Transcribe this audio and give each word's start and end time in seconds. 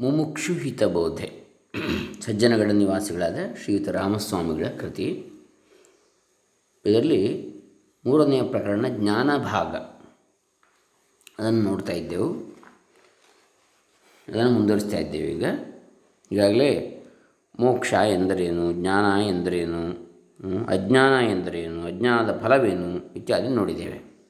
ಮುಮುಕ್ಷು 0.00 0.52
ಹಿತಬೋಧೆ 0.52 1.44
ಸಜ್ಜನಗಡ 2.20 2.70
ನಿವಾಸಿಗಳಾದ 2.70 3.38
ಶ್ರೀಯುತ 3.64 3.88
ರಾಮಸ್ವಾಮಿಗಳ 3.88 4.66
ಕೃತಿ. 4.80 5.32
ಇದರಲ್ಲಿ 6.86 7.54
ಮೂರನೆಯ 8.06 8.42
ಪ್ರಕರಣ 8.42 8.86
ಜ್ಞಾನ 8.88 9.36
ಭಾಗ 9.36 9.76
ಅದನ್ನು 11.38 11.62
ನೋಡ್ತಾ 11.62 11.92
ಇದ್ದೆವು. 11.92 12.34
ಅದನ್ನು 14.28 14.50
ಮುಂದುವರಿಸ್ತಾ 14.50 14.96
ಇದ್ದೇವೆ 14.96 15.28
ಈಗ. 15.28 15.44
ಈಗಾಗಲೇ 16.32 17.02
ಮೋಕ್ಷ 17.58 17.92
ಎಂದರೇನು, 17.92 18.72
ಜ್ಞಾನ 18.72 19.20
ಎಂದರೇನು 19.20 19.90
ಅಜ್ಞಾನ 20.66 21.24
ಎಂದರೇನು, 21.24 21.86
ಅಜ್ಞಾನದ 21.86 22.40
ಫಲವೇನು 22.42 23.14
ಇತ್ಯಾದಿ 23.14 23.48
ನೋಡಿದ್ದೇವೆ. 23.48 24.28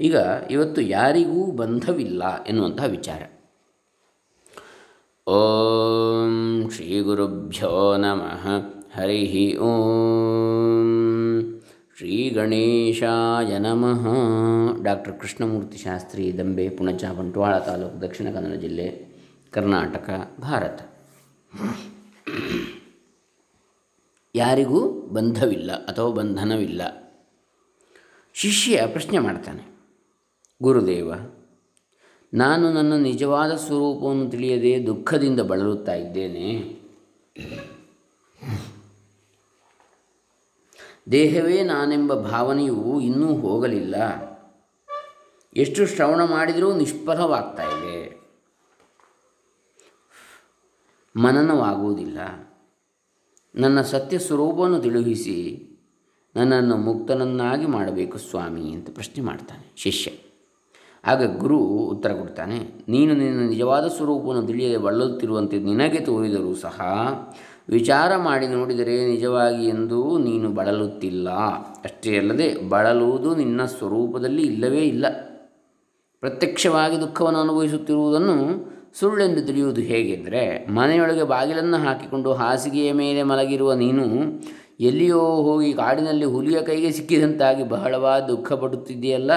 ಈಗ 0.00 0.16
ಇವತ್ತು 0.50 0.80
ಯಾರಿಗೂ 0.80 1.50
ಬಂಧವಿಲ್ಲ 1.50 2.44
ಎನ್ನುವಂತಹ 2.44 2.84
ವಿಚಾರ. 2.84 3.22
ಓಂ 5.26 6.70
ಶ್ರೀ 6.70 7.00
ಗುರುಭ್ಯೋ 7.00 7.96
ನಮಃ. 7.96 8.42
ಹರಿ 8.96 9.56
ಓಂ. 9.58 10.88
ಶ್ರೀ 11.96 12.30
ಗಣೇಶಾಯ 12.30 13.58
ನಮಃ. 13.58 14.02
ಡಾಕ್ಟರ್ 14.82 15.18
ಕೃಷ್ಣಮೂರ್ತಿ 15.20 15.78
ಶಾಸ್ತ್ರಿ 15.78 16.38
ದಂಬೆ, 16.38 16.68
ಪುಣಚ, 16.68 17.04
ಬಂಟ್ವಾಳ 17.18 17.58
ತಾಲೂಕು, 17.58 17.96
ದಕ್ಷಿಣ 18.02 18.26
ಕನ್ನಡ 18.34 18.56
ಜಿಲ್ಲೆ, 18.56 18.88
ಕರ್ನಾಟಕ, 19.50 20.10
ಭಾರತ. 20.40 20.80
ಯಾರಿಗೂ 24.34 24.80
ಬಂಧವಿಲ್ಲ 25.08 25.72
ಅಥವಾ 25.72 26.10
ಬಂಧನವಿಲ್ಲ. 26.10 26.82
ಶಿಷ್ಯ 28.34 28.86
ಪ್ರಶ್ನೆ 28.86 29.18
ಮಾಡ್ತಾನೆ, 29.18 29.64
ಗುರುದೇವ 30.60 31.10
ನಾನು 32.34 32.72
ನನ್ನ 32.72 32.92
ನಿಜವಾದ 32.92 33.52
ಸ್ವರೂಪವನ್ನು 33.52 34.30
ತಿಳಿಯದೆ 34.30 34.86
ದುಃಖದಿಂದ 34.86 35.40
ಬಳಲುತ್ತಾ 35.40 35.94
ಇದ್ದೇನೆ. 35.94 36.80
ದೇಹವೇ 41.12 41.62
ನಾನೆಂಬ 41.62 42.14
ಭಾವನೆಯು 42.14 43.00
ಇನ್ನೂ 43.00 43.34
ಹೋಗಲಿಲ್ಲ. 43.34 43.94
ಎಷ್ಟು 45.56 45.86
ಶ್ರವಣ 45.86 46.24
ಮಾಡಿದರೂ 46.24 46.74
ನಿಷ್ಫಲವಾಗ್ತಾ 46.74 47.62
ಇದೆ. 47.62 48.20
ಮನನವಾಗುವುದಿಲ್ಲ. 51.16 52.18
ನನ್ನ 53.54 53.82
ಸತ್ಯ 53.82 54.18
ಸ್ವರೂಪವನ್ನು 54.18 54.80
ತಿಳುಹಿಸಿ 54.80 55.68
ನನ್ನನ್ನು 56.36 56.76
ಮುಕ್ತನನ್ನಾಗಿ 56.76 57.66
ಮಾಡಬೇಕು 57.66 58.18
ಸ್ವಾಮಿ 58.18 58.72
ಅಂತ 58.72 58.90
ಪ್ರಶ್ನೆ 58.94 59.24
ಮಾಡ್ತಾನೆ 59.24 59.72
ಶಿಷ್ಯ. 59.76 60.10
ಆಗ 61.04 61.22
ಗುರು 61.40 61.58
ಉತ್ತರ 61.92 62.12
ಕೊಡ್ತಾನೆ, 62.20 62.58
ನೀನು 62.88 63.12
ನಿನ್ನ 63.14 63.40
ನಿಜವಾದ 63.48 63.86
ಸ್ವರೂಪವನ್ನು 63.96 64.42
ತಿಳಿಯದೆ 64.46 64.78
ಬಳಲುತ್ತಿರುವಂತೆ 64.86 65.56
ನಿನಗೆ 65.68 66.00
ತೋರಿದರೂ 66.00 66.52
ಸಹ 66.62 66.80
ವಿಚಾರ 67.68 68.10
ಮಾಡಿ 68.26 68.46
ನೋಡಿದರೆ 68.48 68.94
ನಿಜವಾಗಿ 69.06 69.64
ಎಂದು 69.66 69.98
ನೀನು 70.18 70.48
ಬಳಲುತ್ತಿಲ್ಲ. 70.58 71.28
ಅಷ್ಟೇ 71.86 72.12
ಅಲ್ಲದೆ 72.18 72.48
ಬಳಲುವುದು 72.68 73.30
ನಿನ್ನ 73.34 73.60
ಸ್ವರೂಪದಲ್ಲಿ 73.74 74.42
ಇಲ್ಲವೇ 74.42 74.82
ಇಲ್ಲ. 74.92 75.06
ಪ್ರತ್ಯಕ್ಷವಾಗಿ 76.22 76.96
ದುಃಖವನ್ನು 77.00 77.40
ಅನುಭವಿಸುತ್ತಿರುವುದನ್ನು 77.40 78.36
ಸುಳ್ಳೆಂದು 79.00 79.40
ತಿಳಿಯುವುದು 79.46 79.82
ಹೇಗೆಂದರೆ, 79.82 80.42
ಮನೆಯೊಳಗೆ 80.70 81.24
ಬಾಗಿಲನ್ನು 81.32 81.78
ಹಾಕಿಕೊಂಡು 81.84 82.32
ಹಾಸಿಗೆಯ 82.32 82.90
ಮೇಲೆ 83.02 83.22
ಮಲಗಿರುವ 83.22 83.72
ನೀನು 83.74 84.04
ಎಲ್ಲಿಯೋ 84.88 85.22
ಹೋಗಿ 85.46 85.70
ಕಾಡಿನಲ್ಲಿ 85.72 86.26
ಹುಲಿಯ 86.26 86.58
ಕೈಗೆ 86.60 86.90
ಸಿಕ್ಕಿದಂತಾಗಿ 86.92 87.64
ಬಹಳವಾದ 87.68 88.22
ದುಃಖಪಡುತ್ತಿದೆಯಲ್ಲ 88.30 89.32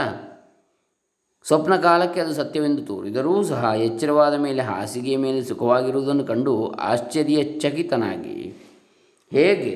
ಸ್ವಪ್ನ 1.48 1.76
ಕಾಲಕ್ಕೆ 1.76 2.20
ಅದು 2.20 2.34
ಸತ್ಯವೆಂದು 2.34 2.82
ತೋರಿದರೂ 2.82 3.44
ಸಹ 3.44 3.72
ಎಚ್ಚರವಾದ 3.78 4.34
ಮೇಲೆ 4.34 4.62
ಹಾಸಿಗೆಯ 4.62 5.18
ಮೇಲೆ 5.18 5.44
ಸುಖವಾಗಿರುವುದನ್ನು 5.44 6.24
ಕಂಡು 6.24 6.72
ಆಶ್ಚರ್ಯ 6.72 7.44
ಚಕಿತನಾಗಿ 7.44 8.54
ಹೇಗೆ 9.32 9.74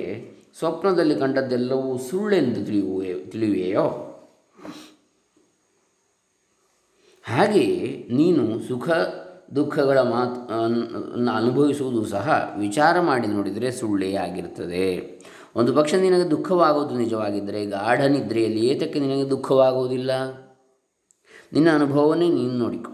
ಸ್ವಪ್ನದಲ್ಲಿ 0.59 1.15
ಕಂಡದ್ದೆಲ್ಲವೂ 1.15 1.97
ಸುಳ್ಳೆಂದು 1.97 2.65
ತಿಳಿಯುವೆ, 2.65 3.13
ತಿಳಿಯುವೆಯೋ? 3.13 3.85
ಹಾಗೆಯೇ 7.23 8.07
ನೀನು 8.11 8.59
ಸುಖ 8.67 8.89
ದುಃಖಗಳ 9.55 9.99
ಮಾತು 10.01 10.37
ಅನುಭವಿಸುವುದು 11.35 12.05
ಸಹ 12.05 12.55
ವಿಚಾರ 12.57 12.99
ಮಾಡಿ 12.99 13.27
ನೋಡಿದರೆ 13.27 13.71
ಸುಳ್ಳೇ 13.71 14.15
ಆಗಿರುತ್ತದೆ. 14.15 14.87
ಒಂದು 15.55 15.73
ಪಕ್ಷ 15.73 15.93
ನಿನಗೆ 15.95 16.31
ದುಃಖವಾಗುವುದು 16.31 16.95
ನಿಜವಾಗಿದ್ದರೆ, 16.95 17.65
ಗಾಢ 17.65 18.01
ನಿದ್ರೆಯಲ್ಲಿ 18.01 18.65
ಏತಕ್ಕೆ 18.65 18.99
ನಿನಗೆ 18.99 19.29
ದುಃಖವಾಗುವುದಿಲ್ಲ? 19.29 20.11
ನಿನ್ನ 21.53 21.69
ಅನುಭವವನ್ನೇ 21.73 22.29
ನೀನು 22.29 22.53
ನೋಡಿಕೊ. 22.53 22.91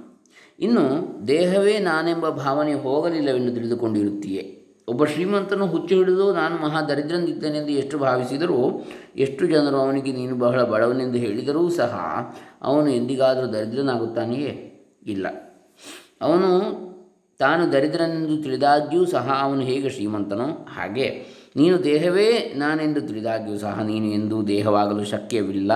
ಇನ್ನು 0.59 1.17
ದೇಹವೇ 1.27 1.79
ನಾನೆಂಬ 1.79 2.29
ಭಾವನೆ 2.29 2.73
ಹೋಗಲಿಲ್ಲವೆಂದು 2.73 3.53
ತಿಳಿದುಕೊಂಡಿರುತ್ತೀಯೇ. 3.53 4.53
ಒಬ್ಬ 4.87 5.05
ಶ್ರೀಮಂತನು 5.05 5.65
ಹುಚ್ಚು 5.65 5.95
ಹಿಡಿದು 5.95 6.33
ನಾನು 6.33 6.55
ಮಹಾ 6.55 6.81
ದರಿದ್ರನಿದ್ದೇನೆಂದು 6.81 7.71
ಎಷ್ಟು 7.71 7.97
ಭಾವಿಸಿದರೂ 7.97 8.85
ಎಷ್ಟು 9.15 9.47
ಜನರು 9.47 9.77
ಅವನಿಗೆ 9.77 10.11
ನೀನು 10.11 10.35
ಬಹಳ 10.35 10.63
ಬಡವನೆಂದು 10.63 11.17
ಹೇಳಿದರೂ 11.17 11.69
ಸಹ 11.69 11.99
ಅವನು 12.61 12.89
ಎಂದಿಗಾದರೂ 12.89 13.47
ದರಿದ್ರನಾಗುತ್ತಾನೆಯೇ? 13.47 14.73
ಇಲ್ಲ. 15.05 15.27
ಅವನು 16.21 16.87
ತಾನು 17.39 17.71
ದರಿದ್ರನೆಂದು 17.71 18.43
ತಿಳಿದಾಗ್ಯೂ 18.43 19.05
ಸಹ 19.05 19.39
ಅವನು 19.41 19.61
ಹೇಗೆ 19.61 19.89
ಶ್ರೀಮಂತನೋ 19.89 20.45
ಹಾಗೆ 20.45 21.25
ನೀನು 21.55 21.83
ದೇಹವೇ 21.83 22.53
ನಾನೆಂದು 22.55 23.01
ತಿಳಿದಾಗ್ಯೂ 23.01 23.57
ಸಹ 23.57 23.81
ನೀನು 23.83 24.05
ಎಂದೂ 24.05 24.43
ದೇಹವಾಗಲು 24.43 25.03
ಶಕ್ಯವಿಲ್ಲ. 25.05 25.73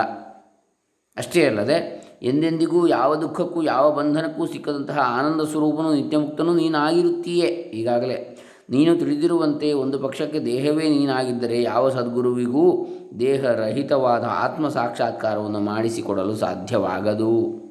ಅಷ್ಟೇ 1.16 1.44
ಅಲ್ಲದೆ 1.44 2.01
ಎಂದೆಂದಿಗೂ 2.22 2.86
ಯಾವ 2.86 3.14
ದುಃಖಕ್ಕೂ 3.14 3.62
ಯಾವ 3.62 3.96
ಬಂಧನಕ್ಕೂ 3.96 4.46
ಸಿಕ್ಕದಂತಹ 4.46 4.98
ಆನಂದ 4.98 5.40
ಸ್ವರೂಪನು 5.40 5.94
ನಿತ್ಯಮುಕ್ತನೂ 5.94 6.54
ನೀನಾಗಿರುತ್ತೀಯೇ. 6.54 7.46
ಈಗಾಗಲೇ 7.46 8.38
ನೀನು 8.70 8.96
ತಿಳಿದಿರುವಂತೆ 8.96 9.72
ಒಂದು 9.72 9.98
ಪಕ್ಷಕ್ಕೆ 9.98 10.44
ದೇಹವೇ 10.44 10.88
ನೀನಾಗಿದ್ದರೆ 10.88 11.62
ಯಾವ 11.62 11.88
ಸದ್ಗುರುವಿಗೂ 11.88 12.86
ದೇಹರಹಿತವಾದ 13.20 14.24
ಆತ್ಮ 14.24 14.68
ಸಾಕ್ಷಾತ್ಕಾರವನ್ನು 14.68 15.60
ಮಾಡಿಸಿಕೊಡಲು 15.60 16.34
ಸಾಧ್ಯವಾಗದು. 16.34 17.62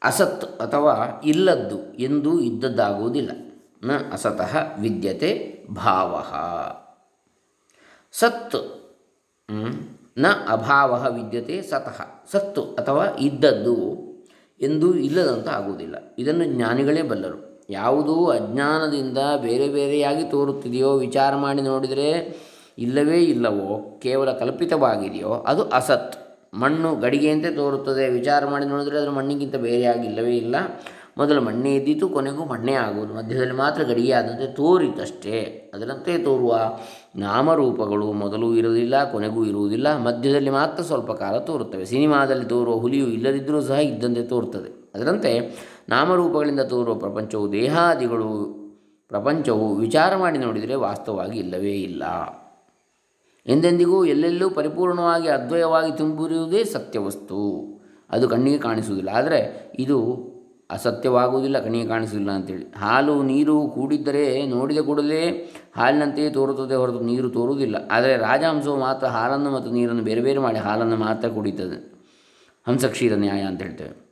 ಅಸತ್ 0.04 0.62
ಅಥವಾ 0.62 1.22
ಇಲ್ಲದ್ದು 1.24 1.94
ಎಂದು 1.94 2.40
ಇದ್ದದ್ದಾಗುವುದಿಲ್ಲ. 2.40 3.32
ನ 3.84 3.92
ಅಸತಃ 4.12 4.58
ವಿದ್ಯತೆ 4.80 5.60
ಭಾವ. 5.72 6.24
ಸತ್ನ 8.12 10.26
ಅಭಾವ 10.50 11.06
ವಿದ್ಯತೆ 11.10 11.62
ಸತಃ. 11.62 12.06
ಸತ್ತು 12.32 12.64
ಅಥವಾ 12.64 13.08
ಇದ್ದದ್ದು 13.20 13.78
ಎಂದು 14.62 14.96
ಇಲ್ಲದಂತ 14.96 15.48
ಆಗುವುದಿಲ್ಲ. 15.48 15.96
ಇದನ್ನು 16.20 16.46
ಜ್ಞಾನಿಗಳೇ 16.46 17.02
ಬಲ್ಲರು. 17.02 17.66
ಯಾವುದೂ 17.70 18.26
ಅಜ್ಞಾನದಿಂದ 18.26 19.18
ಬೇರೆ 19.42 19.70
ಬೇರೆಯಾಗಿ 19.70 20.24
ತೋರುತ್ತಿದೆಯೋ, 20.24 20.98
ವಿಚಾರ 20.98 21.36
ಮಾಡಿ 21.36 21.62
ನೋಡಿದರೆ 21.62 22.38
ಇಲ್ಲವೇ 22.78 23.18
ಇಲ್ಲವೋ, 23.18 24.00
ಕೇವಲ 24.00 24.32
ಕಲ್ಪಿತವಾಗಿದೆಯೋ, 24.32 25.30
ಅದು 25.30 25.64
ಅಸತ್. 25.64 26.21
ಮಣ್ಣು 26.54 26.96
ಗಡಿಗೆಯಂತೆ 26.96 27.56
ತೋರುತ್ತದೆ. 27.56 28.10
ವಿಚಾರ 28.10 28.46
ಮಾಡಿ 28.46 28.66
ನೋಡಿದರೆ 28.66 28.98
ಅದರ 28.98 29.10
ಮಣ್ಣಿಗಿಂತ 29.10 29.56
ಬೇರೆಯಾಗಿಲ್ಲವೇ 29.56 30.38
ಇಲ್ಲ. 30.38 30.56
ಮೊದಲು 31.18 31.42
ಮಣ್ಣೇ 31.42 31.76
ಇದ್ದಿತು 31.76 32.10
ಕೊನೆಗೂ 32.10 32.46
ಮಣ್ಣೇ 32.46 32.74
ಆಗುವುದು. 32.74 33.14
ಮಧ್ಯದಲ್ಲಿ 33.14 33.54
ಮಾತ್ರ 33.54 33.84
ಗಡಿಗೆ 33.84 34.12
ಆದಂತೆ 34.12 34.54
ತೋರಿತಷ್ಟೇ. 34.54 35.72
ಅದರಂತೆ 35.74 36.18
ತೋರುವ 36.18 36.78
ನಾಮರೂಪಗಳು 37.16 38.12
ಮೊದಲು 38.12 38.56
ಇರಲಿಲ್ಲ 38.56 39.12
ಕೊನೆಗೂ 39.12 39.46
ಇರುವುದಿಲ್ಲ. 39.46 39.98
ಮಧ್ಯದಲ್ಲಿ 39.98 40.50
ಮಾತ್ರ 40.50 40.84
ಸ್ವಲ್ಪ 40.84 41.12
ಕಾಲ 41.12 41.38
ತೋರುತ್ತವೆ. 41.38 41.86
ಸಿನಿಮಾದಲ್ಲಿ 41.86 42.46
ತೋರುವ 42.46 42.74
ಹುಲಿಯು 42.74 43.08
ಇಲ್ಲದಿದ್ದರೂ 43.08 43.62
ಸಹ 43.62 43.80
ಇದ್ದಂತೆ 43.80 44.24
ತೋರುತ್ತದೆ. 44.24 44.92
ಅದರಂತೆ 44.96 45.40
ನಾಮರೂಪಗಳಿಂದ 45.90 46.60
ತೋರುವ 46.60 46.96
ಪ್ರಪಂಚವು 46.96 47.52
ದೇಹಾದಿಗಳು, 47.52 48.62
ಪ್ರಪಂಚವು 49.10 49.76
ವಿಚಾರ 49.76 50.16
ಮಾಡಿ 50.16 50.38
ನೋಡಿದರೆ 50.38 50.76
ವಾಸ್ತವವಾಗಿ 50.76 51.40
ಇಲ್ಲವೇ 51.40 51.72
ಇಲ್ಲ. 51.72 52.04
ಎಂದೆಂದಿಗೂ 53.46 54.06
ಎಲ್ಲೆಲ್ಲೂ 54.06 54.50
ಪರಿಪೂರ್ಣವಾಗಿ 54.50 55.28
ಅದ್ವಯವಾಗಿ 55.28 55.98
ತುಂಬಿರುವುದೇ 55.98 56.64
ಸತ್ಯವಸ್ತು. 56.64 57.62
ಅದು 58.10 58.30
ಕಣ್ಣಿಗೆ 58.30 58.58
ಕಾಣಿಸುವುದಿಲ್ಲ. 58.58 59.10
ಆದರೆ 59.10 59.72
ಇದು 59.80 60.32
ಅಸತ್ಯವಾಗುವುದಿಲ್ಲ, 60.70 61.60
ಕಣ್ಣಿಗೆ 61.60 61.88
ಕಾಣಿಸುವುದಿಲ್ಲ 61.88 62.32
ಅಂತೇಳಿ. 62.32 62.66
ಹಾಲು 62.78 63.24
ನೀರು 63.24 63.68
ಕೂಡಿದ್ದರೆ 63.68 64.46
ನೋಡಿದ 64.46 64.78
ಕೂಡಲೇ 64.78 65.54
ಹಾಲಿನಂತೆಯೇ 65.78 66.30
ತೋರುತ್ತದೆ 66.30 66.76
ಹೊರತು 66.76 67.00
ನೀರು 67.00 67.30
ತೋರುವುದಿಲ್ಲ. 67.30 67.76
ಆದರೆ 67.92 68.18
ರಾಜಹಂಸವು 68.18 68.80
ಮಾತ್ರ 68.80 69.08
ಹಾಲನ್ನು 69.08 69.52
ಮತ್ತು 69.52 69.72
ನೀರನ್ನು 69.72 70.04
ಬೇರೆ 70.04 70.22
ಬೇರೆ 70.22 70.40
ಮಾಡಿ 70.40 70.58
ಹಾಲನ್ನು 70.58 70.96
ಮಾತ್ರ 70.96 71.28
ಕುಡಿತದೆ. 71.28 71.94
ಹಂಸಕ್ಷೀರ 72.68 73.14
ನ್ಯಾಯ 73.16 73.42
ಅಂತ 73.42 73.62
ಹೇಳ್ತೇವೆ. 73.62 74.12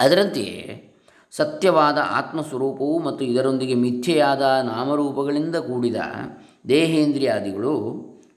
ಅದರಂತೆಯೇ 0.00 0.84
ಸತ್ಯವಾದ 1.30 1.98
ಆತ್ಮಸ್ವರೂಪವು 2.10 2.98
ಮತ್ತು 2.98 3.24
ಇದರೊಂದಿಗೆ 3.24 3.74
ಮಿಥ್ಯೆಯಾದ 3.74 4.42
ನಾಮರೂಪಗಳಿಂದ 4.62 5.56
ಕೂಡಿದ 5.56 5.96
ದೇಹೇಂದ್ರಿಯಾದಿಗಳು 6.68 7.74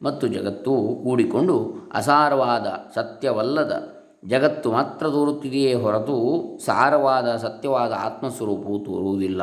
ಮತ್ತು 0.04 0.28
ಜಗತ್ತು 0.28 1.02
ಕೂಡಿಕೊಂಡು 1.04 1.74
ಅಸಾರವಾದ 1.94 2.68
ಸತ್ಯವಲ್ಲದ 2.96 3.88
ಜಗತ್ತು 4.28 4.72
ಮಾತ್ರ 4.72 5.10
ತೋರುತ್ತಿದೆಯೇ 5.10 5.74
ಹೊರತು 5.74 6.58
ಸಾರವಾದ 6.66 7.36
ಸತ್ಯವಾದ 7.36 7.92
ಆತ್ಮಸ್ವರೂಪವು 7.92 8.80
ತೋರುವುದಿಲ್ಲ. 8.80 9.42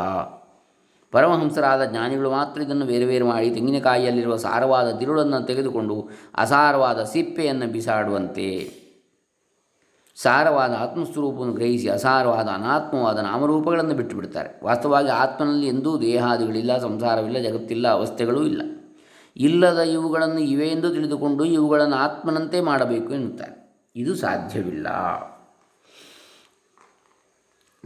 ಪರಮಹಂಸರಾದ 1.12 1.84
ಜ್ಞಾನಿಗಳು 1.84 2.30
ಮಾತ್ರ 2.30 2.60
ಇದನ್ನು 2.60 2.84
ಬೇರೆ 2.84 3.06
ಬೇರೆ 3.06 3.24
ಮಾಡಿ 3.24 3.50
ತೆಂಗಿನಕಾಯಿಯಲ್ಲಿರುವ 3.50 4.36
ಸಾರವಾದ 4.36 4.90
ತಿರುಳನ್ನು 4.90 5.46
ತೆಗೆದುಕೊಂಡು 5.46 6.08
ಅಸಾರವಾದ 6.34 7.02
ಸಿಪ್ಪೆಯನ್ನು 7.02 7.72
ಬಿಸಾಡುವಂತೆ. 7.72 8.72
ಸಾರವಾದ 10.22 10.76
ಆತ್ಮಸ್ವರೂಪವನ್ನು 10.78 11.54
ಗ್ರಹಿಸಿ 11.54 11.88
ಅಸಾರವಾದ 11.88 12.48
ಅನಾತ್ಮವಾದ 12.48 13.18
ನಾಮರೂಪಗಳನ್ನು 13.18 13.94
ಬಿಟ್ಟುಬಿಡ್ತಾರೆ. 13.94 14.60
ವಾಸ್ತವವಾಗಿ 14.64 15.08
ಆತ್ಮನಲ್ಲಿ 15.08 15.66
ಎಂದೂ 15.66 16.00
ದೇಹಾದಿಗಳಿಲ್ಲ, 16.00 16.78
ಸಂಸಾರವಿಲ್ಲ, 16.78 17.38
ಜಗತ್ತಿಲ್ಲ, 17.48 17.88
ಅವಸ್ಥೆಗಳೂ 17.88 18.42
ಇಲ್ಲ. 18.42 18.62
ಇಲ್ಲದ 19.38 19.78
ಇವುಗಳನ್ನು 19.78 20.40
ಇವೆ 20.40 20.68
ಎಂದು 20.68 20.90
ತಿಳಿದುಕೊಂಡು 20.90 21.44
ಇವುಗಳನ್ನು 21.44 21.96
ಆತ್ಮನಂತೆ 21.96 22.60
ಮಾಡಬೇಕು 22.60 23.12
ಎನ್ನುತ್ತಾರೆ. 23.12 23.54
ಇದು 23.96 24.14
ಸಾಧ್ಯವಿಲ್ಲ. 24.14 24.88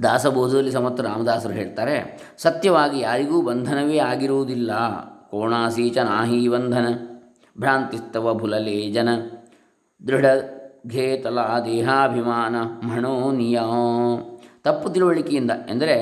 ದಾಸಬೋಧದಲ್ಲಿ 0.03 0.73
ಸಮರ್ಥ 0.73 1.01
ರಾಮದಾಸರು 1.01 1.53
ಹೇಳ್ತಾರೆ, 1.53 1.97
ಸತ್ಯವಾಗಿ 2.39 3.01
ಯಾರಿಗೂ 3.01 3.43
ಬಂಧನವೇ 3.43 3.99
ಆಗಿರುವುದಿಲ್ಲ. 3.99 4.73
ಕೋಣಾಸೀಚ 5.29 5.99
ನಾಹಿ 5.99 6.49
ಬಂಧನ 6.49 6.87
ಭ್ರಾಂತಿಸ್ತವ 7.59 8.35
ಭುಲಲೇ 8.35 8.91
ಜನ 8.91 9.09
ದೃಢ 10.07 10.27
ಘೇತಲ 10.87 11.39
ದೇಹಾಭಿಮಾನ 11.65 12.57
ಮಣೋ 12.87 13.33
ನಿಯ. 13.33 13.59
ತಪ್ಪು 14.63 14.91
ತಿಳುವಳಿಕೆಯಿಂದ, 14.91 15.51
ಎಂದರೆ 15.69 15.97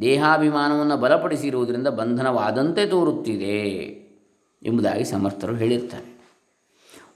ದೇಹಾಭಿಮಾನವನ್ನು 0.00 0.96
ಬಲಪಡಿಸಿರುವುದರಿಂದ 0.96 1.88
ಬಂಧನವಾದಂತೆ 1.88 2.86
ತೋರುತ್ತಿದೆ. 2.86 4.05
ಎಂಬುದಾಗಿ 4.62 5.04
ಸಮರ್ಥರು 5.04 5.54
ಹೇಳಿರ್ತಾರೆ. 5.54 6.16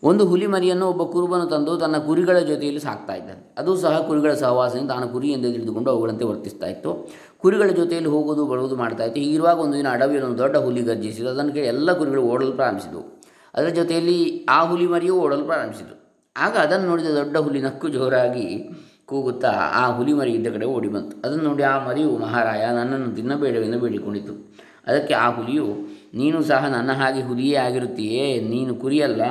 ಒಂದು 0.03 0.27
ಹುಲಿ 0.27 0.47
ಮರಿಯನ್ನು 0.47 0.87
ಒಬ್ಬ 0.87 1.03
ಕುರುಬನು 1.03 1.47
ತಂದು 1.47 1.77
ತನ್ನ 1.77 1.97
ಕುರಿಗಳ 1.97 2.39
ಜೊತೆಯಲ್ಲಿ 2.39 2.81
ಸಾಕ್ತಾ 2.81 3.15
ಇದ್ದಾನೆ. 3.15 3.55
ಅದು 3.59 3.77
ಸಹ 3.77 3.99
ಕುರಿಗಳ 3.99 4.35
ಸಹವಾಸದಿಂದ 4.35 4.91
ತಾನು 4.91 5.09
ಕುರಿ 5.09 5.29
ಎಂದು 5.29 5.53
ತಿಳಿದುಕೊಂಡು 5.53 5.91
ಅವುಗಳಂತೆ 5.91 6.25
ವರ್ತಿಸ್ತಾ 6.25 6.67
ಇತ್ತು. 6.67 7.11
ಕುರಿಗಳ 7.39 7.67
ಜೊತೆಯಲ್ಲಿ 7.67 8.11
ಹೋಗುವುದು, 8.11 8.47
ಬರುವುದು 8.47 8.77
ಮಾಡ್ತಾ 8.77 9.05
ಇತ್ತು. 9.05 9.21
ಹೀಗಿರುವಾಗ 9.21 9.59
ಒಂದು 9.59 9.77
ದಿನ 9.77 9.89
ಅಡವಿಯಲ್ಲಿ 9.91 10.29
ಒಂದು 10.29 10.39
ದೊಡ್ಡ 10.39 10.57
ಹುಲಿ 10.57 10.83
ಗರ್ಜಿಸಿತು. 10.83 11.29
ಅದನ್ನು 11.29 11.59
ಎಲ್ಲ 11.59 11.93
ಕುರಿಗಳು 11.93 12.23
ಓಡಲು 12.23 12.53
ಪ್ರಾರಂಭಿಸಿದವು. 12.53 13.23
ಅದರ 13.55 13.69
ಜೊತೆಯಲ್ಲಿ 13.69 14.47
ಆ 14.51 14.65
ಹುಲಿ 14.65 14.87
ಮರಿಯೂ 14.87 15.15
ಓಡಲು 15.15 15.45
ಪ್ರಾರಂಭಿಸಿತು. 15.45 16.01
ಆಗ 16.37 16.57
ಅದನ್ನು 16.57 16.87
ನೋಡಿದ 16.87 17.07
ದೊಡ್ಡ 17.07 17.37
ಹುಲಿ 17.37 17.63
ನಕ್ಕು 17.63 17.89
ಜೋರಾಗಿ 17.89 18.71
ಕೂಗುತ್ತಾ 19.07 19.51
ಆ 19.51 19.97
ಹುಲಿ 19.97 20.13
ಮರಿ 20.13 20.33
ಇದ್ದ 20.33 20.47
ಕಡೆ 20.47 20.67
ಓಡಿ 20.67 20.89
ಬಂತು. 20.89 21.29
ಅದನ್ನು 21.29 21.45
ನೋಡಿ 21.45 21.63
ಆ 21.63 21.87
ಮರಿಯು, 21.87 22.19
ಮಹಾರಾಯ, 22.19 22.67
ನನ್ನನ್ನು 22.67 23.17
ತಿನ್ನಬೇಡವೆಂದು 23.17 23.79
ಬೇಡಿಕೊಂಡಿತು 23.79 24.55
ಅದಕ್ಕೆ 24.87 25.15
ಆ 25.15 25.31
ಹುಲಿಯು 25.31 25.90
ನೀನು 26.13 26.43
ಸಹ 26.43 26.69
ನನ್ನ 26.69 26.93
ಹಾಗೆ 26.93 27.23
ಹುಲಿಯೇ 27.23 27.57
ಆಗಿರುತ್ತೀಯೇ? 27.57 28.41
ನೀನು 28.41 28.75
ಕುರಿಯಲ್ಲ, 28.75 29.23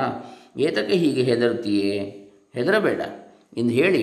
ಏತಕ್ಕೆ 0.56 0.96
ಹೀಗೆ 0.96 1.22
ಹೆದರುತ್ತೀಯೇ? 1.22 1.94
ಹೆದರಬೇಡ 2.54 3.00
ಎಂದು 3.56 3.70
ಹೇಳಿ 3.70 4.02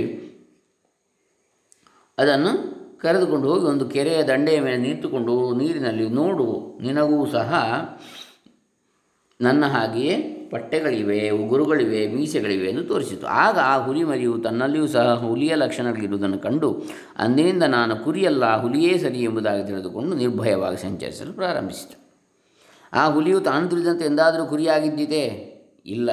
ಅದನ್ನು 2.17 2.51
ಕರೆದುಕೊಂಡು 2.99 3.47
ಹೋಗಿ 3.49 3.65
ಒಂದು 3.65 3.85
ಕೆರೆಯ 3.89 4.23
ದಂಡೆಯ 4.23 4.59
ಮೇಲೆ 4.59 4.77
ನಿಂತುಕೊಂಡು 4.77 5.53
ನೀರಿನಲ್ಲಿ 5.53 6.09
ನೋಡು, 6.09 6.77
ನಿನಗೂ 6.81 7.25
ಸಹ 7.25 7.53
ನನ್ನ 9.41 9.65
ಹಾಗೆಯೇ 9.65 10.15
ಪಟ್ಟೆಗಳಿವೆ 10.51 11.29
ಉಗುರುಗಳಿವೆ, 11.29 12.07
ಮೀಸೆಗಳಿವೆ 12.07 12.69
ಎಂದು 12.69 12.83
ತೋರಿಸಿತು. 12.83 13.25
ಆಗ 13.27 13.57
ಆ 13.63 13.85
ಹುಲಿ 13.85 14.03
ಮರಿಯು 14.03 14.37
ತನ್ನಲ್ಲಿಯೂ 14.37 14.87
ಸಹ 14.87 15.13
ಹುಲಿಯ 15.13 15.55
ಲಕ್ಷಣಗಳಿರುವುದನ್ನು 15.55 16.39
ಕಂಡು, 16.39 16.69
ಅಂದಿನಿಂದ 17.19 17.63
ನಾನು 17.63 17.95
ಕುರಿಯಲ್ಲ, 17.95 18.61
ಹುಲಿಯೇ 18.61 18.97
ಸರಿ 18.97 19.21
ಎಂಬುದಾಗಿ 19.23 19.63
ತಿಳಿದುಕೊಂಡು 19.67 20.15
ನಿರ್ಭಯವಾಗಿ 20.15 20.77
ಸಂಚರಿಸಲು 20.77 21.33
ಪ್ರಾರಂಭಿಸಿತು. 21.33 22.06
ಆ 22.93 23.09
ಹುಲಿಯು 23.09 23.39
ತಾನು 23.39 23.67
ತಿಳಿದಂತೆ 23.67 24.05
ಎಂದಾದರೂ 24.05 24.45
ಕುರಿಯಾಗಿದ್ದಿತೆ? 24.45 25.23
ಇಲ್ಲ. 25.85 26.11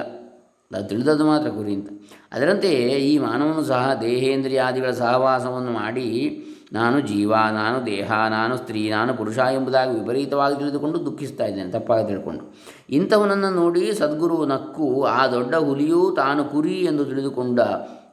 ಅದು 0.76 0.88
ತಿಳಿದದ್ದು 0.88 1.26
ಮಾತ್ರ 1.26 1.48
ಕುರಿ 1.48 1.74
ಅಂತ. 1.74 1.88
ಅದರಂತೆಯೇ 2.32 2.88
ಈ 2.88 3.18
ಮಾನವನು 3.18 3.64
ಸಹ 3.64 3.98
ದೇಹೇಂದ್ರಿಯಾದಿಗಳ 4.00 4.90
ಸಹವಾಸವನ್ನು 4.90 5.72
ಮಾಡಿ 5.72 6.42
ನಾನು 6.72 7.00
ಜೀವ, 7.00 7.34
ನಾನು 7.34 7.86
ದೇಹ, 7.86 8.12
ನಾನು 8.30 8.56
ಸ್ತ್ರೀ, 8.56 8.90
ನಾನು 8.90 9.14
ಪುರುಷ 9.14 9.38
ಎಂಬುದಾಗಿ 9.38 10.00
ವಿಪರೀತವಾಗಿ 10.00 10.58
ತಿಳಿದುಕೊಂಡು 10.58 11.06
ದುಃಖಿಸ್ತಾ 11.06 11.44
ಇದ್ದೇನೆ, 11.44 11.70
ತಪ್ಪಾಗಿ 11.70 12.08
ತಿಳ್ಕೊಂಡು. 12.08 12.54
ಇಂಥವನನ್ನು 12.90 13.50
ನೋಡಿ 13.50 13.94
ಸದ್ಗುರು 13.94 14.46
ನಕ್ಕು 14.46 15.04
ಆ 15.04 15.26
ದೊಡ್ಡ 15.26 15.54
ಹುಲಿಯೂ 15.54 16.10
ತಾನು 16.10 16.44
ಕುರಿ 16.44 16.74
ಎಂದು 16.74 17.04
ತಿಳಿದುಕೊಂಡ 17.04 17.60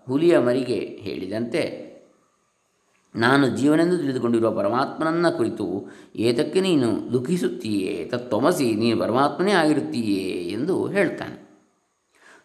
ಹುಲಿಯ 0.07 0.39
ಮರಿಗೆ 0.39 0.79
ಹೇಳಿದಂತೆ 1.01 1.90
ನಾನು 3.15 3.47
ಜೀವನೆಂದು 3.47 3.97
ತಿಳಿದುಕೊಂಡಿರುವ 3.97 4.51
ಪರಮಾತ್ಮನನ್ನ 4.51 5.29
ಕುರಿತು, 5.29 5.91
ಏತಕ್ಕೆ 6.15 6.61
ನೀನು 6.61 7.13
ದುಃಖಿಸುತ್ತೀಯೇ? 7.13 8.05
ತತ್ವಮಸಿ, 8.05 8.75
ನೀನು 8.75 8.99
ಪರಮಾತ್ಮನೇ 8.99 9.51
ಆಗಿರುತ್ತೀಯೇ? 9.51 10.29
ಎಂದು 10.29 10.87
ಹೇಳ್ತಾನೆ. 10.87 11.41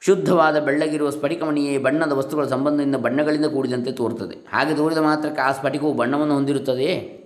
ಶುದ್ಧವಾದ 0.01 0.59
ಬೆಳ್ಳಗಿರುವ 0.61 1.11
ಸ್ಫಟಿಕಮಣಿಯೇ 1.11 1.79
ಬಣ್ಣದ 1.79 2.13
ವಸ್ತುಗಳ 2.13 2.47
ಸಂಬಂಧದಿಂದ 2.47 2.97
ಬಣ್ಣಗಳಿಂದ 2.97 3.47
ಕೂಡಿದಂತೆ 3.47 3.93
ತೋರುತ್ತದೆ. 3.93 4.35
ಹಾಗೆ 4.53 4.75
ತೋರಿದ 4.75 4.99
ಮಾತ್ರಕ್ಕೆ 4.99 5.43
ಆ 5.43 5.53
ಸ್ಫಟಿಕವು 5.53 5.95
ಬಣ್ಣವನ್ನು 5.95 6.35
ಹೊಂದಿರುತ್ತದೆಯೇ? 6.35 7.23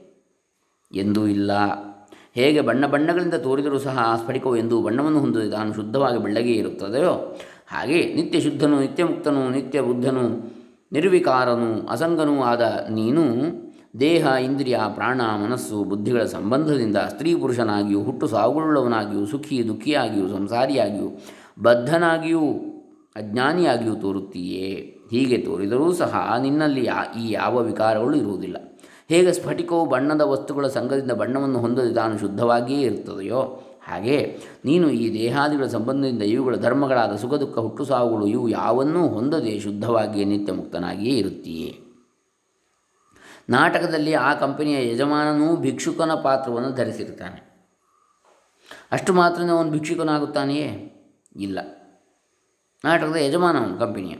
ಎಂದೂ 0.94 1.26
ಇಲ್ಲ. 1.26 1.50
ಹೇಗೆ 2.34 2.60
ಬಣ್ಣ 2.60 2.86
ಬಣ್ಣಗಳಿಂದ 2.86 3.34
ತೋರಿದರೂ 3.34 3.78
ಸಹ 3.78 3.98
ಆ 3.98 4.16
ಸ್ಫಟಿಕವು 4.16 4.56
ಎಂದು 4.56 4.82
ಬಣ್ಣವನ್ನು 4.82 5.20
ಹೊಂದಿದೆ 5.20 5.50
ತಾನು 5.50 5.74
ಶುದ್ಧವಾಗಿ 5.74 6.18
ಬೆಳ್ಳಗೆ 6.18 6.52
ಇರುತ್ತದೆಯೋ? 6.52 7.38
ಹಾಗೆ 7.68 8.14
ನಿತ್ಯ 8.14 8.40
ಶುದ್ಧನು 8.40 8.80
ನಿತ್ಯ 8.80 9.04
ಮುಕ್ತನು 9.04 9.50
ನಿತ್ಯ 9.50 9.80
ಬುದ್ಧನು 9.80 10.59
ನಿರ್ವಿಕಾರನು 10.92 11.88
ಅಸಂಗನೂ 11.88 12.42
ಆದ 12.42 12.86
ನೀನು 12.90 13.22
ದೇಹ, 14.00 14.26
ಇಂದ್ರಿಯ, 14.26 14.78
ಪ್ರಾಣ, 14.94 15.20
ಮನಸ್ಸು, 15.20 15.84
ಬುದ್ಧಿಗಳ 15.84 16.22
ಸಂಬಂಧದಿಂದ 16.22 16.96
ಸ್ತ್ರೀ 16.96 17.34
ಪುರುಷನಾಗಿಯೂ, 17.34 18.02
ಹುಟ್ಟು 18.02 18.26
ಸಾವುಳ್ಳವನಾಗಿಯೂ 18.26 19.26
ಸುಖಿ, 19.26 19.68
ದುಃಖಿಯಾಗಿಯೂ, 19.68 20.28
ಸಂಸಾರಿಯಾಗಿಯೂ, 20.28 21.20
ಬದ್ಧನಾಗಿಯೂ, 21.62 22.40
ಅಜ್ಞಾನಿಯಾಗಿಯೂ 23.16 23.94
ತೋರುತ್ತೀಯೇ? 23.94 24.96
ಹೀಗೆ 25.10 25.38
ತೋರಿದರೂ 25.38 25.92
ಸಹ 25.92 26.34
ನಿನ್ನಲ್ಲಿ 26.42 26.88
ಈ 27.18 27.30
ಯಾವ 27.30 27.58
ವಿಕಾರಗಳು 27.58 28.16
ಇರುವುದಿಲ್ಲ. 28.16 28.56
ಹೇಗೆ 29.08 29.32
ಸ್ಫಟಿಕವು 29.32 29.86
ಬಣ್ಣದ 29.86 30.20
ವಸ್ತುಗಳ 30.20 30.66
ಸಂಘದಿಂದ 30.66 31.12
ಬಣ್ಣವನ್ನು 31.12 31.58
ಹೊಂದದೆ 31.58 31.94
ತಾನು 31.94 32.18
ಶುದ್ಧವಾಗಿಯೇ 32.18 32.80
ಇರುತ್ತದೆಯೋ? 32.80 33.64
ಹಾಗೆ 33.82 34.38
ನೀನು 34.64 34.90
ಈ 34.90 35.12
ದೇಹಾದಿಗಳ 35.12 35.66
ಸಂಬಂಧದಿಂದ 35.66 36.22
ಇವುಗಳ 36.22 36.56
ಧರ್ಮಗಳಾದ 36.56 37.16
ಸುಖ 37.16 37.34
ದುಃಖ 37.34 37.58
ಹುಟ್ಟು 37.58 37.84
ಸಾವುಗಳು 37.84 38.26
ಇವು 38.26 38.48
ಯಾವನ್ನೂ 38.48 39.08
ಹೊಂದದೆ 39.08 39.60
ಶುದ್ಧವಾಗಿಯೇ 39.60 40.24
ನಿತ್ಯ 40.24 40.52
ಮುಕ್ತನಾಗಿಯೇ 40.52 41.18
ಇರುತ್ತೀಯೇ. 41.18 41.78
ನಾಟಕದಲ್ಲಿ 43.50 44.14
ಆ 44.14 44.34
ಕಂಪನಿಯ 44.34 44.92
ಯಜಮಾನನೂ 44.92 45.56
ಭಿಕ್ಷುಕನ 45.56 46.14
ಪಾತ್ರವನ್ನು 46.14 46.70
ಧರಿಸಿರ್ತಾನೆ 46.70 47.50
ಅಷ್ಟು 48.92 49.12
ಮಾತ್ರ 49.12 49.42
ಅವನು 49.42 49.70
ಭಿಕ್ಷುಕನಾಗುತ್ತಾನೆಯೇ? 49.70 50.96
ಇಲ್ಲ. 51.36 51.58
ನಾಟಕದ 52.84 53.16
ಯಜಮಾನ 53.16 53.58
ಅವನು, 53.58 53.78
ಕಂಪನಿಯ. 53.78 54.14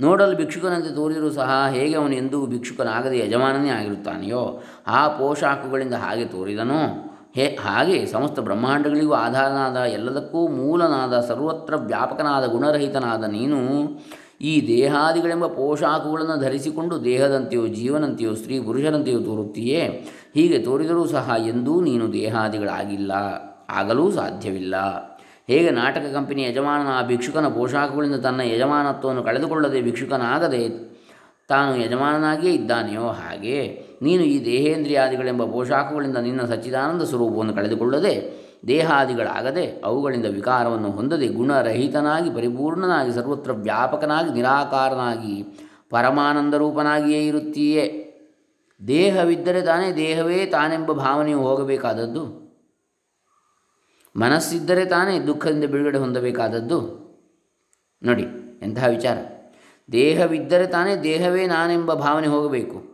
ನೋಡಲು 0.00 0.36
ಭಿಕ್ಷುಕನಂತೆ 0.36 0.94
ತೋರಿದರೂ 0.94 1.30
ಸಹ 1.30 1.66
ಹೇಗೆ 1.70 1.96
ಅವನು 1.96 2.14
ಎಂದೂ 2.14 2.46
ಭಿಕ್ಷುಕನಾಗದೆ 2.46 3.18
ಯಜಮಾನನೇ 3.18 3.68
ಆಗಿರುತ್ತಾನೆಯೋ, 3.68 4.62
ಆ 4.86 5.08
ಪೋಷಾಕುಗಳಿಂದ 5.08 5.94
ಹಾಗೆ 5.94 6.24
ತೋರಿದನೋ 6.24 7.10
ಹೇ, 7.34 7.58
ಹಾಗೆ 7.60 8.06
ಸಮಸ್ತ 8.06 8.40
ಬ್ರಹ್ಮಾಂಡಗಳಿಗೂ 8.40 9.12
ಆಧಾರನಾದ 9.12 9.76
ಎಲ್ಲದಕ್ಕೂ 9.76 10.48
ಮೂಲನಾದ 10.48 11.20
ಸರ್ವತ್ರ 11.20 11.76
ವ್ಯಾಪಕನಾದ 11.76 12.46
ಗುಣರಹಿತನಾದ 12.46 13.24
ನೀನು 13.24 13.58
ಈ 14.40 14.66
ದೇಹಾದಿಗಳೆಂಬ 14.66 15.46
ಪೋಷಾಕುಗಳನ್ನು 15.46 16.36
ಧರಿಸಿಕೊಂಡು 16.40 17.04
ದೇಹದಂತೆಯೋ 17.04 17.66
ಜೀವನಂತೆಯೋ 17.66 18.34
ಸ್ತ್ರೀ 18.34 18.60
ಪುರುಷರಂತೆಯೋ 18.60 19.20
ತೋರುತ್ತೀಯೇ? 19.20 19.80
ಹೀಗೆ 20.34 20.58
ತೋರಿದರೂ 20.58 21.06
ಸಹ 21.06 21.30
ಎಂದೂ 21.46 21.80
ನೀನು 21.80 22.12
ದೇಹಾದಿಗಳಾಗಿಲ್ಲ, 22.12 23.12
ಆಗಲೂ 23.70 24.10
ಸಾಧ್ಯವಿಲ್ಲ. 24.10 24.74
ಹೇಗೆ 25.48 25.70
ನಾಟಕ 25.70 26.04
ಕಂಪನಿ 26.12 26.42
ಯಜಮಾನನ 26.42 26.88
ಆ 26.88 27.02
ಭಿಕ್ಷುಕನ 27.02 27.48
ಪೋಷಾಕುಗಳಿಂದ 27.48 28.16
ತನ್ನ 28.16 28.40
ಯಜಮಾನತ್ವವನ್ನು 28.40 29.22
ಕಳೆದುಕೊಳ್ಳದೆ 29.22 29.80
ಭಿಕ್ಷುಕನಾಗದೆ 29.80 30.62
ತಾನು 31.50 31.82
ಯಜಮಾನನಾಗಿಯೇ 31.82 32.54
ಇದ್ದಾನೆಯೋ 32.54 33.08
ಹಾಗೆ? 33.08 33.58
ನೀನು 34.02 34.22
ಈ 34.22 34.44
ದೇಹೇಂದ್ರಿಯಾದಿಗಳೆಂಬ 34.44 35.44
ಪೋಷಾಕುಗಳಿಂದ 35.44 36.16
ನಿನ್ನ 36.16 36.42
ಸಚ್ಚಿದಾನಂದ 36.42 37.02
ಸ್ವರೂಪವನ್ನು 37.02 37.54
ಕಳೆದುಕೊಳ್ಳದೆ, 37.54 38.44
ದೇಹಾದಿಗಳಾಗದೆ 38.66 39.80
ಅವುಗಳಿಂದ 39.84 40.26
ವಿಕಾರವನ್ನು 40.26 40.90
ಹೊಂದದೆ 40.90 41.28
ಗುಣರಹಿತನಾಗಿ 41.28 42.30
ಪರಿಪೂರ್ಣನಾಗಿ 42.30 43.12
ಸರ್ವತ್ರ 43.12 43.52
ವ್ಯಾಪಕನಾಗಿ 43.52 44.32
ನಿರಾಕಾರನಾಗಿ 44.32 45.42
ಪರಮಾನಂದ 45.90 46.54
ರೂಪನಾಗಿಯೇ 46.54 47.26
ಇರುತ್ತೀಯೇ. 47.26 48.00
ದೇಹವಿದ್ದರೆ 48.86 49.62
ತಾನೇ 49.62 49.92
ದೇಹವೇ 49.92 50.46
ತಾನೆಂಬ 50.46 50.92
ಭಾವನೆಯು 50.92 51.38
ಹೋಗಬೇಕಾದದ್ದು. 51.38 52.44
ಮನಸ್ಸಿದ್ದರೆ 54.16 54.84
ತಾನೇ 54.84 55.20
ದುಃಖದಿಂದ 55.20 55.64
ಬಿಡುಗಡೆ 55.64 55.98
ಹೊಂದಬೇಕಾದದ್ದು. 55.98 57.04
ನೋಡಿ, 58.02 58.22
ಎಂತಹ 58.62 58.86
ವಿಚಾರ. 58.86 59.16
ದೇಹವಿದ್ದರೆ 59.92 60.66
ತಾನೇ 60.66 60.96
ದೇಹವೇ 60.96 61.46
ನಾನೆಂಬ 61.46 61.94
ಭಾವನೆ 61.94 62.26
ಹೋಗಬೇಕು. 62.26 62.93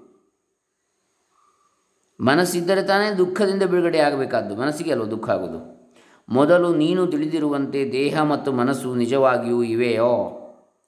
ಮನಸ್ಸಿದ್ದರೆ 2.21 2.83
ತಾನೇ 2.83 3.15
ದುಃಖದಿಂದ 3.15 3.63
ಬಿಡುಗಡೆ 3.63 3.99
ಆಗಬೇಕಾದ್ದು. 3.99 4.57
ಮನಸ್ಸಿಗೆ 4.57 4.93
ಅಲ್ವ 4.93 5.05
ದುಃಖ 5.05 5.31
ಆಗೋದು? 5.31 5.81
ಮೊದಲು 6.29 6.75
ನೀನು 6.75 7.07
ತಿಳಿದಿರುವಂತೆ 7.07 7.93
ದೇಹ 7.93 8.23
ಮತ್ತು 8.23 8.53
ಮನಸ್ಸು 8.53 8.95
ನಿಜವಾಗಿಯೂ 8.95 9.63
ಇವೆಯೋ? 9.63 10.37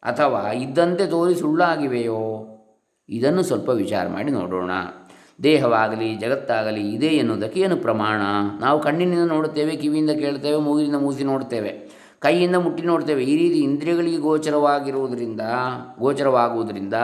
ಅಥವಾ 0.03 0.53
ಇದ್ದಂತೆ 0.53 1.07
ತೋರಿ 1.07 1.35
ಸುಳ್ಳಾಗಿವೆಯೋ? 1.35 2.49
ಇದನ್ನು 3.09 3.43
ಸ್ವಲ್ಪ 3.43 3.69
ವಿಚಾರ 3.69 4.09
ಮಾಡಿ 4.09 4.31
ನೋಡೋಣ. 4.31 4.71
ದೇಹವಾಗಲಿ, 5.43 6.15
ಜಗತ್ತಾಗಲಿ, 6.15 6.95
ಇದೆ 6.95 7.07
ಎನ್ನುವುದಕ್ಕೆ 7.07 7.61
ಏನು 7.61 7.77
ಪ್ರಮಾಣ? 7.77 8.21
ನಾವು 8.61 8.81
ಕಣ್ಣಿನಿಂದ 8.81 9.29
ನೋಡುತ್ತೇವೆ, 9.29 9.77
ಕಿವಿಯಿಂದ 9.77 10.11
ಕೇಳ್ತೇವೆ 10.11 10.57
ಮೂಗಿನಿಂದ 10.57 10.97
ಮೂಸಿ 10.97 11.25
ನೋಡ್ತೇವೆ 11.25 11.92
ಕೈಯಿಂದ 12.23 12.57
ಮುಟ್ಟಿ 12.57 12.83
ನೋಡ್ತೇವೆ. 12.83 13.25
ಈ 13.25 13.37
ರೀತಿ 13.37 13.59
ಇಂದ್ರಿಯಗಳಿಗೆ 13.59 14.17
ಗೋಚರವಾಗಿರುವುದರಿಂದ, 14.17 15.41
ಗೋಚರವಾಗುವುದರಿಂದ 15.99 16.95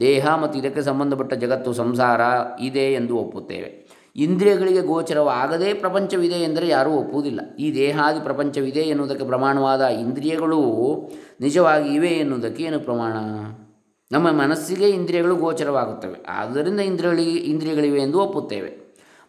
ದೇಹ 0.00 0.34
ಮತ್ತು 0.34 0.58
ಇದಕ್ಕೆ 0.58 0.82
ಸಂಬಂಧಪಟ್ಟ 0.82 1.34
ಜಗತ್ತು 1.34 1.72
ಸಂಸಾರ 1.72 2.20
ಇದೆ 2.60 2.92
ಎಂದು 2.92 3.16
ಒಪ್ಪುತ್ತೇವೆ. 3.16 3.82
ಇಂದ್ರಿಯಗಳಿಗೆ 4.16 4.80
ಗೋಚರವಾಗದೇ 4.80 5.74
ಪ್ರಪಂಚವಿದೆ 5.74 6.34
ಎಂದರೆ 6.34 6.68
ಯಾರೂ 6.68 6.90
ಒಪ್ಪುವುದಿಲ್ಲ. 6.90 7.56
ಈ 7.58 7.74
ದೇಹಾದಿ 7.74 8.20
ಪ್ರಪಂಚವಿದೆ 8.20 8.80
ಎನ್ನುವುದಕ್ಕೆ 8.80 9.24
ಪ್ರಮಾಣವಾದ 9.24 9.80
ಇಂದ್ರಿಯಗಳು 9.80 10.60
ನಿಜವಾಗಿ 11.40 11.94
ಇವೆ 11.94 12.08
ಎನ್ನುವುದಕ್ಕೆ 12.08 12.64
ಏನು 12.64 12.80
ಪ್ರಮಾಣ? 12.80 13.12
ನಮ್ಮ 14.12 14.30
ಮನಸ್ಸಿಗೆ 14.30 14.90
ಇಂದ್ರಿಯಗಳು 14.90 15.36
ಗೋಚರವಾಗುತ್ತವೆ. 15.36 16.24
ಆದ್ದರಿಂದ 16.28 16.80
ಇಂದ್ರಿಯಗಳಿಗೆ 16.80 17.30
ಇಂದ್ರಿಯಗಳಿವೆ 17.30 18.00
ಎಂದು 18.00 18.20
ಒಪ್ಪುತ್ತೇವೆ. 18.20 18.82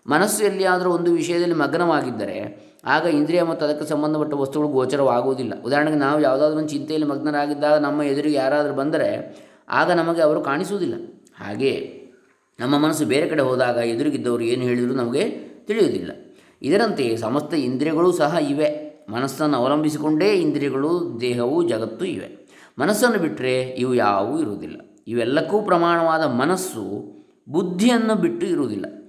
ಮನಸ್ಸು 0.07 0.43
ಎಲ್ಲಿಯಾದರೂ 0.43 0.89
ಒಂದು 0.89 1.11
ವಿಷಯದಲ್ಲಿ 1.11 1.55
ಮಗ್ನವಾಗಿದ್ದರೆ 1.55 2.72
ಆಗ 2.85 3.05
ಇಂದ್ರಿಯ 3.05 3.43
ಮತ್ತು 3.43 3.65
ಅದಕ್ಕೆ 3.65 3.85
ಸಂಬಂಧಪಟ್ಟ 3.85 4.33
ವಸ್ತುಗಳು 4.33 4.67
ಗೋಚರವಾಗುವುದಿಲ್ಲ. 4.67 5.53
ಉದಾಹರಣೆಗೆ 5.65 5.97
ನಾವು 5.97 6.21
ಯಾವುದಾದ್ರೂ 6.21 6.59
ಒಂದು 6.59 6.69
ಚಿಂತೆಯಲ್ಲಿ 6.69 7.07
ಮಗ್ನರಾಗಿದ್ದಾಗ 7.07 7.79
ನಮ್ಮ 7.79 8.01
ಎದುರಿಗೆ 8.01 8.35
ಯಾರಾದರೂ 8.35 8.73
ಬಂದರೆ 8.73 9.37
ಆಗ 9.69 9.91
ನಮಗೆ 9.91 10.21
ಅವರು 10.21 10.41
ಕಾಣಿಸುವುದಿಲ್ಲ. 10.41 10.93
ಹಾಗೆಯೇ 11.35 11.99
ನಮ್ಮ 12.59 12.77
ಮನಸ್ಸು 12.77 13.05
ಬೇರೆ 13.05 13.29
ಕಡೆ 13.29 13.41
ಹೋದಾಗ 13.41 13.75
ಎದುರಿಗಿದ್ದವರು 13.75 14.43
ಏನು 14.43 14.61
ಹೇಳಿದರೂ 14.61 14.95
ನಮಗೆ 14.95 15.29
ತಿಳಿಯುವುದಿಲ್ಲ. 15.67 16.11
ಇದರಂತೆ 16.61 17.17
ಸಮಸ್ತ 17.17 17.53
ಇಂದ್ರಿಯಗಳು 17.53 18.11
ಸಹ 18.11 18.37
ಇವೆ. 18.49 18.93
ಮನಸ್ಸನ್ನು 19.09 19.57
ಅವಲಂಬಿಸಿಕೊಂಡೇ 19.57 20.33
ಇಂದ್ರಿಯಗಳು, 20.33 21.17
ದೇಹವು, 21.21 21.67
ಜಗತ್ತು 21.67 22.05
ಇವೆ. 22.05 22.43
ಮನಸ್ಸನ್ನು 22.79 23.19
ಬಿಟ್ಟರೆ 23.19 23.61
ಇವು 23.61 23.93
ಯಾವುವೂ 23.93 24.39
ಇರುವುದಿಲ್ಲ. 24.39 24.81
ಇವೆಲ್ಲಕ್ಕೂ 25.07 25.61
ಪ್ರಮಾಣವಾದ 25.61 26.23
ಮನಸ್ಸು 26.23 27.13
ಬುದ್ಧಿಯನ್ನು 27.49 28.15
ಬಿಟ್ಟು 28.15 28.47
ಇರುವುದಿಲ್ಲ. 28.47 29.02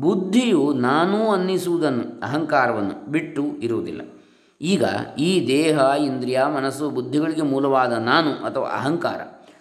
ಬುದ್ಧಿಯು 0.00 0.72
ನಾನು 0.72 1.30
ಅನ್ನಿಸುವುದನ್ನು, 1.30 2.20
ಅಹಂಕಾರವನ್ನು 2.22 3.06
ಬಿಟ್ಟು 3.10 3.44
ಇರುವುದಿಲ್ಲ. 3.62 4.00
ಈಗ 4.60 4.84
ಈ 5.18 5.46
ದೇಹ, 5.46 5.78
ಇಂದ್ರಿಯ, 5.78 6.42
ಮನಸ್ಸು 6.56 6.90
ಬುದ್ಧಿಗಳಿಗೆ 6.90 7.42
ಮೂಲವಾದ 7.42 7.92
ನಾನು 7.92 8.32
ಅಥವಾ 8.32 8.68
ಅಹಂಕಾರ. 8.68 9.20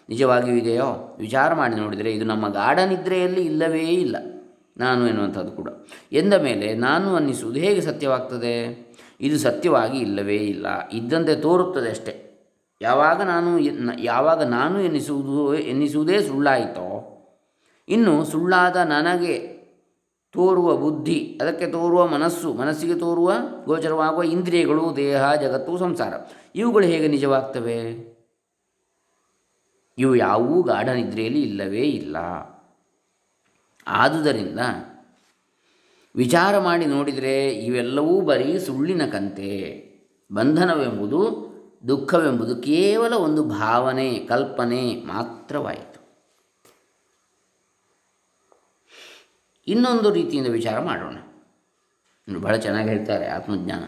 ನಿಜವಾಗಿಯೂ 0.09 0.57
ಇದೆಯೋ? 0.57 1.17
ವಿಚಾರ 1.19 1.53
ಮಾಡಿ 1.53 1.75
ನೋಡಿದರೆ 1.75 2.11
ಇದು 2.11 2.25
ನಮ್ಮ 2.25 2.49
ಗಾಢ 2.49 2.79
ನಿದ್ರೆಯಲ್ಲಿ 2.79 3.41
ಇಲ್ಲವೇ 3.41 3.83
ಇಲ್ಲ. 3.83 4.15
ನಾನು 4.77 5.07
ಎನ್ನುವಂಥದ್ದು 5.07 5.51
ಕೂಡ. 5.51 5.69
ಎಂದ 6.11 6.33
ಮೇಲೆ 6.33 6.73
ನಾನು 6.73 7.15
ಅನ್ನಿಸುವುದು 7.15 7.59
ಹೇಗೆ 7.59 7.81
ಸತ್ಯವಾಗ್ತದೆ? 7.81 8.87
ಇದು 9.21 9.37
ಸತ್ಯವಾಗಿ 9.37 9.97
ಇಲ್ಲವೇ 9.97 10.35
ಇಲ್ಲ. 10.35 10.67
ಇದ್ದಂತೆ 10.93 11.35
ತೋರುತ್ತದೆ 11.35 11.89
ಅಷ್ಟೇ. 11.89 12.23
ಯಾವಾಗ 12.81 13.21
ನಾನು 13.21 13.59
ಯಾವಾಗ 14.03 14.43
ನಾನು 14.43 14.81
ಎನ್ನಿಸುವುದು, 14.81 15.55
ಎನ್ನಿಸುವುದೇ 15.55 16.21
ಸುಳ್ಳಾಯಿತೋ? 16.21 17.13
ಇನ್ನು 17.89 18.25
ಸುಳ್ಳಾದ 18.25 18.75
ನನಗೆ 18.75 19.56
ತೋರುವ 20.31 20.77
ಬುದ್ಧಿ, 20.77 21.39
ಅದಕ್ಕೆ 21.41 21.67
ತೋರುವ 21.67 22.07
ಮನಸ್ಸು, 22.07 22.53
ಮನಸ್ಸಿಗೆ 22.53 22.95
ತೋರುವ 22.95 23.33
ಗೋಚರವಾಗುವ 23.65 24.23
ಇಂದ್ರಿಯಗಳು, 24.23 24.93
ದೇಹ, 24.95 25.33
ಜಗತ್ತು, 25.33 25.77
ಸಂಸಾರ. 25.77 26.13
ಇವುಗಳು 26.55 26.85
ಹೇಗೆ 26.85 27.07
ನಿಜವಾಗ್ತವೆ? 27.07 28.17
ಇವು 29.97 30.15
ಯಾವೂ 30.15 30.61
ಗಾಢ 30.61 30.89
ನಿದ್ರೆಯಲ್ಲಿ 30.89 31.41
ಇಲ್ಲವೇ 31.41 31.81
ಇಲ್ಲ. 31.81 32.17
ಆದುದರಿಂದ 33.87 34.59
ವಿಚಾರ 36.15 36.59
ಮಾಡಿ 36.59 36.85
ನೋಡಿದರೆ 36.85 37.49
ಇವೆಲ್ಲವೂ 37.49 38.21
ಬರೀ 38.21 38.59
ಸುಳ್ಳಿನ 38.59 39.05
ಕಂತೆ. 39.05 39.87
ಬಂಧನವೆಂಬುದು 40.33 41.47
ದುಃಖವೆಂಬುದು 41.87 42.55
ಕೇವಲ 42.55 43.13
ಒಂದು 43.13 43.43
ಭಾವನೆ, 43.43 44.19
ಕಲ್ಪನೆ 44.19 44.95
ಮಾತ್ರವಾಯಿತು. 44.95 45.96
ಇನ್ನೊಂದು 49.67 50.13
ರೀತಿಯಿಂದ 50.13 50.47
ವಿಚಾರ 50.47 50.79
ಮಾಡೋಣ. 50.79 51.15
ಬಹಳ 52.41 52.55
ಚೆನ್ನಾಗಿ 52.55 52.89
ಹೇಳ್ತಾರೆ 52.89 53.27
ಆತ್ಮಜ್ಞಾನ. 53.27 53.83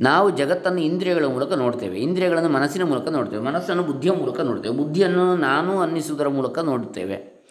ನಾವು 0.00 0.30
ಜಗತ್ತನ್ನು 0.30 0.80
ಇಂದ್ರಿಯಗಳ 0.80 1.24
ಮೂಲಕ 1.24 1.52
ನೋಡ್ತೇವೆ. 1.52 1.98
ಇಂದ್ರಿಯಗಳನ್ನು 1.98 2.48
ಮನಸ್ಸಿನ 2.48 2.82
ಮೂಲಕ 2.84 3.08
ನೋಡ್ತೇವೆ. 3.08 3.42
ಮನಸ್ಸನ್ನು 3.42 3.82
ಬುದ್ಧಿಯ 3.82 4.10
ಮೂಲಕ 4.10 4.40
ನೋಡ್ತೇವೆ. 4.40 4.76
ಬುದ್ಧಿಯನ್ನು 4.76 5.36
ನಾನು 5.36 5.80
ಅನ್ನಿಸುವುದರ 5.80 6.28
ಮೂಲಕ 6.28 6.58
ನೋಡ್ತೇವೆ. 6.58 7.42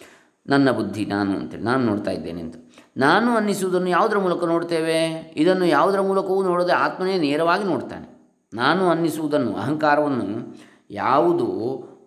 ನನ್ನ 0.48 0.72
ಬುದ್ಧಿ 0.72 1.06
ನಾನು 1.06 1.38
ಅಂತೇಳಿ 1.38 1.64
ನಾನು 1.64 1.86
ನೋಡ್ತಾ 1.86 2.12
ಇದ್ದೇನೆ 2.12 2.42
ಅಂತ. 2.42 2.56
ನಾನು 2.98 3.36
ಅನ್ನಿಸುವುದನ್ನು 3.36 3.90
ಯಾವುದರ 3.90 4.18
ಮೂಲಕ 4.18 4.44
ನೋಡ್ತೇವೆ? 4.44 5.34
ಇದನ್ನು 5.36 5.66
ಯಾವುದರ 5.66 6.02
ಮೂಲಕವೂ 6.02 6.44
ನೋಡದೆ 6.44 6.72
ಆತ್ಮನೇ 6.72 7.18
ನೇರವಾಗಿ 7.18 7.64
ನೋಡ್ತಾನೆ. 7.64 8.38
ನಾನು 8.54 8.90
ಅನ್ನಿಸುವುದನ್ನು, 8.90 9.56
ಅಹಂಕಾರವನ್ನು 9.56 10.58
ಯಾವುದು 10.90 11.52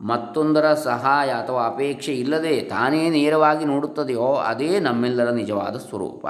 ಮತ್ತೊಂದರ 0.05 0.75
ಸಹಾಯ 0.75 1.31
ಅಥವಾ 1.31 1.67
ಅಪೇಕ್ಷೆ 1.67 2.15
ಇಲ್ಲದೆ 2.15 2.61
ತಾನೇ 2.61 3.11
ನೇರವಾಗಿ 3.11 3.65
ನೋಡುತ್ತದೆಯೋ 3.65 4.35
ಅದೇ 4.35 4.81
ನಮ್ಮೆಲ್ಲರ 4.81 5.31
ನಿಜವಾದ 5.31 5.77
ಸ್ವರೂಪ. 5.77 6.27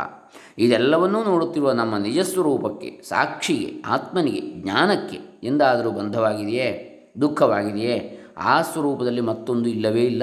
ಇದೆಲ್ಲವನ್ನೂ 0.58 1.24
ನೋಡುತ್ತಿರುವ 1.24 1.72
ನಮ್ಮ 1.72 1.96
ನಿಜ 1.96 2.18
ಸ್ವರೂಪಕ್ಕೆ, 2.20 3.00
ಸಾಕ್ಷಿಗೆ, 3.08 3.82
ಆತ್ಮನಿಗೆ, 3.86 4.40
ಜ್ಞಾನಕ್ಕೆ 4.40 5.20
ಎಂದಾದರೂ 5.42 5.90
ಬಂಧವಾಗಿದೆಯೇ? 5.90 7.00
ದುಃಖವಾಗಿದೆಯೇ? 7.20 8.20
ಆ 8.36 8.62
ಸ್ವರೂಪದಲ್ಲಿ 8.62 9.20
ಮತ್ತೊಂದು 9.20 9.68
ಇಲ್ಲವೇ 9.68 10.02
ಇಲ್ಲ. 10.02 10.22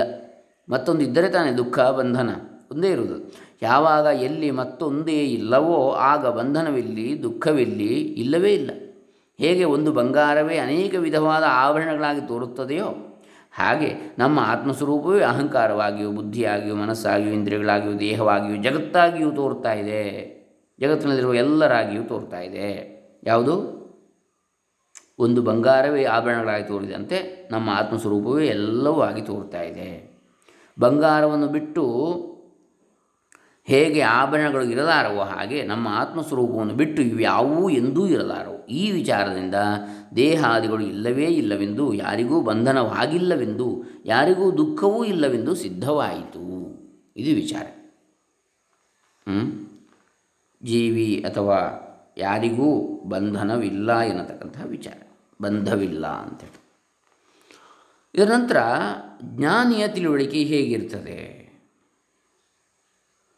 ಮತ್ತೊಂದು 0.69 1.01
ಇದ್ದರೆ 1.01 1.29
ತಾನೇ 1.29 1.51
ದುಃಖ, 1.51 1.79
ಬಂಧನ 1.79 2.29
ಒಂದೇ 2.71 2.89
ಇರುವುದು. 2.89 3.31
ಯಾವಾಗ 3.61 4.05
ಎಲ್ಲಿ 4.05 4.51
ಮತ್ತೊಂದೇ 4.51 5.23
ಇಲ್ಲವೋ 5.23 5.91
ಆಗ 5.91 6.27
ಬಂಧನವಿಲ್ಲಿ, 6.27 7.23
ದುಃಖವಿಲ್ಲಿ 7.23 7.93
ಇಲ್ಲವೇ 7.93 8.53
ಇಲ್ಲ. 8.53 8.71
ಹೇಗೆ 9.37 9.63
ಒಂದು 9.63 9.91
ಬಂಗಾರವೇ 9.91 10.57
ಅನೇಕ 10.57 10.95
ವಿಧವಾದ 10.95 11.43
ಆಭರಣಗಳಾಗಿ 11.47 12.27
ತೋರುತ್ತದೆಯೋ 12.27 13.10
ಹಾಗೆ 13.53 14.15
ನಮ್ಮ 14.17 14.39
ಆತ್ಮಸ್ವರೂಪವೇ 14.39 15.21
ಅಹಂಕಾರವಾಗಿಯೂ 15.21 16.11
ಬುದ್ಧಿಯಾಗಿಯೂ 16.11 16.75
ಮನಸ್ಸಾಗಿಯೂ 16.75 17.33
ಇಂದ್ರಿಯಗಳಾಗಿಯೂ 17.33 17.99
ದೇಹವಾಗಿಯೂ 17.99 18.63
ಜಗತ್ತಾಗಿಯೂ 18.63 19.31
ತೋರ್ತಾ 19.31 19.73
ಇದೆ. 19.73 20.01
ಜಗತ್ತಿನಲ್ಲಿರುವ 20.79 21.33
ಎಲ್ಲರಾಗಿಯೂ 21.33 22.03
ತೋರ್ತಾ 22.03 22.39
ಇದೆ. 22.39 22.91
ಯಾವುದು? 23.23 23.81
ಒಂದು 25.19 25.41
ಬಂಗಾರವೇ 25.41 26.03
ಆಭರಣಗಳಾಗಿ 26.03 26.63
ತೋರಿದಂತೆ 26.63 27.47
ನಮ್ಮ 27.51 27.69
ಆತ್ಮಸ್ವರೂಪವೇ 27.69 28.47
ಎಲ್ಲವೂ 28.47 29.01
ಆಗಿ 29.01 29.21
ತೋರ್ತಾ 29.21 29.61
ಇದೆ. 29.61 30.11
ಬಂಗಾರವನ್ನು 30.79 31.47
ಬಿಟ್ಟು 31.47 31.85
ಹೇಗೆ 33.63 34.01
ಆಭರಣಗಳು 34.01 34.63
ಇರಲಾರವೋ 34.63 35.21
ಹಾಗೆ 35.21 35.63
ನಮ್ಮ 35.63 35.87
ಆತ್ಮಸ್ವರೂಪವನ್ನು 35.91 36.73
ಬಿಟ್ಟು 36.73 37.01
ಯಾವುವು 37.01 37.69
ಎಂದೂ 37.69 38.07
ಇರಲಾರವು. 38.07 38.60
ಈ 38.71 38.91
ವಿಚಾರದಿಂದ 38.91 39.57
ದೇಹಾದಿಗಳು 40.15 40.83
ಇಲ್ಲವೇ 40.83 41.25
ಇಲ್ಲವೆಂದು, 41.25 41.85
ಯಾರಿಗೂ 41.93 42.41
ಬಂಧನವಾಗಿಲ್ಲವೆಂದು, 42.41 43.67
ಯಾರಿಗೂ 44.05 44.45
ದುಃಖವೂ 44.51 44.99
ಇಲ್ಲವೆಂದು 45.03 45.55
ಸಿದ್ಧವಾಯಿತು. 45.55 46.43
ಇದು 47.17 47.31
ವಿಚಾರ? 47.35 47.67
ಜೀವಿ 50.63 51.09
ಅಥವಾ 51.29 51.59
ಯಾರಿಗೂ 52.17 52.69
ಬಂಧನವಿಲ್ಲ 53.09 53.99
ಎನ್ನತಕ್ಕಂತಹ 54.01 54.65
ವಿಚಾರ. 54.65 54.99
ಬಂಧವಿಲ್ಲ 55.41 56.05
ಅಂತೇಳಿ 56.07 56.57
ಇದರ 58.15 58.29
ನಂತರ 58.31 58.57
ಜ್ಞಾನಿಯ 59.23 59.83
ತಿಳುವಳಿಕೆ 59.87 60.39
ಹೇಗಿರ್ತದೆ? 60.43 61.19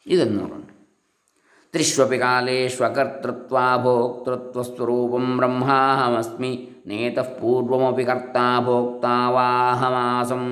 ಇದನ್ನು 0.07 0.35
ನೋಡೋಣ. 0.41 0.62
ತ್ರಿಷ್ವಪಿ 1.73 2.17
ಕಾಲೇಶ್ವಕರ್ತೃತ್ವ 2.17 3.57
ಭೋಕ್ತೃತ್ವಸ್ವರೂಪಂ 3.83 5.37
ಬ್ರಹ್ಮಾಹಮಸ್ಮಿ 5.37 6.69
ನೇತಃ 6.87 7.21
ಪೂರ್ವಮಪಿ 7.21 8.05
ಕರ್ತಾ 8.05 8.59
ಭೋಕ್ತಾ 8.59 9.13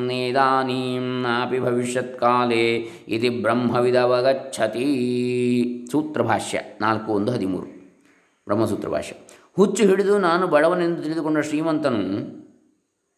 ನೇದಾನೀಂ 0.08 1.06
ನಾಪಿ 1.22 1.60
ಭವಿಷ್ಯತ್ಕಾಲೇ 1.60 2.64
ಇತಿ 3.08 3.30
ಬ್ರಹ್ಮವಿದವಗಚ್ಚತಿ 3.30 4.88
ಸೂತ್ರಭಾಷ್ಯ 5.92 6.60
ನಾಲ್ಕು 6.82 7.12
ಒಂದು 7.12 7.32
ಹದಿಮೂರು 7.32 7.66
ಬ್ರಹ್ಮಸೂತ್ರ 8.48 8.90
ಭಾಷ್ಯ 8.90 9.16
ಹುಚ್ಚು 9.58 9.84
ಹಿಡಿದು 9.88 10.18
ನಾನು 10.20 10.48
ಬಡವನೆಂದು 10.48 11.02
ತಿಳಿದುಕೊಂಡ 11.04 11.40
ಶ್ರೀಮಂತನು, 11.40 12.04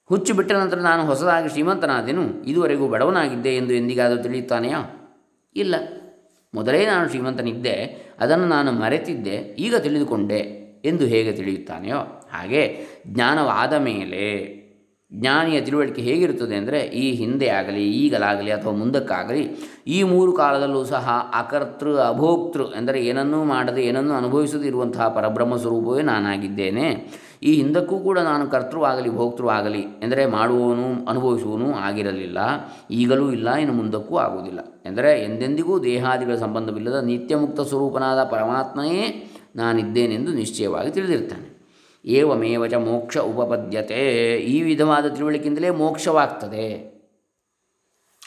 ಹುಚ್ಚು 0.09 0.33
ಬಿಟ್ಟ 0.33 0.51
ನಂತರ 0.51 0.79
ನಾನು 0.79 1.05
ಹೊಸದಾಗಿ 1.05 1.49
ಶ್ರೀಮಂತನಾದೆನು, 1.49 2.43
ಇದುವರೆಗೂ 2.43 2.87
ಬಡವನಾಗಿದ್ದೆ 2.87 3.55
ಎಂದು 3.55 3.73
ಎಂದಿಗಾದರೂ 3.73 4.23
ತಿಳಿಯುತ್ತಾನೆಯಾ? 4.23 4.81
ಇಲ್ಲ. 5.55 5.75
ಮೊದಲೇ 6.53 6.81
ನಾನು 6.85 7.05
ಶ್ರೀಮಂತನಿದ್ದೆ, 7.09 7.75
ಅದನ್ನು 8.19 8.47
ನಾನು 8.47 8.71
ಮರೆತಿದ್ದೆ, 8.71 9.37
ಈಗ 9.59 9.75
ತಿಳಿದುಕೊಂಡೆ 9.75 10.41
ಎಂದು 10.85 11.05
ಹೇಗೆ 11.05 11.31
ತಿಳಿಯುತ್ತಾನೆಯೋ 11.31 12.01
ಹಾಗೆ 12.31 12.61
ಜ್ಞಾನವಾದ 13.07 13.73
ಮೇಲೆ 13.73 14.25
ಜ್ಞಾನಿಯ 15.11 15.57
ತಿಳುವಳಿಕೆ 15.61 16.01
ಹೇಗಿರುತ್ತದೆ 16.01 16.55
ಅಂದರೆ 16.55 16.79
ಈ 17.01 17.03
ಹಿಂದೆ 17.11 17.47
ಆಗಲಿ, 17.49 17.83
ಈಗಲಾಗಲಿ 17.91 18.51
ಅಥವಾ 18.51 18.73
ಮುಂದಕ್ಕಾಗಲಿ 18.73 19.43
ಈ 19.87 19.99
ಮೂರು 20.03 20.31
ಕಾಲದಲ್ಲೂ 20.33 20.81
ಸಹ 20.85 21.09
ಅಕರ್ತೃ, 21.33 21.91
ಅಭೋಕ್ತೃ, 21.97 22.63
ಅಂದರೆ 22.79 22.99
ಏನನ್ನೂ 23.05 23.39
ಮಾಡದೆ 23.43 23.83
ಏನನ್ನೂ 23.83 24.13
ಅನುಭವಿಸದೇ 24.13 24.67
ಇರುವಂತಹ 24.67 25.07
ಪರಬ್ರಹ್ಮ 25.07 25.57
ಸ್ವರೂಪವೇ 25.57 26.03
ನಾನಾಗಿದ್ದೇನೆ. 26.03 26.87
ಈ 27.43 27.55
ಹಿಂದಕ್ಕೂ 27.55 27.99
ಕೂಡ 27.99 28.19
ನಾನು 28.19 28.49
ಕರ್ತೃವಾಗಲಿ 28.49 29.07
ಆಗಲಿ, 29.07 29.17
ಭೋಕ್ತೃ 29.17 29.47
ಆಗಲಿ 29.47 29.79
ಎಂದರೆ 29.79 30.25
ಮಾಡುವವನು 30.25 31.05
ಅನುಭವಿಸುವನು 31.05 31.73
ಆಗಿರಲಿಲ್ಲ. 31.73 32.37
ಈಗಲೂ 32.91 33.31
ಇಲ್ಲ, 33.31 33.53
ಇನ್ನು 33.53 33.73
ಮುಂದಕ್ಕೂ 33.73 34.17
ಆಗುವುದಿಲ್ಲ. 34.17 34.59
ಎಂದರೆ 34.85 35.23
ಎಂದೆಂದಿಗೂ 35.23 35.83
ದೇಹಾದಿಗಳ 35.83 36.35
ಸಂಬಂಧವಿಲ್ಲದ 36.35 37.03
ನಿತ್ಯಮುಕ್ತ 37.03 37.61
ಸ್ವರೂಪನಾದ 37.61 38.23
ಪರಮಾತ್ಮನೇ 38.23 39.27
ನಾನಿದ್ದೇನೆಂದು 39.55 40.31
ನಿಶ್ಚಯವಾಗಿ 40.31 40.91
ತಿಳಿದಿರ್ತಾನೆ 40.91 41.53
ಏವಮೇವಚ 42.05 42.73
ಮೋಕ್ಷ 42.73 43.17
ಉಪಪದ್ಯತೆ. 43.17 44.35
ಈ 44.35 44.61
ವಿಧವಾದ 44.61 45.05
ತಿಳುವಳಿಕೆಯಿಂದಲೇ 45.05 45.69
ಮೋಕ್ಷವಾಗ್ತದೆ. 45.69 46.93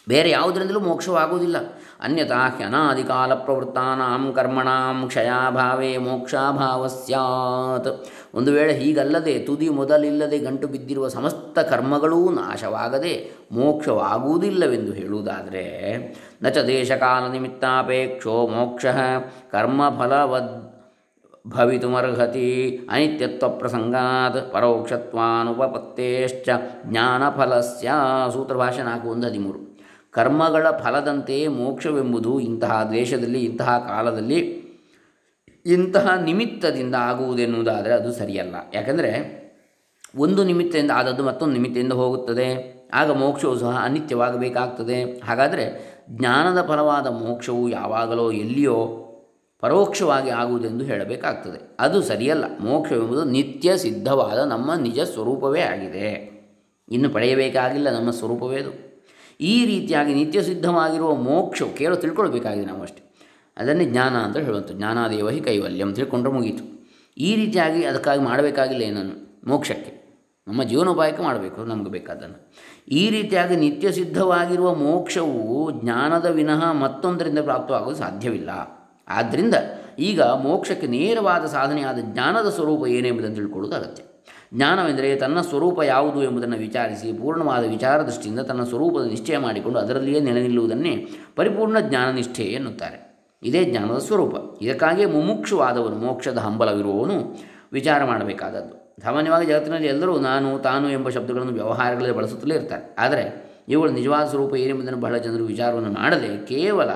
ಬೇರೆ 0.08 0.30
ಯಾವುದರಿಂದಲೂ 0.30 0.80
ಮೋಕ್ಷವಾಗುವುದಿಲ್ಲ. 0.80 1.56
ಅನ್ಯಥಾ 2.00 2.48
ಹ್ಯನಾದಿಕಾಲ 2.48 3.34
ಪ್ರವೃತ್ತಾನಾಂ 3.34 4.32
ಕರ್ಮಣಾಂ 4.32 5.08
ಕ್ಷಯಾಭಾವೇ 5.08 5.96
ಮೋಕ್ಷಾಭಾವ 5.96 6.86
ಸ್ಯಾತ್ 6.86 8.06
ಒಂದು 8.34 8.52
ವೇಳೆ 8.52 8.72
ಹೀಗಲ್ಲದೆ 8.72 9.38
ತುದಿ 9.38 9.68
ಮೊದಲಿಲ್ಲದೆ 9.68 10.38
ಗಂಟು 10.38 10.68
ಬಿದ್ದಿರುವ 10.68 11.08
ಸಮಸ್ತ 11.08 11.58
ಕರ್ಮಗಳೂ 11.58 12.30
ನಾಶವಾಗದೆ 12.30 13.30
ಮೋಕ್ಷವಾಗುವುದಿಲ್ಲವೆಂದು 13.52 14.92
ಹೇಳುವುದಾದರೆ, 14.92 15.96
ನ 16.42 16.48
ಚ 16.48 16.58
ದೇಶಕಾಲ 16.58 17.32
ನಿಮಿತ್ತಾಪೇಕ್ಷೋ 17.32 18.46
ಮೋಕ್ಷ, 18.46 18.86
ಕರ್ಮಫಲವದ್ 19.52 20.76
ಭವಿತುಮರ್ಹತಿ 21.48 22.80
ಅನಿತ್ಯತ್ವ 22.90 23.48
ಪ್ರಸಂಗಾತ್ 23.48 24.52
ಪರೋಕ್ಷತ್ವಾನುಪತ್ತೇಶ್ಚ 24.52 26.48
ಜ್ಞಾನಫಲಸ್ಯ 26.86 27.92
ಸೂತ್ರಭಾಷೆ 28.32 28.82
ನಾಲ್ಕು 28.82 29.08
ಒಂದು 29.08 29.26
ಕರ್ಮಗಳ 30.16 30.70
ಫಲದಂತೆಯೇ 30.70 31.48
ಮೋಕ್ಷವೆಂಬುದು 31.48 32.40
ಇಂತಹ 32.40 32.90
ದೇಶದಲ್ಲಿ 32.92 33.44
ಇಂತಹ 33.44 33.78
ಕಾಲದಲ್ಲಿ 33.78 34.66
ಇಂತಹ 35.66 36.18
ನಿಮಿತ್ತದಿಂದ 36.24 36.94
ಆಗುವುದೆನ್ನುವುದಾದರೆ 36.94 37.94
ಅದು 37.94 38.12
ಸರಿಯಲ್ಲ. 38.12 38.54
ಯಾಕಂದರೆ 38.74 39.46
ಒಂದು 40.16 40.44
ನಿಮಿತ್ತದಿಂದ 40.44 40.90
ಆದದ್ದು 40.94 41.24
ಮತ್ತೊಂದು 41.24 41.52
ನಿಮಿತ್ತದಿಂದ 41.52 41.92
ಹೋಗುತ್ತದೆ. 41.92 42.76
ಆಗ 42.94 43.10
ಮೋಕ್ಷವು 43.10 43.58
ಸಹ 43.58 43.80
ಅನಿತ್ಯವಾಗಬೇಕಾಗ್ತದೆ. 43.82 45.20
ಹಾಗಾದರೆ 45.20 45.96
ಜ್ಞಾನದ 46.10 46.66
ಫಲವಾದ 46.68 47.06
ಮೋಕ್ಷವು 47.06 47.68
ಯಾವಾಗಲೋ 47.68 48.30
ಎಲ್ಲಿಯೋ 48.30 49.02
ಪರೋಕ್ಷವಾಗಿ 49.60 50.30
ಆಗುವುದೆಂದು 50.30 50.84
ಹೇಳಬೇಕಾಗ್ತದೆ. 50.84 51.76
ಅದು 51.80 52.02
ಸರಿಯಲ್ಲ. 52.02 52.44
ಮೋಕ್ಷವೆಂಬುದು 52.60 53.24
ನಿತ್ಯ 53.24 53.76
ಸಿದ್ಧವಾದ 53.76 54.38
ನಮ್ಮ 54.38 54.74
ನಿಜ 54.74 55.00
ಸ್ವರೂಪವೇ 55.00 55.60
ಆಗಿದೆ. 55.60 56.36
ಇನ್ನು 56.92 57.10
ಪಡೆಯಬೇಕಾಗಿಲ್ಲ 57.10 57.90
ನಮ್ಮ 57.90 58.10
ಸ್ವರೂಪವೇ 58.10 58.56
ಅದು. 58.56 58.85
ಈ 59.40 59.66
ರೀತಿಯಾಗಿ 59.66 60.14
ನಿತ್ಯ 60.14 60.42
ಸಿದ್ಧವಾಗಿರುವ 60.42 61.14
ಮೋಕ್ಷವು 61.14 61.74
ಕೇವಲ 61.74 61.94
ತಿಳ್ಕೊಳ್ಬೇಕಾಗಿದೆ 61.94 62.66
ನಾವು 62.66 62.82
ಅಷ್ಟೇ 62.82 63.02
ಅದನ್ನೇ 63.56 63.84
ಜ್ಞಾನ 63.84 64.16
ಅಂತ 64.16 64.36
ಹೇಳುವಂಥ 64.36 64.72
ಜ್ಞಾನಾದೇವ 64.72 65.28
ಹಿ 65.28 65.40
ಕೈವಲ್ಯಂ 65.40 65.94
ತಿಳ್ಕೊಂಡ್ರೆ 65.94 66.32
ಮುಗೀತು. 66.32 66.64
ಈ 67.18 67.36
ರೀತಿಯಾಗಿ 67.36 67.84
ಅದಕ್ಕಾಗಿ 67.84 68.20
ಮಾಡಬೇಕಾಗಿಲ್ಲ 68.20 68.82
ಏನನ್ನು? 68.82 69.48
ಮೋಕ್ಷಕ್ಕೆ. 69.48 70.06
ನಮ್ಮ 70.48 70.62
ಜೀವನೋಪಾಯಕ್ಕೆ 70.62 71.22
ಮಾಡಬೇಕು, 71.22 71.64
ನಮಗೆ 71.64 71.90
ಬೇಕಾದನ್ನು 71.90 72.52
ಈ 72.88 73.10
ರೀತಿಯಾಗಿ 73.10 73.56
ನಿತ್ಯ 73.56 73.92
ಸಿದ್ಧವಾಗಿರುವ 73.92 74.74
ಮೋಕ್ಷವು 74.74 75.70
ಜ್ಞಾನದ 75.80 76.24
ವಿನಃ 76.24 76.72
ಮತ್ತೊಂದರಿಂದ 76.72 77.38
ಪ್ರಾಪ್ತವಾಗಲು 77.38 77.94
ಸಾಧ್ಯವಿಲ್ಲ. 77.94 78.50
ಆದ್ದರಿಂದ 79.08 79.54
ಈಗ 79.98 80.22
ಮೋಕ್ಷಕ್ಕೆ 80.22 80.86
ನೇರವಾದ 80.86 81.46
ಸಾಧನೆಯಾದ 81.46 81.98
ಜ್ಞಾನದ 82.02 82.48
ಸ್ವರೂಪ 82.48 82.86
ಏನೆಂಬುದನ್ನು 82.86 83.36
ತಿಳ್ಕೊಳ್ಳೋದು 83.36 83.74
ಅಗತ್ಯ. 83.74 84.02
ಜ್ಞಾನವೆಂದರೆ 84.54 85.16
ತನ್ನ 85.16 85.40
ಸ್ವರೂಪ 85.40 85.82
ಯಾವುದು 85.82 86.22
ಎಂಬುದನ್ನು 86.22 86.56
ವಿಚಾರಿಸಿ 86.56 87.12
ಪೂರ್ಣವಾದ 87.12 87.68
ವಿಚಾರ 87.68 88.02
ದೃಷ್ಟಿಯಿಂದ 88.02 88.40
ತನ್ನ 88.40 88.62
ಸ್ವರೂಪದ 88.62 89.06
ನಿಶ್ಚಯ 89.06 89.38
ಮಾಡಿಕೊಂಡು 89.38 89.78
ಅದರಲ್ಲಿಯೇ 89.78 90.20
ನೆಲೆ 90.20 90.42
ನಿಲ್ಲುವುದನ್ನೇ 90.42 91.08
ಪರಿಪೂರ್ಣ 91.36 91.80
ಜ್ಞಾನನಿಷ್ಠೆ 91.80 92.42
ಎನ್ನುತ್ತಾರೆ. 92.42 93.06
ಇದೇ 93.42 93.64
ಜ್ಞಾನದ 93.64 93.98
ಸ್ವರೂಪ. 93.98 94.62
ಇದಕ್ಕಾಗಿಯೇ 94.62 95.06
ಮುಮುಕ್ಷವಾದವನು, 95.06 95.96
ಮೋಕ್ಷದ 95.96 96.38
ಹಂಬಲವಿರುವವನು 96.38 97.36
ವಿಚಾರ 97.72 98.04
ಮಾಡಬೇಕಾದದ್ದು. 98.04 99.02
ಸಾಮಾನ್ಯವಾಗಿ 99.02 99.46
ಜಗತ್ತಿನಲ್ಲಿ 99.46 99.88
ಎಲ್ಲರೂ 99.88 100.18
ನಾನು, 100.18 100.58
ತಾನು 100.58 100.90
ಎಂಬ 100.90 101.08
ಶಬ್ದಗಳನ್ನು 101.08 101.52
ವ್ಯವಹಾರಗಳಲ್ಲಿ 101.52 102.16
ಬಳಸುತ್ತಲೇ 102.16 102.54
ಇರ್ತಾರೆ. 102.54 102.94
ಆದರೆ 102.98 103.46
ಇವುಗಳ 103.68 103.88
ನಿಜವಾದ 103.88 104.26
ಸ್ವರೂಪ 104.26 104.54
ಏನೆಂಬುದನ್ನು 104.54 105.00
ಬಹಳ 105.00 105.16
ಜನರು 105.16 105.44
ವಿಚಾರವನ್ನು 105.44 105.92
ಮಾಡದೆ 105.92 106.46
ಕೇವಲ 106.46 106.90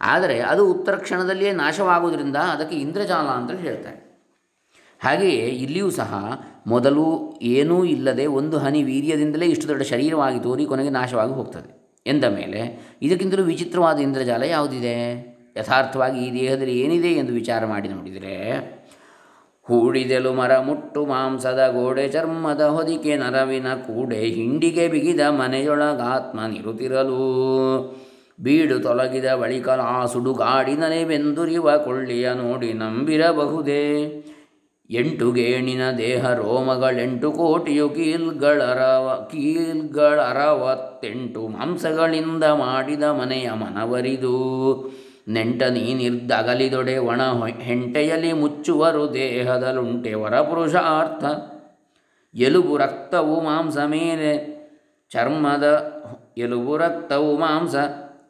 ಆದರೆ 0.00 0.40
ಅದು 0.40 0.70
ಉತ್ತರ 0.70 0.96
ಕ್ಷಣದಲ್ಲಿಯೇ 0.96 1.52
ನಾಶವಾಗುವುದರಿಂದ 1.52 2.36
ಅದಕ್ಕೆ 2.36 2.76
ಇಂದ್ರಜಾಲ 2.76 3.26
ಅಂತೇಳಿ 3.26 3.60
ಹೇಳ್ತಾರೆ. 3.60 4.10
ಹಾಗೆಯೇ 5.00 5.46
ಇಲ್ಲಿಯೂ 5.46 5.90
ಸಹ 5.90 6.42
ಮೊದಲು 6.66 7.38
ಏನೂ 7.42 7.84
ಇಲ್ಲದೆ 7.84 8.26
ಒಂದು 8.26 8.58
ಹನಿ 8.58 8.82
ವೀರ್ಯದಿಂದಲೇ 8.82 9.46
ಇಷ್ಟು 9.46 9.68
ದೊಡ್ಡ 9.68 9.82
ಶರೀರವಾಗಿ 9.82 10.40
ತೋರಿ 10.40 10.66
ಕೊನೆಗೆ 10.66 10.90
ನಾಶವಾಗಿ 10.90 11.32
ಹೋಗ್ತದೆ. 11.32 12.02
ಎಂದ 12.06 12.24
ಮೇಲೆ 12.24 12.60
ಇದಕ್ಕಿಂತಲೂ 13.02 13.42
ವಿಚಿತ್ರವಾದ 13.42 13.98
ಇಂದ್ರಜಾಲ 13.98 14.42
ಯಾವುದಿದೆ? 14.42 14.96
ಯಥಾರ್ಥವಾಗಿ 15.56 16.24
ಈ 16.24 16.40
ದೇಹದಲ್ಲಿ 16.40 16.80
ಏನಿದೆ 16.80 17.08
ಎಂದು 17.08 17.32
ವಿಚಾರ 17.32 17.66
ಮಾಡಿ 17.66 17.88
ನೋಡಿದರೆ, 17.88 18.58
ಹೂಡಿದೆಲು 19.62 20.32
ಮರ 20.32 20.58
ಮುಟ್ಟು 20.58 21.06
ಮಾಂಸದ 21.06 21.68
ಗೋಡೆ 21.72 22.08
ಚರ್ಮದ 22.08 22.60
ಹೊದಿಕೆ 22.60 23.16
ನರವಿನ 23.16 23.74
ಕೂಡೆ 23.74 24.20
ಹಿಂಡಿಗೆ 24.20 24.88
ಬಿಗಿದ 24.88 25.20
ಮನೆಯೊಳಗಾತ್ಮ 25.20 26.40
ನಿರುತಿರಲು. 26.40 28.09
ಬೀಡು 28.42 28.80
ತೊಲಗಿದ 28.80 29.24
ಬಳಿಕ 29.24 29.68
ಆ 29.68 30.06
ಸುಡುಗಾಡಿನಲೆ 30.06 31.04
ಬೆಂದುರಿವ 31.04 31.76
ಕೊಳ್ಳಿಯ 31.76 32.34
ನೋಡಿ 32.34 32.72
ನಂಬಿರಬಹುದೇ? 32.72 34.24
ಎಂಟು 34.90 35.32
ಗೇಣಿನ 35.32 35.80
ದೇಹ 35.98 36.32
ರೋಮಗಳೆಂಟು 36.32 37.32
ಕೋಟಿಯು 37.32 37.88
ಕೀಲ್ಗಳರವ 37.88 39.28
ಕೀಲ್ಗಳರವತ್ತೆಂಟು 39.32 41.48
ಮಾಂಸಗಳಿಂದ 41.48 42.44
ಮಾಡಿದ 42.44 43.02
ಮನೆಯ 43.02 43.50
ಮನವರಿದು. 43.50 44.90
ನೆಂಟ 45.28 45.62
ನೀನಿರ್ದಗಲಿದೊಡೆ 45.62 46.98
ಒಣ 46.98 47.20
ಹೆಂಟೆಯಲ್ಲಿ 47.60 48.32
ಮುಚ್ಚುವರು 48.32 49.14
ದೇಹದಲುಂಟೆ 49.14 50.14
ವರಪುರುಷಾರ್ಥ. 50.14 51.24
ಎಲುಬು 52.34 52.76
ರಕ್ತವು 52.76 53.40
ಮಾಂಸ 53.40 53.78
ಮೇಲೆ 53.78 54.60
ಚರ್ಮದ 55.10 55.94
ಎಲುಬು 56.38 56.76
ರಕ್ತವು 56.76 57.38
ಮಾಂಸ 57.38 57.74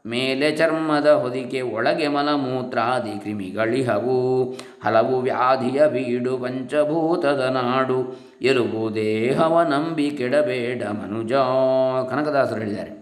ಮೇಲೆ 0.06 0.56
ಚರ್ಮದ 0.56 1.06
ಹೊದಿಕೆ, 1.06 1.60
ಒಳಗೆ 1.60 2.08
ಮಲಮೂತ್ರಾದಿ 2.08 3.20
ಕ್ರಿಮಿಗಳಿಹವು. 3.20 4.44
ಹಲವು 4.84 5.20
ವ್ಯಾಧಿಯ 5.20 5.86
ಬೀಡು 5.86 6.38
ಪಂಚಭೂತದ 6.38 7.40
ನಾಡು. 7.40 8.20
ಎಲುಬು 8.42 8.94
ದೇಹವ 8.94 9.62
ನಂಬಿ 9.62 10.10
ಕೆಡಬೇಡ 10.10 10.82
ಮನುಜ. 10.82 11.32
ಕನಕದಾಸರು 12.10 12.60
ಹೇಳಿದ್ದಾರೆ. 12.60 13.00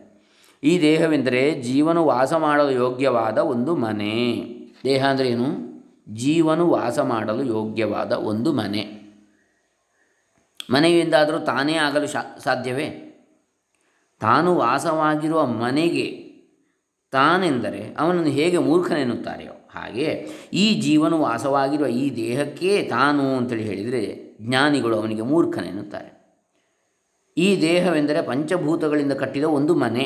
ಈ 0.62 0.80
ದೇಹವೆಂದರೆ 0.80 1.62
ಜೀವನು 1.62 2.04
ವಾಸ 2.04 2.32
ಮಾಡಲು 2.32 2.70
ಯೋಗ್ಯವಾದ 2.70 3.38
ಒಂದು 3.38 3.76
ಮನೆ. 3.76 4.44
ದೇಹ 4.84 5.06
ಅಂದರೆ 5.06 5.28
ಏನು? 5.28 5.68
ಜೀವನು 6.08 6.70
ವಾಸ 6.70 6.98
ಮಾಡಲು 6.98 7.42
ಯೋಗ್ಯವಾದ 7.42 8.12
ಒಂದು 8.12 8.52
ಮನೆ. 8.52 8.98
ಮನೆಯಿಂದಾದರೂ 10.70 11.38
ತಾನೇ 11.38 11.74
ಆಗಲು 11.74 12.06
ಶಾ, 12.06 12.36
ಸಾಧ್ಯವೇ? 12.38 13.04
ತಾನು 14.20 14.54
ವಾಸವಾಗಿರುವ 14.54 15.46
ಮನೆಗೆ 15.46 16.27
ತಾನೆಂದರೆ 17.10 17.94
ಅವನನ್ನು 17.98 18.30
ಹೇಗೆ 18.30 18.58
ಮೂರ್ಖನೆನ್ನುತ್ತಾರೆಯೋ 18.58 19.52
ಹಾಗೆ 19.74 20.26
ಈ 20.52 20.74
ಜೀವನು 20.80 21.18
ವಾಸವಾಗಿರುವ 21.18 21.86
ಈ 21.86 22.16
ದೇಹಕ್ಕೇ 22.16 22.82
ತಾನು 22.82 23.36
ಅಂತೇಳಿ 23.36 23.62
ಹೇಳಿದರೆ 23.62 24.36
ಜ್ಞಾನಿಗಳು 24.40 24.96
ಅವನಿಗೆ 24.96 25.22
ಮೂರ್ಖನೆನ್ನುತ್ತಾರೆ. 25.22 26.18
ಈ 27.36 27.60
ದೇಹವೆಂದರೆ 27.60 28.22
ಪಂಚಭೂತಗಳಿಂದ 28.22 29.12
ಕಟ್ಟಿದ 29.12 29.44
ಒಂದು 29.44 29.74
ಮನೆ, 29.74 30.04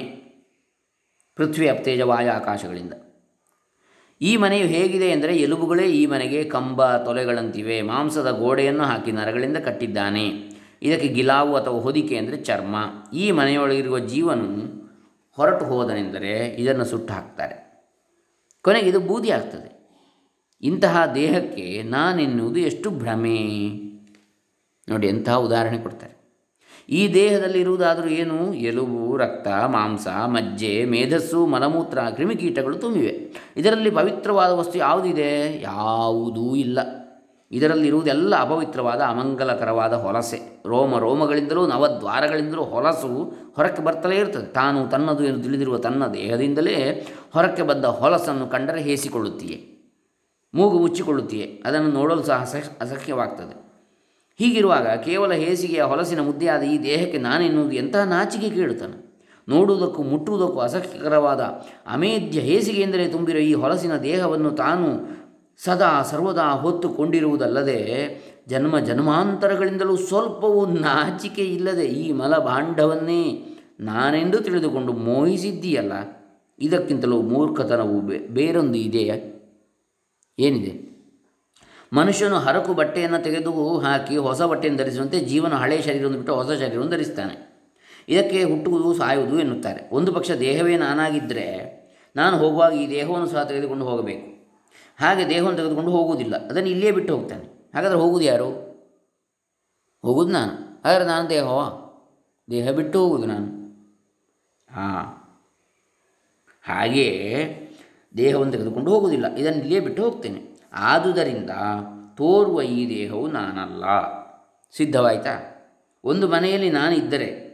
ಪೃಥ್ವಿ 1.37 1.69
ಅಪ್ತೇಜವಾಯ 1.69 2.29
ಆಕಾಶಗಳಿಂದ. 2.31 2.93
ಈ 4.21 4.37
ಮನೆಯು 4.37 4.67
ಹೇಗಿದೆ 4.67 5.09
ಎಂದರೆ 5.09 5.37
ಎಲುಬುಗಳೇ 5.37 5.83
ಈ 5.83 6.07
ಮನೆಗೆ 6.07 6.45
ಕಂಬ, 6.45 6.97
ತೊಲೆಗಳಂತಿವೆ, 6.97 7.83
ಮಾಂಸದ 7.83 8.31
ಗೋಡೆಯನ್ನು 8.31 8.83
ಹಾಕಿ 8.83 9.13
ನರಗಳಿಂದ 9.13 9.57
ಕಟ್ಟಿದ್ದಾನೆ. 9.57 10.29
ಇದಕ್ಕೆ 10.83 11.09
ಗಿಲಾವು 11.09 11.57
ಅಥವಾ 11.57 11.81
ಹೊದಿಕೆ 11.81 12.17
ಅಂದರೆ 12.17 12.37
ಚರ್ಮ. 12.37 12.77
ಈ 13.15 13.31
ಮನೆಯೊಳಗಿರುವ 13.31 13.99
ಜೀವನು 13.99 14.82
ಹೊರಟು 15.33 15.65
ಹೋದನೆಂದರೆ 15.65 16.49
ಇದನ್ನು 16.49 16.85
ಸುಟ್ಟು 16.85 17.15
ಹಾಕ್ತಾರೆ. 17.15 17.73
ಕೊನೆಗೆ 18.63 18.89
ಇದು 18.89 19.01
ಬೂದಿ 19.01 19.31
ಆಗ್ತದೆ. 19.31 19.83
ಇಂತಹ 20.61 21.13
ದೇಹಕ್ಕೆ 21.15 21.83
ನಾನೆನ್ನುವುದು 21.83 22.61
ಎಷ್ಟು 22.61 22.91
ಭ್ರಮೆ. 22.91 23.49
ನೋಡಿ 24.89 25.07
ಎಂತಹ 25.07 25.37
ಉದಾಹರಣೆ 25.37 25.79
ಕೊಡ್ತಾರೆ. 25.79 26.23
ಈ 26.89 27.15
ದೇಹದಲ್ಲಿ 27.15 27.61
ಇರುವುದಾದರೂ 27.61 28.09
ಏನು? 28.09 28.55
ಎಲುಬು, 28.55 29.17
ರಕ್ತ, 29.17 29.49
ಮಾಂಸ, 29.49 30.09
ಮಜ್ಜೆ, 30.09 30.85
ಮೇಧಸ್ಸು, 30.85 31.47
ಮಲಮೂತ್ರ, 31.47 31.99
ಕ್ರಿಮಿಕೀಟಗಳು 32.01 32.79
ತುಂಬಿವೆ. 32.79 33.33
ಇದರಲ್ಲಿ 33.57 33.91
ಪವಿತ್ರವಾದ 33.91 34.53
ವಸ್ತು 34.53 34.79
ಯಾವುದಿದೆ? 34.79 35.61
ಯಾವುದೂ 35.63 36.55
ಇಲ್ಲ. 36.55 37.02
ಇದರಲ್ಲಿರುವುದೆಲ್ಲ 37.53 38.33
ಅಪವಿತ್ರವಾದ, 38.37 39.01
ಅಮಂಗಲಕರವಾದ 39.01 39.93
ಹೊಲಸೆ. 39.95 40.39
ರೋಮ 40.67 40.99
ರೋಮಗಳಿಂದಲೂ 40.99 41.67
ನವದ್ವಾರಗಳಿಂದಲೂ 41.67 42.65
ಹೊಲಸು 42.65 43.11
ಹೊರಕ್ಕೆ 43.57 43.83
ಬರ್ತಲೇ 43.83 44.17
ಇರ್ತದೆ. 44.17 44.47
ತಾನು 44.53 44.79
ತನ್ನದು 44.91 45.25
ಎಂದು 45.25 45.43
ತಿಳಿದಿರುವ 45.43 45.79
ತನ್ನ 45.79 46.07
ದೇಹದಿಂದಲೇ 46.07 46.77
ಹೊರಕ್ಕೆ 47.33 47.63
ಬಂದ 47.63 47.85
ಹೊಲಸನ್ನು 47.85 48.47
ಕಂಡರೆ 48.47 48.83
ಹೇಸಿಕೊಳ್ಳುತ್ತೀಯೆ, 48.83 49.59
ಮೂಗು 50.55 50.79
ಮುಚ್ಚಿಕೊಳ್ಳುತ್ತೀಯೆ. 50.79 51.47
ಅದನ್ನು 51.67 51.91
ನೋಡಲು 51.91 52.23
ಸಹ 52.23 52.41
ಅಸಹ್ಯ 52.41 52.71
ಅಸಹ್ಯವಾಗ್ತದೆ. 52.81 53.55
ಹೀಗಿರುವಾಗ 54.41 54.87
ಕೇವಲ 54.99 55.33
ಹೇಸಿಗೆಯ 55.33 55.83
ಹೊಲಸಿನ 55.83 56.21
ಮುದ್ದೆಯಾದ 56.21 56.63
ಈ 56.63 56.77
ದೇಹಕ್ಕೆ 56.83 57.19
ನಾನೆನ್ನುವುದು 57.19 57.75
ಎಂತಹ 57.77 58.05
ನಾಚಿಕೆ 58.05 58.51
ಕೇಳುತ್ತಾನೆ? 58.51 58.97
ನೋಡುವುದಕ್ಕೂ 59.49 60.03
ಮುಟ್ಟುವುದಕ್ಕೂ 60.03 60.59
ಅಸಹ್ಯಕರವಾದ 60.59 61.41
ಅಮೇಧ್ಯ 61.87 62.41
ಹೇಸಿಗೆಯಿಂದಲೇ 62.41 63.07
ತುಂಬಿರುವ 63.09 63.43
ಈ 63.43 63.55
ಹೊಲಸಿನ 63.55 63.95
ದೇಹವನ್ನು 63.97 64.51
ತಾನು 64.51 64.89
ಸದಾ 65.59 66.03
ಸರ್ವದಾ 66.03 66.51
ಹೊತ್ತುಕೊಂಡಿರುವುದಲ್ಲದೆ 66.51 67.79
ಜನ್ಮ 68.49 68.79
ಜನ್ಮಾಂತರಗಳಿಂದಲೂ 68.79 69.97
ಸ್ವಲ್ಪವೂ 69.97 70.67
ನಾಚಿಕೆ 70.67 71.43
ಇಲ್ಲದೆ 71.43 71.85
ಈ 71.85 72.13
ಮಲಭಾಂಡವನ್ನೇ 72.13 73.47
ನಾನೆಂದು 73.81 74.41
ತಿಳಿದುಕೊಂಡು 74.41 74.93
ಮೋಹಿಸಿದ್ದೀಯಲ್ಲ? 74.93 75.93
ಇದಕ್ಕಿಂತಲೂ 76.59 77.23
ಮೂರ್ಖತನವು 77.23 78.01
ಬೇರೊಂದು 78.29 78.79
ಇದೆಯಾ? 78.79 79.15
ಏನಿದೆ? 80.39 80.93
ಮನುಷ್ಯನು 81.93 82.37
ಹರಕು 82.37 82.75
ಬಟ್ಟೆಯನ್ನು 82.75 83.25
ತೆಗೆದು 83.25 83.79
ಹಾಕಿ 83.79 84.17
ಹೊಸ 84.17 84.43
ಬಟ್ಟೆಯನ್ನು 84.43 84.83
ಧರಿಸುವಂತೆ 84.83 85.21
ಜೀವನ 85.21 85.55
ಹಳೆಯ 85.55 85.83
ಶರೀರವನ್ನು 85.83 86.19
ಬಿಟ್ಟು 86.19 86.35
ಹೊಸ 86.35 86.51
ಶರೀರವನ್ನು 86.59 86.93
ಧರಿಸ್ತಾನೆ 86.93 87.53
ಇದಕ್ಕೆ 88.09 88.45
ಹುಟ್ಟುವುದು, 88.45 88.95
ಸಾಯುವುದು 88.95 89.41
ಎನ್ನುತ್ತಾರೆ. 89.41 89.95
ಒಂದು 89.95 90.13
ಪಕ್ಷ 90.13 90.31
ದೇಹವೇ 90.31 90.77
ನಾನಾಗಿದ್ದರೆ 90.77 91.47
ನಾನು 92.17 92.39
ಹೋಗುವಾಗ 92.39 92.73
ಈ 92.73 92.91
ದೇಹವನ್ನು 92.91 93.27
ಸಹ 93.27 93.43
ತೆಗೆದುಕೊಂಡು 93.43 93.85
ಹೋಗಬೇಕು. 93.85 94.32
ಹಾಗೆ 95.03 95.29
ದೇಹವನ್ನು 95.29 95.57
ತೆಗೆದುಕೊಂಡು 95.57 95.91
ಹೋಗುವುದಿಲ್ಲ. 95.91 96.47
ಅದನ್ನು 96.47 96.69
ಇಲ್ಲಿಯೇ 96.69 96.93
ಬಿಟ್ಟು 96.93 97.17
ಹೋಗ್ತಾನೆ. 97.17 97.71
ಹಾಗಾದರೆ 97.75 97.99
ಹೋಗುವುದು 97.99 98.25
ಯಾರು? 98.25 98.51
ಹೋಗುವುದು 100.03 100.33
ನಾನು. 100.33 100.51
ಹಾಗಾದರೆ 100.85 101.07
ನಾನು 101.07 101.31
ದೇಹವ? 101.31 101.79
ದೇಹ 102.51 102.71
ಬಿಟ್ಟು 102.71 103.01
ಹೋಗುವುದು 103.01 103.27
ನಾನು. 103.27 103.47
ಹಾಂ. 104.75 105.19
ಹಾಗೆಯೇ 106.69 107.59
ದೇಹವನ್ನು 108.17 108.53
ತೆಗೆದುಕೊಂಡು 108.53 108.91
ಹೋಗುವುದಿಲ್ಲ. 108.91 109.35
ಇದನ್ನು 109.35 109.59
ಇಲ್ಲಿಯೇ 109.59 109.81
ಬಿಟ್ಟು 109.81 110.05
ಹೋಗ್ತೇನೆ. 110.05 110.61
ಆದುದರಿಂದ 110.73 111.51
ತೋರುವ 112.15 112.63
ಈ 112.63 112.89
ದೇಹವು 112.89 113.27
ನಾನಲ್ಲ. 113.27 113.85
ಸಿದ್ಧವಾಯಿತಾ? 114.77 115.31
ಒಂದು 116.05 116.29
ಮನೆಯಲ್ಲಿ 116.29 116.71
ನಾನು 116.71 116.97
ಇದ್ದರೆ 116.97 117.53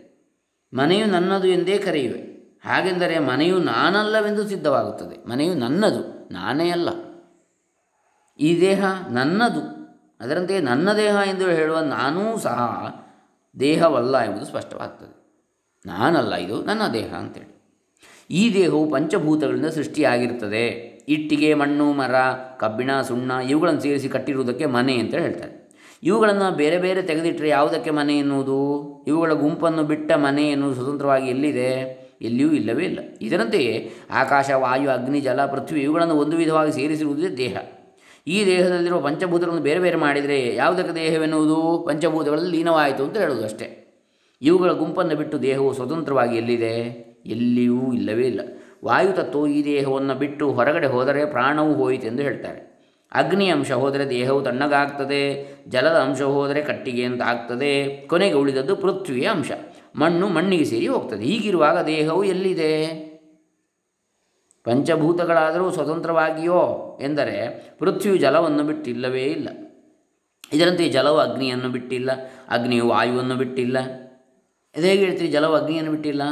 ಮನೆಯು 0.74 1.06
ನನ್ನದು 1.06 1.48
ಎಂದೇ 1.48 1.78
ಕರೆಯುವೆ. 1.78 2.20
ಹಾಗೆಂದರೆ 2.64 3.18
ಮನೆಯು 3.18 3.58
ನಾನಲ್ಲವೆಂದು 3.58 4.48
ಸಿದ್ಧವಾಗುತ್ತದೆ. 4.48 5.28
ಮನೆಯು 5.28 5.54
ನನ್ನದು, 5.54 6.32
ನಾನೇ 6.32 6.70
ಅಲ್ಲ. 6.70 7.07
ಈ 8.40 8.60
ದೇಹ 8.60 8.84
ನನ್ನದು. 9.10 9.78
ಅದರಂತೆ 10.20 10.60
ನನ್ನ 10.60 10.92
ದೇಹ 10.92 11.16
ಎಂದು 11.30 11.50
ಹೇಳುವ 11.50 11.78
ನಾನೂ 11.78 12.38
ಸಹ 12.38 12.88
ದೇಹವಲ್ಲ 13.60 14.18
ಎಂಬುದು 14.18 14.44
ಸ್ಪಷ್ಟವಾಗ್ತದೆ. 14.44 15.18
ನಾನಲ್ಲ, 15.86 16.34
ಇದು 16.34 16.62
ನನ್ನ 16.62 16.82
ದೇಹ 16.92 17.14
ಅಂತೇಳಿ. 17.14 17.58
ಈ 18.30 18.54
ದೇಹವು 18.54 18.90
ಪಂಚಭೂತಗಳಿಂದ 18.90 19.66
ಸೃಷ್ಟಿಯಾಗಿರ್ತದೆ 19.66 20.66
ಇಟ್ಟಿಗೆ, 21.08 21.54
ಮಣ್ಣು, 21.54 21.92
ಮರ, 21.92 22.14
ಕಬ್ಬಿಣ, 22.56 23.00
ಸುಣ್ಣ 23.00 23.30
ಇವುಗಳನ್ನು 23.30 23.80
ಸೇರಿಸಿ 23.80 24.08
ಕಟ್ಟಿರುವುದಕ್ಕೆ 24.08 24.66
ಮನೆ 24.66 24.98
ಅಂತ 24.98 25.14
ಹೇಳ್ತಾರೆ. 25.14 25.68
ಇವುಗಳನ್ನು 26.02 26.56
ಬೇರೆ 26.56 26.78
ಬೇರೆ 26.78 27.02
ತೆಗೆದಿಟ್ಟರೆ 27.02 27.48
ಯಾವುದಕ್ಕೆ 27.48 27.90
ಮನೆ 27.90 28.18
ಎನ್ನುವುದು? 28.18 28.84
ಇವುಗಳ 29.06 29.32
ಗುಂಪನ್ನು 29.32 29.82
ಬಿಟ್ಟ 29.82 30.12
ಮನೆ 30.12 30.50
ಎನ್ನುವುದು 30.50 30.82
ಸ್ವತಂತ್ರವಾಗಿ 30.82 31.26
ಎಲ್ಲಿದೆ? 31.26 32.08
ಎಲ್ಲಿಯೂ 32.22 32.52
ಇಲ್ಲವೇ 32.52 32.84
ಇಲ್ಲ. 32.84 32.98
ಇದರಂತೆಯೇ 33.20 33.92
ಆಕಾಶ, 34.10 34.50
ವಾಯು, 34.50 34.90
ಅಗ್ನಿ, 34.90 35.20
ಜಲ, 35.20 35.46
ಪೃಥ್ವಿ 35.46 35.80
ಇವುಗಳನ್ನು 35.80 36.14
ಒಂದು 36.14 36.36
ವಿಧವಾಗಿ 36.36 36.72
ಸೇರಿಸಿರುವುದೇ 36.72 37.28
ದೇಹ. 37.28 37.56
ಈ 38.28 38.46
ದೇಹದಲ್ಲಿರುವ 38.46 39.00
ಪಂಚಭೂತಗಳನ್ನು 39.00 39.62
ಬೇರೆ 39.62 39.80
ಬೇರೆ 39.80 39.96
ಮಾಡಿದರೆ 39.96 40.54
ಯಾವುದಕ್ಕೆ 40.54 40.94
ದೇಹವೆನ್ನುವುದು? 40.94 41.84
ಪಂಚಭೂತಗಳಲ್ಲಿ 41.86 42.58
ಲೀನವಾಯಿತು 42.58 43.04
ಅಂತ 43.04 43.16
ಹೇಳುವುದು 43.16 43.44
ಅಷ್ಟೇ. 43.44 43.84
ಇವುಗಳ 44.42 44.72
ಗುಂಪನ್ನು 44.72 45.16
ಬಿಟ್ಟು 45.16 45.42
ದೇಹವು 45.42 45.72
ಸ್ವತಂತ್ರವಾಗಿ 45.72 46.36
ಎಲ್ಲಿದೆ? 46.36 46.74
ಎಲ್ಲಿಯೂ 47.26 47.92
ಇಲ್ಲವೇ 47.92 48.26
ಇಲ್ಲ. 48.26 48.40
ವಾಯು 48.84 49.12
ತತ್ವವು 49.12 49.46
ಈ 49.46 49.64
ದೇಹವನ್ನು 49.64 50.14
ಬಿಟ್ಟು 50.14 50.52
ಹೊರಗಡೆ 50.52 50.86
ಹೋದರೆ 50.86 51.24
ಪ್ರಾಣವು 51.24 51.74
ಹೋಯಿತು 51.74 52.06
ಎಂದು 52.06 52.22
ಹೇಳ್ತಾರೆ. 52.22 52.68
ಅಗ್ನಿ 53.12 53.48
ಅಂಶ 53.48 53.72
ಹೋದರೆ 53.72 54.10
ದೇಹವು 54.10 54.42
ತಣ್ಣಗಾಗ್ತದೆ, 54.42 55.54
ಜಲದ 55.68 55.96
ಅಂಶ 55.96 56.22
ಹೋದರೆ 56.22 56.62
ಕಟ್ಟಿಗೆ 56.62 57.04
ಅಂತ 57.04 57.22
ಆಗ್ತದೆ, 57.22 58.06
ಕೊನೆಗೆ 58.06 58.34
ಉಳಿದದ್ದು 58.34 58.76
ಪೃಥ್ವಿಯ 58.76 59.26
ಅಂಶ. 59.26 59.50
ಮಣ್ಣು 59.96 60.28
ಮಣ್ಣಿಗೆ 60.28 60.64
ಸೇರಿ 60.64 60.86
ಹೋಗ್ತದೆ. 60.86 61.24
ಹೀಗಿರುವಾಗ 61.24 61.84
ದೇಹವು 61.84 62.24
ಎಲ್ಲಿದೆ? 62.24 63.07
ಪಂಚಭೂತಗಳಾದರೂ 64.68 65.70
ಸ್ವತಂತ್ರವಾಗಿಯೋ 65.70 66.98
ಎಂದರೆ 67.02 67.68
ಪೃಥ್ವಿಯು 67.78 68.16
ಜಲವನ್ನು 68.16 68.64
ಬಿಟ್ಟಿಲ್ಲವೇ 68.64 69.22
ಇಲ್ಲ. 69.22 69.48
ಇದರಂತೆ 70.52 70.88
ಜಲವು 70.88 71.18
ಅಗ್ನಿಯನ್ನು 71.18 71.68
ಬಿಟ್ಟಿಲ್ಲ, 71.68 72.10
ಅಗ್ನಿಯು 72.48 72.88
ವಾಯುವನ್ನು 72.88 73.34
ಬಿಟ್ಟಿಲ್ಲ. 73.34 73.78
ಇದು 74.76 74.86
ಹೇಳ್ತೀರಿ 74.86 75.28
ಜಲವು 75.28 75.54
ಅಗ್ನಿಯನ್ನು 75.54 75.90
ಬಿಟ್ಟಿಲ್ಲ? 75.90 76.22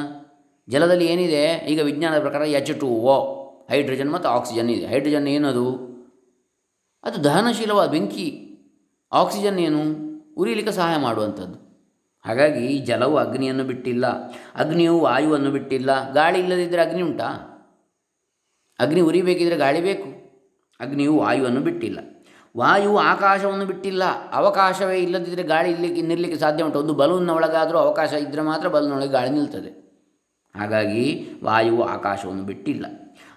ಜಲದಲ್ಲಿ 0.68 1.06
ಏನಿದೆ? 1.06 1.66
ಈಗ 1.68 1.80
ವಿಜ್ಞಾನದ 1.80 2.20
ಪ್ರಕಾರ 2.20 2.42
ಎಚ್ 2.42 2.80
ಟು 2.80 2.86
ಓ 2.86 3.36
ಹೈಡ್ರೋಜನ್ 3.70 4.12
ಮತ್ತು 4.12 4.28
ಆಕ್ಸಿಜನ್ 4.28 4.70
ಇದೆ. 4.70 4.86
ಹೈಡ್ರೋಜನ್ 4.86 5.28
ಏನದು? 5.28 5.72
ಅದು 7.04 7.24
ದಹನಶೀಲವಾದ 7.24 7.90
ಬೆಂಕಿ. 7.90 8.42
ಆಕ್ಸಿಜನ್ 9.12 9.58
ಏನು? 9.58 9.80
ಉರಿಲಿಕ್ಕೆ 10.34 10.72
ಸಹಾಯ 10.72 10.96
ಮಾಡುವಂಥದ್ದು. 10.96 11.66
ಹಾಗಾಗಿ 12.26 12.78
ಜಲವು 12.78 13.16
ಅಗ್ನಿಯನ್ನು 13.16 13.64
ಬಿಟ್ಟಿಲ್ಲ. 13.64 14.06
ಅಗ್ನಿಯು 14.54 15.00
ವಾಯುವನ್ನು 15.00 15.50
ಬಿಟ್ಟಿಲ್ಲ. 15.50 16.12
ಗಾಳಿ 16.12 16.38
ಇಲ್ಲದಿದ್ದರೆ 16.38 16.82
ಅಗ್ನಿ 16.82 17.02
ಉಂಟಾ? 17.02 17.52
ಅಗ್ನಿ 18.78 19.00
ಉರಿಬೇಕಿದ್ರೆ 19.00 19.56
ಗಾಳಿ 19.56 19.80
ಬೇಕು. 19.80 20.26
ಅಗ್ನಿಯು 20.80 21.16
ವಾಯುವನ್ನು 21.16 21.60
ಬಿಟ್ಟಿಲ್ಲ. 21.60 21.98
ವಾಯುವು 22.56 22.98
ಆಕಾಶವನ್ನು 22.98 23.66
ಬಿಟ್ಟಿಲ್ಲ. 23.66 24.02
ಅವಕಾಶವೇ 24.32 24.98
ಇಲ್ಲದಿದ್ದರೆ 24.98 25.42
ಗಾಳಿ 25.42 25.70
ಇಲ್ಲಕ್ಕೆ 25.70 26.02
ನಿಲ್ಲಲಿಕ್ಕೆ 26.02 26.40
ಸಾಧ್ಯ 26.40 26.64
ಉಂಟು. 26.64 26.78
ಒಂದು 26.78 26.94
ಬಲೂನ್ನ 26.94 27.30
ಒಳಗಾದರೂ 27.30 27.78
ಅವಕಾಶ 27.78 28.12
ಇದ್ದರೆ 28.12 28.42
ಮಾತ್ರ 28.42 28.68
ಬಲೂನೊಳಗೆ 28.68 29.08
ಗಾಳಿ 29.08 29.30
ನಿಲ್ತದೆ. 29.30 29.86
ಹಾಗಾಗಿ 30.56 31.28
ವಾಯುವು 31.44 31.82
ಆಕಾಶವನ್ನು 31.82 32.42
ಬಿಟ್ಟಿಲ್ಲ. 32.42 32.86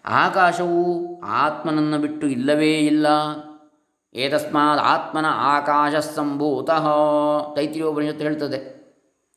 ಆಕಾಶವು 0.06 1.06
ಆತ್ಮನನ್ನು 1.21 1.97
ಬಿಟ್ಟು 1.97 2.28
ಇಲ್ಲವೇ 2.28 2.78
ಇಲ್ಲ. 2.78 3.08
ಏತಸ್ಮಾತ್ 4.13 4.80
ಆತ್ಮನ 4.80 5.25
ಆಕಾಶ 5.30 5.95
ಸಂಭೂತಃ 5.95 6.88
ತೈತಿರಿಯೋಪನಿಷತ್ತು 7.56 8.23
ಹೇಳ್ತದೆ. 8.23 8.80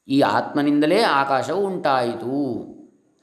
ಈ 0.09 0.21
ಆತ್ಮನಿಂದಲೇ 0.21 1.03
ಆಕಾಶವು 1.03 1.67
ಉಂಟಾಯಿತು. 1.67 2.72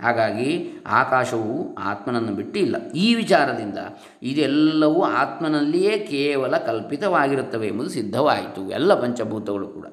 ಹಾಗಾಗಿ 0.01 0.69
ಆಕಾಶವು 0.87 1.75
ಆತ್ಮನನ್ನು 1.75 2.31
ಬಿಟ್ಟಿಲ್ಲ 2.31 2.91
ಈ 2.91 3.15
ವಿಚಾರದಿಂದ 3.15 3.77
ಇದೆಲ್ಲವೂ 4.23 5.03
ಆತ್ಮನಲ್ಲಿಯೇ 5.03 5.97
ಕೇವಲ 5.97 6.57
ಕಲ್ಪಿತವಾಗಿರುತ್ತವೆ 6.57 7.67
ಎಂಬುದು 7.67 7.89
ಸಿದ್ಧವಾಯಿತು. 7.89 8.71
ಎಲ್ಲ 8.71 9.01
ಪಂಚಭೂತಗಳು 9.01 9.67
ಕೂಡ. 9.67 9.85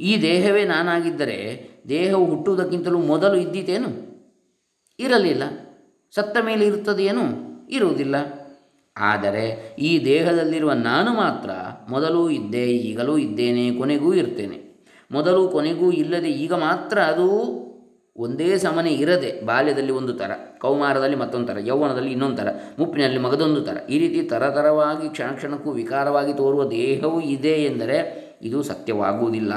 ಈ 0.00 0.22
ದೇಹವೇ 0.22 0.64
ನಾನಾಗಿದ್ದರೆ 0.64 1.68
ದೇಹವು 1.88 2.24
ಹುಟ್ಟುವುದಕ್ಕಿಂತಲೂ 2.24 2.98
ಮೊದಲು 2.98 3.36
ಇದ್ದಿತೇನು? 3.36 3.88
ಇರಲಿಲ್ಲ. 5.00 5.42
ಸತ್ತ 6.14 6.36
ಮೇಲೆ 6.44 6.66
ಇರುತ್ತದೆಯೇನು? 6.66 7.48
ಇರುವುದಿಲ್ಲ. 7.70 8.16
ಆದರೆ 8.96 9.76
ಈ 9.78 10.04
ದೇಹದಲ್ಲಿರುವ 10.04 10.72
ನಾನು 10.72 11.14
ಮಾತ್ರ 11.14 11.50
ಮೊದಲು 11.88 12.30
ಇದ್ದೆ, 12.30 12.70
ಈಗಲೂ 12.70 13.18
ಇದ್ದೇನೆ, 13.18 13.74
ಕೊನೆಗೂ 13.74 14.14
ಇರ್ತೇನೆ. 14.14 14.86
ಮೊದಲು 15.10 15.48
ಕೊನೆಗೂ 15.48 15.92
ಇಲ್ಲದೆ 15.92 16.30
ಈಗ 16.30 16.52
ಮಾತ್ರ 16.52 16.98
ಅದು 16.98 17.67
ಒಂದೇ 18.18 18.58
ಸಮನೆ 18.58 18.90
ಇರದೆ 18.90 19.46
ಬಾಲ್ಯದಲ್ಲಿ 19.46 19.92
ಒಂದು 19.92 20.12
ಥರ, 20.12 20.30
ಕೌಮಾರದಲ್ಲಿ 20.58 21.16
ಮತ್ತೊಂದು 21.16 21.46
ಥರ, 21.46 21.58
ಯೌವನದಲ್ಲಿ 21.66 22.10
ಇನ್ನೊಂದು 22.10 22.36
ಥರ, 22.36 22.48
ಮುಪ್ಪಿನಲ್ಲಿ 22.78 23.18
ಮಗದೊಂದು 23.18 23.60
ಥರ, 23.60 23.76
ಈ 23.90 23.98
ರೀತಿ 23.98 24.22
ತರತರವಾಗಿ, 24.22 25.08
ಕ್ಷಣ 25.08 25.32
ಕ್ಷಣಕ್ಕೂ 25.32 25.72
ವಿಕಾರವಾಗಿ 25.72 26.32
ತೋರುವ 26.32 26.64
ದೇಹವು 26.64 27.20
ಇದೆ 27.20 27.64
ಎಂದರೆ 27.64 27.98
ಇದು 28.42 28.62
ಸತ್ಯವಾಗುವುದಿಲ್ಲ. 28.62 29.52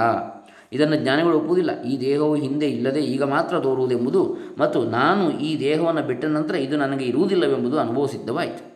ಇದನ್ನು 0.74 0.95
ಜ್ಞಾನಿಗಳು 0.95 1.38
ಒಪ್ಪುವುದಿಲ್ಲ. 1.38 1.84
ಈ 1.84 2.02
ದೇಹವು 2.02 2.36
ಹಿಂದೆ 2.36 2.69
ಇಲ್ಲದೆ 2.69 3.00
ಈಗ 3.00 3.24
ಮಾತ್ರ 3.24 3.60
ತೋರುವುದೆಂಬುದು 3.60 4.38
ಮತ್ತು 4.58 4.84
ನಾನು 4.84 5.32
ಈ 5.32 5.60
ದೇಹವನ್ನು 5.60 6.08
ಬಿಟ್ಟ 6.08 6.26
ನಂತರ 6.26 6.56
ಇದು 6.56 6.78
ನನಗೆ 6.78 7.06
ಇರುವುದಿಲ್ಲವೆಂಬುದು 7.06 7.80
ಅನುಭವ 7.80 8.06
ಸಿದ್ಧವಾಯಿತು 8.06 8.71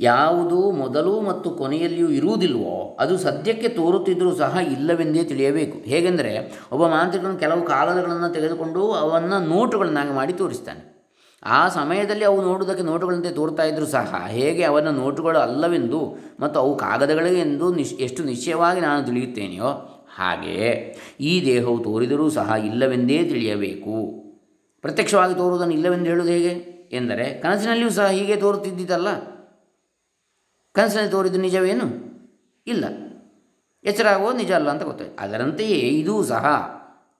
ಯಾವುದು 0.00 0.70
ಮೊದಲು 0.70 1.20
ಮತ್ತು 1.20 1.50
ಕೊನೆಯಲ್ಲಿಯೂ 1.50 2.08
ಇರುವುದಿಲ್ವೋ 2.08 2.96
ಅದು 3.00 3.18
ಸದ್ಯಕ್ಕೆ 3.18 3.68
ತೋರುತ್ತಿದ್ದರೂ 3.68 4.34
ಸಹ 4.34 4.56
ಇಲ್ಲವೆಂದೇ 4.72 5.24
ತಿಳಿಯಬೇಕು. 5.24 5.78
ಹೇಗೆಂದರೆ, 5.78 6.60
ಒಬ್ಬ 6.72 6.86
ಮಾಂತ್ರಿಕನು 6.86 7.38
ಕೆಲವು 7.38 7.62
ಕಾಗದಗಳನ್ನು 7.62 8.32
ತೆಗೆದುಕೊಂಡು 8.32 8.92
ಅವನ್ನು 8.92 9.48
ನೋಟುಗಳನ್ನಾಗಿ 9.48 10.10
ಮಾಡಿ 10.10 10.32
ತೋರಿಸ್ತಾನೆ. 10.32 10.90
ಆ 11.44 11.68
ಸಮಯದಲ್ಲಿ 11.68 12.24
ಅವು 12.24 12.42
ನೋಡುವುದಕ್ಕೆ 12.42 12.82
ನೋಟುಗಳಂತೆ 12.82 13.30
ತೋರ್ತಾ 13.30 13.62
ಇದ್ದರೂ 13.62 13.86
ಸಹ 13.86 14.24
ಹೇಗೆ 14.28 14.62
ಅವನ 14.62 14.88
ನೋಟುಗಳು 14.88 15.38
ಅಲ್ಲವೆಂದು 15.38 16.18
ಮತ್ತು 16.40 16.60
ಅವು 16.60 16.76
ಕಾಗದಗಳೇ 16.76 17.40
ಎಂದು 17.40 17.74
ನಿಶ್, 17.74 17.94
ಎಷ್ಟು 17.94 18.24
ನಿಶ್ಚಯವಾಗಿ 18.24 18.80
ನಾನು 18.80 19.06
ತಿಳಿಯುತ್ತೇನೆಯೋ 19.06 19.66
ಹಾಗೆಯೇ 20.16 20.98
ಈ 21.20 21.44
ದೇಹವು 21.44 21.78
ತೋರಿದರೂ 21.78 22.30
ಸಹ 22.30 22.54
ಇಲ್ಲವೆಂದೇ 22.66 23.24
ತಿಳಿಯಬೇಕು. 23.24 24.22
ಪ್ರತ್ಯಕ್ಷವಾಗಿ 24.82 25.34
ತೋರುವುದನ್ನು 25.34 25.74
ಇಲ್ಲವೆಂದು 25.74 26.04
ಹೇಳುವುದು 26.04 26.32
ಹೇಗೆ? 26.32 26.80
ಎಂದರೆ, 26.92 27.42
ಕನಸಿನಲ್ಲಿಯೂ 27.42 27.90
ಸಹ 27.90 28.06
ಹೀಗೆ 28.06 28.36
ತೋರುತ್ತಿದ್ದಿತಲ್ಲ. 28.36 29.08
ಕನಸಿನಲ್ಲಿ 30.72 31.10
ತೋರಿದ್ದು 31.10 31.38
ನಿಜವೇನು? 31.38 31.86
ಇಲ್ಲ. 32.66 32.84
ಎಚ್ಚರ 33.84 34.06
ನಿಜ 34.36 34.52
ಅಲ್ಲ 34.52 34.70
ಅಂತ 34.70 34.82
ಗೊತ್ತಾಯ್ತು. 34.82 35.22
ಅದರಂತೆಯೇ 35.22 35.78
ಇದೂ 35.78 36.22
ಸಹ 36.22 36.44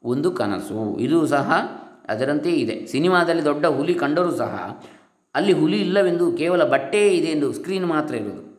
ಒಂದು 0.05 0.31
ಕನಸು. 0.31 0.99
ಇದೂ 0.99 1.27
ಸಹ 1.27 1.53
ಅದರಂತೆಯೇ 2.09 2.57
ಇದೆ. 2.57 2.87
ಸಿನಿಮಾದಲ್ಲಿ 2.87 3.45
ದೊಡ್ಡ 3.45 3.67
ಹುಲಿ 3.67 3.95
ಕಂಡರೂ 3.95 4.31
ಸಹ 4.31 4.83
ಅಲ್ಲಿ 5.35 5.53
ಹುಲಿ 5.53 5.81
ಇಲ್ಲವೆಂದು 5.81 6.33
ಕೇವಲ 6.33 6.65
ಬಟ್ಟೆ 6.65 7.17
ಇದೆ 7.17 7.27
ಎಂದು 7.27 7.53
ಸ್ಕ್ರೀನ್ 7.53 7.87
ಮಾತ್ರ 7.87 8.15
ಇರೋದು 8.15 8.51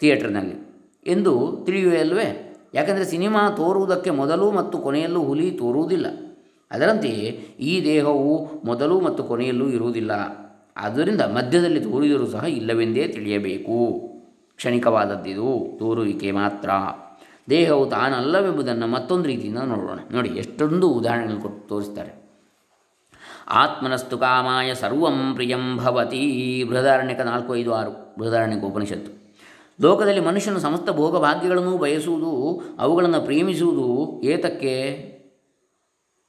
ಥಿಯೇಟರ್ನಲ್ಲಿ 0.00 0.84
ಎಂದು 1.06 1.62
ತಿಳಿಯುವಲ್ವೇ 1.66 2.56
ಯಾಕಂದರೆ 2.74 3.04
ಸಿನಿಮಾ 3.04 3.50
ತೋರುವುದಕ್ಕೆ 3.50 4.10
ಮೊದಲು 4.10 4.50
ಮತ್ತು 4.50 4.78
ಕೊನೆಯಲ್ಲೂ 4.78 5.22
ಹುಲಿ 5.22 5.50
ತೋರುವುದಿಲ್ಲ. 5.50 6.06
ಅದರಂತೆಯೇ 6.70 7.30
ಈ 7.60 7.84
ದೇಹವು 7.84 8.60
ಮೊದಲು 8.64 9.00
ಮತ್ತು 9.00 9.24
ಕೊನೆಯಲ್ಲೂ 9.24 9.68
ಇರುವುದಿಲ್ಲ. 9.68 10.43
ಆದ್ದರಿಂದ 10.76 11.20
ಮಧ್ಯದಲ್ಲಿ 11.20 11.80
ತೋರಿದರೂ 11.80 12.26
ಸಹ 12.26 12.44
ಇಲ್ಲವೆಂದೇ 12.44 13.08
ತಿಳಿಯಬೇಕು. 13.08 14.00
ಕ್ಷಣಿಕವಾದದ್ದಿದು, 14.56 15.76
ತೋರುವಿಕೆ 15.78 16.30
ಮಾತ್ರ. 16.30 16.70
ದೇಹವು 17.50 17.86
ತಾನಲ್ಲವೆಂಬುದನ್ನು 17.86 18.86
ಮತ್ತೊಂದು 18.86 19.24
ರೀತಿಯಿಂದ 19.24 19.58
ನೋಡೋಣ. 19.58 19.98
ನೋಡಿ, 20.12 20.28
ಎಷ್ಟೊಂದು 20.28 20.88
ಉದಾಹರಣೆಗಳು 20.88 21.40
ಕೊಟ್ಟು 21.40 21.68
ತೋರಿಸ್ತಾರೆ. 21.68 22.24
ಆತ್ಮನಸ್ತು 23.48 24.18
ಕಾಮಾಯ 24.18 24.74
ಸರ್ವಂ 24.74 25.32
ಪ್ರಿಯಂ 25.34 25.76
ಭವತಿ. 25.76 26.64
ಬೃಹದಾರಣ್ಯಕ 26.64 27.20
ನಾಲ್ಕು, 27.20 27.56
ಐದು, 27.56 27.74
ಆರು. 27.74 28.14
ಬೃಹದಾರಣ್ಯಕ 28.18 28.64
ಉಪನಿಷತ್ತು. 28.64 29.24
ಲೋಕದಲ್ಲಿ 29.82 30.20
ಮನುಷ್ಯನು 30.20 30.60
ಸಮಸ್ತ 30.60 30.90
ಭೋಗಭಾಗ್ಯಗಳನ್ನು 30.90 31.78
ಬಯಸುವುದು, 31.78 32.62
ಅವುಗಳನ್ನು 32.78 33.20
ಪ್ರೇಮಿಸುವುದು 33.20 34.20
ಏತಕ್ಕೆ? 34.24 35.13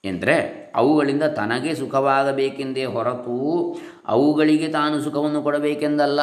ಎಂದರೆ 0.06 0.66
ಅವುಗಳಿಂದ 0.76 1.24
ತನಗೆ 1.24 1.76
ಸುಖವಾಗಬೇಕೆಂದೇ 1.76 2.86
ಹೊರತು 2.86 3.78
ಅವುಗಳಿಗೆ 4.06 4.68
ತಾನು 4.68 5.02
ಸುಖವನ್ನು 5.02 5.42
ಕೊಡಬೇಕೆಂದಲ್ಲ. 5.42 6.22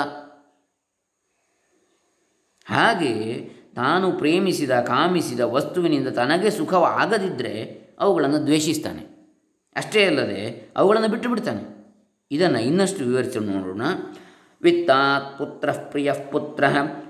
ಹಾಗೆ 2.67 3.35
ತಾನು 3.77 4.13
ಪ್ರೇಮಿಸಿದ, 4.13 4.71
ಕಾಮಿಸಿದ 4.71 5.41
ವಸ್ತುವಿನಿಂದ 5.41 6.09
ತನಗೆ 6.09 6.51
ಸುಖವಾಗದಿದ್ದರೆ 6.51 7.83
ಅವುಗಳನ್ನು 8.01 8.47
ದ್ವೇಷಿಸ್ತಾನೆ. 8.47 9.13
ಅಷ್ಟೇ 9.77 10.05
ಅಲ್ಲದೆ 10.05 10.71
ಅವುಗಳನ್ನು 10.77 11.09
ಬಿಟ್ಟು 11.09 11.29
ಬಿಡ್ತಾನೆ. 11.29 11.73
ಇದನ್ನು 12.31 12.61
ಇನ್ನಷ್ಟು 12.61 13.05
ವಿವರಿಸಿ 13.05 13.39
ನೋಡೋಣ. 13.39 13.83
ವಿತ್ತಾತ್ 14.63 15.39
ಪುತ್ರ 15.39 15.73
ಪ್ರಿಯ 15.73 16.13
ಪುತ್ರ 16.31 16.65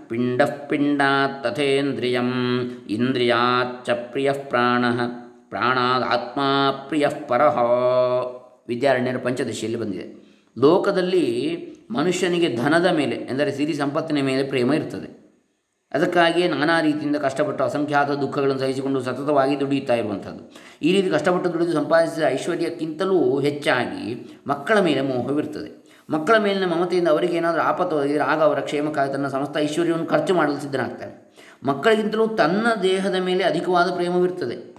ಪಿಂಡ 0.08 0.42
ಪಿಂಡಾತ್ 0.42 1.44
ತಥೇಂದ್ರಿಯಂ 1.44 2.30
ಇಂದ್ರಿಯಾಚ್ಚ 2.90 3.90
ಪ್ರಿಯ 3.90 4.32
ಪ್ರಾಣ. 4.32 4.84
ಪ್ರಾಣಾದ್ 5.52 6.04
ಆತ್ಮ 6.04 6.40
ಪ್ರಿಯ 6.88 7.08
ಪರಹ 7.08 7.56
ವಿದ್ಯಾರಣ್ಯರ 8.68 9.16
ಪಂಚದಶಿಯಲ್ಲಿ 9.16 9.78
ಬಂದಿದೆ. 9.78 10.22
ಲೋಕದಲ್ಲಿ 10.58 11.24
ಮನುಷ್ಯನಿಗೆ 11.90 12.56
ಧನದ 12.56 12.86
ಮೇಲೆ 12.86 13.16
ಎಂದರೆ 13.16 13.52
ಸಿರಿ 13.52 13.74
ಸಂಪತ್ತಿನ 13.74 14.20
ಮೇಲೆ 14.22 14.42
ಪ್ರೇಮ 14.42 14.72
ಇರ್ತದೆ. 14.72 15.22
ಅದಕ್ಕಾಗಿಯೇ 15.92 16.48
ನಾನಾ 16.48 16.80
ರೀತಿಯಿಂದ 16.80 17.16
ಕಷ್ಟಪಟ್ಟು 17.16 17.64
ಅಸಂಖ್ಯಾತ 17.64 18.10
ದುಃಖಗಳನ್ನು 18.10 18.60
ಸಹಿಸಿಕೊಂಡು 18.60 19.00
ಸತತವಾಗಿ 19.00 19.60
ದುಡಿಯುತ್ತಾ 19.60 19.94
ಇರುವಂಥದ್ದು. 19.94 20.52
ಈ 20.82 20.92
ರೀತಿ 20.92 21.10
ಕಷ್ಟಪಟ್ಟು 21.10 21.52
ದುಡಿದು 21.52 21.72
ಸಂಪಾದಿಸಿದ 21.72 22.22
ಐಶ್ವರ್ಯಕ್ಕಿಂತಲೂ 22.28 23.40
ಹೆಚ್ಚಾಗಿ 23.40 24.36
ಮಕ್ಕಳ 24.46 24.80
ಮೇಲೆ 24.80 25.00
ಮೋಹವಿರ್ತದೆ. 25.00 25.84
ಮಕ್ಕಳ 26.10 26.36
ಮೇಲಿನ 26.38 26.66
ಮಮತೆಯಿಂದ 26.66 27.08
ಅವರಿಗೆ 27.08 27.36
ಏನಾದರೂ 27.36 27.60
ಆಪತ್ತು 27.62 27.96
ಒದಗಿದರೆ 27.96 28.22
ಆಗ 28.22 28.42
ಅವರ 28.42 28.60
ಕ್ಷೇಮಕ್ಕಾಗಿ 28.60 29.12
ತನ್ನ 29.12 29.28
ಸಮಸ್ತ 29.28 29.56
ಐಶ್ವರ್ಯವನ್ನು 29.58 30.06
ಖರ್ಚು 30.06 30.34
ಮಾಡಲು 30.34 30.60
ಸಿದ್ಧನಾಗ್ತಾನೆ. 30.60 31.32
ಮಕ್ಕಳಿಗಿಂತಲೂ 31.64 32.26
ತನ್ನ 32.26 32.66
ದೇಹದ 32.82 33.14
ಮೇಲೆ 33.14 33.44
ಅಧಿಕವಾದ 33.44 33.94
ಪ್ರೇಮವಿರ್ತದೆ. 33.94 34.71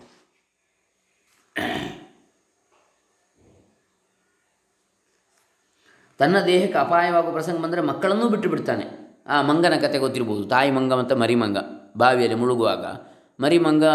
ತನ್ನ 6.20 6.36
ದೇಹಕ್ಕೆ 6.46 6.78
ಅಪಾಯವಾಗುವ 6.78 7.32
ಪ್ರಸಂಗ 7.32 7.58
ಬಂದರೆ 7.66 7.82
ಮಕ್ಕಳನ್ನೂ 7.82 8.30
ಬಿಟ್ಟು 8.30 8.50
ಬಿಡ್ತಾನೆ. 8.50 8.86
ಆ 9.28 9.42
ಮಂಗನ 9.42 9.76
ಕತೆ 9.82 9.98
ಗೊತ್ತಿರ್ಬೋದು. 9.98 10.44
ತಾಯಿ 10.46 10.72
ಮಂಗ 10.72 10.94
ಮತ್ತು 10.94 11.16
ಮರಿಮಂಗ 11.16 11.58
ಬಾವಿಯಲ್ಲಿ 11.98 12.38
ಮುಳುಗುವಾಗ 12.38 12.86
ಮರಿಮಂಗ 13.40 13.86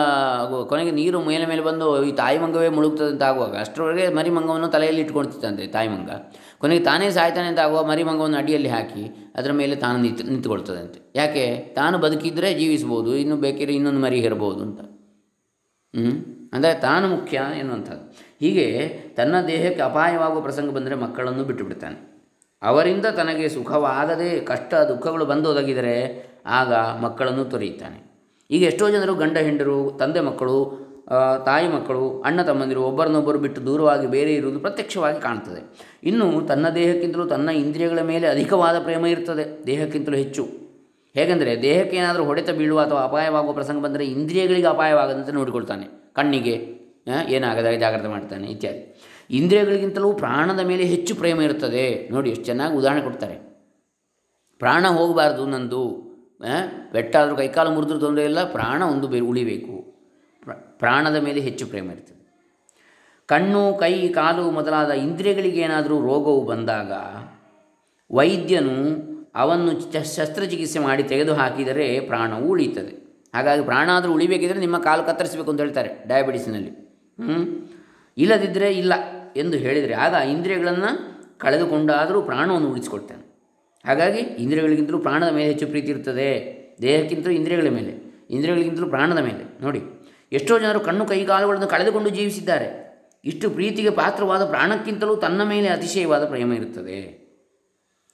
ಕೊನೆಗೆ 0.68 0.90
ನೀರು 0.90 1.18
ಮೇಲೆ 1.22 1.46
ಮೇಲೆ 1.46 1.62
ಬಂದು 1.62 1.86
ಈ 2.04 2.12
ತಾಯಿ 2.12 2.38
ಮಂಗವೇ 2.38 2.68
ಮುಳುಗ್ತದೆ 2.68 3.10
ಅಂತ 3.10 3.22
ಆಗುವಾಗ 3.22 3.54
ಅಷ್ಟರವರೆಗೆ 3.56 4.08
ಮರಿಮಂಗವನ್ನು 4.14 4.68
ತಲೆಯಲ್ಲಿ 4.68 5.00
ಇಟ್ಕೊಳ್ತಿತ್ತಂತೆ 5.00 5.66
ತಾಯಿ 5.66 5.88
ಮಂಗ. 5.88 6.10
ಕೊನೆಗೆ 6.58 6.82
ತಾನೇ 6.84 7.10
ಸಾಯ್ತಾನೆ 7.10 7.48
ಅಂತ 7.48 7.60
ಆಗುವ 7.60 7.80
ಮರಿಮಂಗವನ್ನು 7.86 8.36
ಅಡಿಯಲ್ಲಿ 8.36 8.68
ಹಾಕಿ 8.68 9.04
ಅದರ 9.36 9.52
ಮೇಲೆ 9.52 9.76
ತಾನು 9.76 9.98
ನಿಂತು 9.98 10.24
ನಿಂತುಕೊಳ್ತದಂತೆ 10.24 11.00
ಯಾಕೆ? 11.16 11.44
ತಾನು 11.76 11.98
ಬದುಕಿದ್ರೆ 11.98 12.54
ಜೀವಿಸ್ಬೋದು 12.54 13.12
ಇನ್ನು 13.16 13.36
ಬೇಕಿದ್ರೆ 13.36 13.74
ಇನ್ನೊಂದು 13.74 14.00
ಮರಿ 14.00 14.18
ಇರ್ಬೋದು 14.18 14.62
ಅಂತ. 14.62 14.80
ಹ್ಞೂ 15.94 16.12
ಅಂದರೆ 16.52 16.74
ತಾನು 16.80 17.08
ಮುಖ್ಯ 17.08 17.40
ಎನ್ನುವಂಥದ್ದು. 17.58 18.04
ಹೀಗೆ 18.40 18.88
ತನ್ನ 19.16 19.34
ದೇಹಕ್ಕೆ 19.46 19.82
ಅಪಾಯವಾಗುವ 19.82 20.40
ಪ್ರಸಂಗ 20.40 20.70
ಬಂದರೆ 20.70 20.94
ಮಕ್ಕಳನ್ನು 20.94 21.44
ಬಿಟ್ಟು 21.44 21.64
ಬಿಡ್ತಾನೆ 21.64 22.18
ಅವರಿಂದ 22.62 23.06
ತನಗೆ 23.06 23.48
ಸುಖವಾಗದೆ 23.48 24.40
ಕಷ್ಟ 24.40 24.74
ದುಃಖಗಳು 24.74 25.24
ಬಂದು 25.24 25.50
ಒದಗಿದರೆ 25.50 26.26
ಆಗ 26.46 26.72
ಮಕ್ಕಳನ್ನು 26.74 27.44
ತೊರೆಯುತ್ತಾನೆ. 27.44 28.08
ಈಗ 28.50 28.62
ಎಷ್ಟೋ 28.62 28.90
ಜನರು 28.90 29.14
ಗಂಡ 29.14 29.38
ಹೆಂಡರು, 29.38 29.96
ತಂದೆ 29.98 30.20
ಮಕ್ಕಳು 30.20 30.88
ತಾಯಿ 31.44 31.68
ಮಕ್ಕಳು, 31.68 32.20
ಅಣ್ಣ 32.20 32.42
ತಮ್ಮಂದಿರು 32.42 32.82
ಒಬ್ಬರನ್ನೊಬ್ಬರು 32.82 33.38
ಬಿಟ್ಟು 33.38 33.66
ದೂರವಾಗಿ 33.66 34.06
ಬೇರೆ 34.06 34.34
ಇರುವುದು 34.34 34.60
ಪ್ರತ್ಯಕ್ಷವಾಗಿ 34.60 35.20
ಕಾಣ್ತದೆ. 35.20 35.62
ಇನ್ನು 36.04 36.46
ತನ್ನ 36.46 36.68
ದೇಹಕ್ಕಿಂತಲೂ 36.68 37.24
ತನ್ನ 37.24 37.48
ಇಂದ್ರಿಯಗಳ 37.48 37.98
ಮೇಲೆ 38.00 38.26
ಅಧಿಕವಾದ 38.26 38.78
ಪ್ರೇಮ 38.78 39.06
ಇರ್ತದೆ. 39.06 39.66
ದೇಹಕ್ಕಿಂತಲೂ 39.66 40.16
ಹೆಚ್ಚು. 40.16 40.48
ಹೇಗೆಂದರೆ 41.14 41.62
ದೇಹಕ್ಕೆ 41.62 41.96
ಏನಾದರೂ 41.96 42.24
ಹೊಡೆತ 42.24 42.50
ಬೀಳುವ 42.50 42.80
ಅಥವಾ 42.80 43.00
ಅಪಾಯವಾಗುವ 43.00 43.52
ಪ್ರಸಂಗ 43.52 43.84
ಬಂದರೆ 43.84 44.06
ಇಂದ್ರಿಯಗಳಿಗೆ 44.06 44.66
ಅಪಾಯವಾಗದಂತೆ 44.66 45.32
ನೋಡಿಕೊಳ್ತಾನೆ. 45.32 45.86
ಕಣ್ಣಿಗೆ 46.12 46.77
ಏನಾಗದಾಗ 47.28 47.74
ಜಾಗ್ರತೆ 47.74 48.08
ಮಾಡ್ತಾನೆ, 48.08 48.46
ಇತ್ಯಾದಿ. 48.46 49.00
ಇಂದ್ರಿಯಗಳಿಗಿಂತಲೂ 49.30 50.12
ಪ್ರಾಣದ 50.12 50.60
ಮೇಲೆ 50.60 50.84
ಹೆಚ್ಚು 50.84 51.14
ಪ್ರೇಮ 51.14 51.42
ಇರ್ತದೆ. 51.42 52.08
ನೋಡಿ, 52.12 52.30
ಎಷ್ಟು 52.30 52.44
ಚೆನ್ನಾಗಿ 52.44 52.76
ಉದಾಹರಣೆ 52.76 53.02
ಕೊಡ್ತಾರೆ. 53.02 53.34
ಪ್ರಾಣ 54.58 54.86
ಹೋಗಬಾರ್ದು 54.86 55.46
ನಂದು 55.46 56.08
ಬೆಟ್ಟಾದರೂ 56.92 57.36
ಕೈಕಾಲು 57.36 57.70
ಮುರಿದ್ರೂ 57.70 57.98
ತೊಂದರೆ 57.98 58.24
ಇಲ್ಲ, 58.24 58.52
ಪ್ರಾಣ 58.52 58.82
ಒಂದು 58.82 59.08
ಬೇ, 59.08 59.20
ಉಳಿಬೇಕು. 59.20 59.94
ಪ್ರ- 60.44 60.78
ಪ್ರಾಣದ 60.78 61.16
ಮೇಲೆ 61.16 61.40
ಹೆಚ್ಚು 61.40 61.66
ಪ್ರೇಮ 61.66 61.90
ಇರ್ತದೆ. 61.90 62.18
ಕಣ್ಣು, 63.26 63.76
ಕೈ, 63.80 64.08
ಕಾಲು 64.08 64.50
ಮೊದಲಾದ 64.50 64.90
ಇಂದ್ರಿಯಗಳಿಗೆ 64.90 65.60
ಏನಾದರೂ 65.60 66.00
ರೋಗವು 66.00 66.44
ಬಂದಾಗ, 66.44 66.92
ವೈದ್ಯನು 68.10 69.08
ಅವನ್ನು 69.34 69.92
ಶಸ್ತ್ರಚಿಕಿತ್ಸೆ 69.92 70.78
ಮಾಡಿ 70.78 71.02
ತೆಗೆದು 71.02 71.34
ಹಾಕಿದರೆ 71.34 72.00
ಪ್ರಾಣವು 72.00 72.48
ಉಳಿಯುತ್ತದೆ 72.48 73.08
ಹಾಗಾಗಿ 73.34 73.62
ಪ್ರಾಣ 73.62 73.90
ಆದರೂ 73.92 74.12
ಉಳಿಬೇಕಿದ್ರೆ 74.12 74.60
ನಿಮ್ಮ 74.60 74.78
ಕಾಲು 74.78 75.02
ಕತ್ತರಿಸಬೇಕು 75.02 75.50
ಅಂತ 75.50 75.60
ಹೇಳ್ತಾರೆ 75.60 76.08
ಡಯಾಬಿಟಿಸ್ನಲ್ಲಿ 76.08 76.87
ಇಲ್ಲದಿದ್ದರೆ 78.18 78.74
ಇಲ್ಲ 78.74 78.92
ಎಂದು 79.36 79.56
ಹೇಳಿದರೆ, 79.56 79.94
ಆಗ 79.94 80.28
ಇಂದ್ರಿಯಗಳನ್ನು 80.28 80.90
ಕಳೆದುಕೊಂಡಾದರೂ 81.38 82.22
ಪ್ರಾಣವನ್ನು 82.22 82.70
ಉಳಿಸಿಕೊಳ್ತಾನೆ 82.70 83.28
ಹಾಗಾಗಿ 83.86 84.18
ಇಂದ್ರಿಯಗಳಿಗಿಂತಲೂ 84.18 84.98
ಪ್ರಾಣದ 84.98 85.32
ಮೇಲೆ 85.32 85.48
ಹೆಚ್ಚು 85.48 85.66
ಪ್ರೀತಿ 85.66 85.88
ಇರ್ತದೆ. 85.88 86.58
ದೇಹಕ್ಕಿಂತಲೂ 86.82 87.32
ಇಂದ್ರಿಯಗಳ 87.32 87.68
ಮೇಲೆ, 87.68 88.24
ಇಂದ್ರಿಯಗಳಿಗಿಂತಲೂ 88.30 88.88
ಪ್ರಾಣದ 88.88 89.18
ಮೇಲೆ. 89.18 89.62
ನೋಡಿ, 89.62 89.82
ಎಷ್ಟೋ 90.32 90.58
ಜನರು 90.58 90.80
ಕಣ್ಣು 90.80 91.06
ಕೈಕಾಲುಗಳನ್ನು 91.06 91.66
ಕಳೆದುಕೊಂಡು 91.66 92.08
ಜೀವಿಸಿದ್ದಾರೆ. 92.08 92.88
ಇಷ್ಟು 93.24 93.50
ಪ್ರೀತಿಗೆ 93.50 93.90
ಪಾತ್ರವಾದ 93.90 94.44
ಪ್ರಾಣಕ್ಕಿಂತಲೂ 94.44 95.16
ತನ್ನ 95.16 95.42
ಮೇಲೆ 95.42 95.68
ಅತಿಶಯವಾದ 95.68 96.28
ಪ್ರೇಮ 96.28 96.52
ಇರುತ್ತದೆ. 96.52 97.28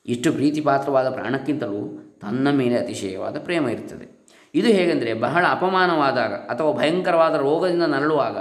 ಇಷ್ಟು 0.06 0.32
ಪ್ರೀತಿ 0.32 0.60
ಪಾತ್ರವಾದ 0.60 1.10
ಪ್ರಾಣಕ್ಕಿಂತಲೂ 1.10 2.00
ತನ್ನ 2.22 2.50
ಮೇಲೆ 2.50 2.78
ಅತಿಶಯವಾದ 2.78 3.38
ಪ್ರೇಮ 3.38 3.68
ಇರ್ತದೆ. 3.68 4.26
ಇದು 4.54 4.68
ಹೇಗೆಂದರೆ, 4.68 5.14
ಬಹಳ 5.14 5.46
ಅಪಮಾನವಾದಾಗ 5.50 6.32
ಅಥವಾ 6.32 6.72
ಭಯಂಕರವಾದ 6.72 7.34
ರೋಗದಿಂದ 7.34 7.82
ನರಳುವಾಗ 7.82 8.36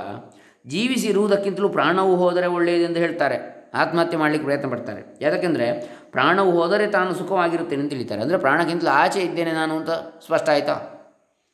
ಜೀವಿಸಿರುವುದಕ್ಕಿಂತಲೂ 0.67 1.69
ಪ್ರಾಣವು 1.69 2.15
ಹೋದರೆ 2.15 2.47
ಒಳ್ಳೆಯದೆಂದು 2.47 2.99
ಹೇಳ್ತಾರೆ. 2.99 3.63
ಆತ್ಮಹತ್ಯೆ 3.73 4.19
ಮಾಡಲಿಕ್ಕೆ 4.19 4.45
ಪ್ರಯತ್ನ 4.45 4.69
ಪಡ್ತಾರೆ. 4.69 5.17
ಯಾಕಂದರೆ 5.21 5.95
ಪ್ರಾಣವು 6.11 6.51
ಹೋದರೆ 6.51 6.87
ತಾನು 6.87 7.13
ಸುಖವಾಗಿರುತ್ತೇನೆ 7.13 7.81
ಅಂತ 7.81 7.91
ತಿಳಿತಾರೆ. 7.91 8.21
ಅಂದರೆ 8.21 8.37
ಪ್ರಾಣಕ್ಕಿಂತಲೂ 8.37 8.89
ಆಚೆ 8.89 9.19
ಇದ್ದೇನೆ 9.19 9.51
ನಾನು 9.51 9.77
ಅಂತ 9.77 9.89
ಸ್ಪಷ್ಟ 10.25 10.49
ಆಯಿತಾ? 10.49 10.81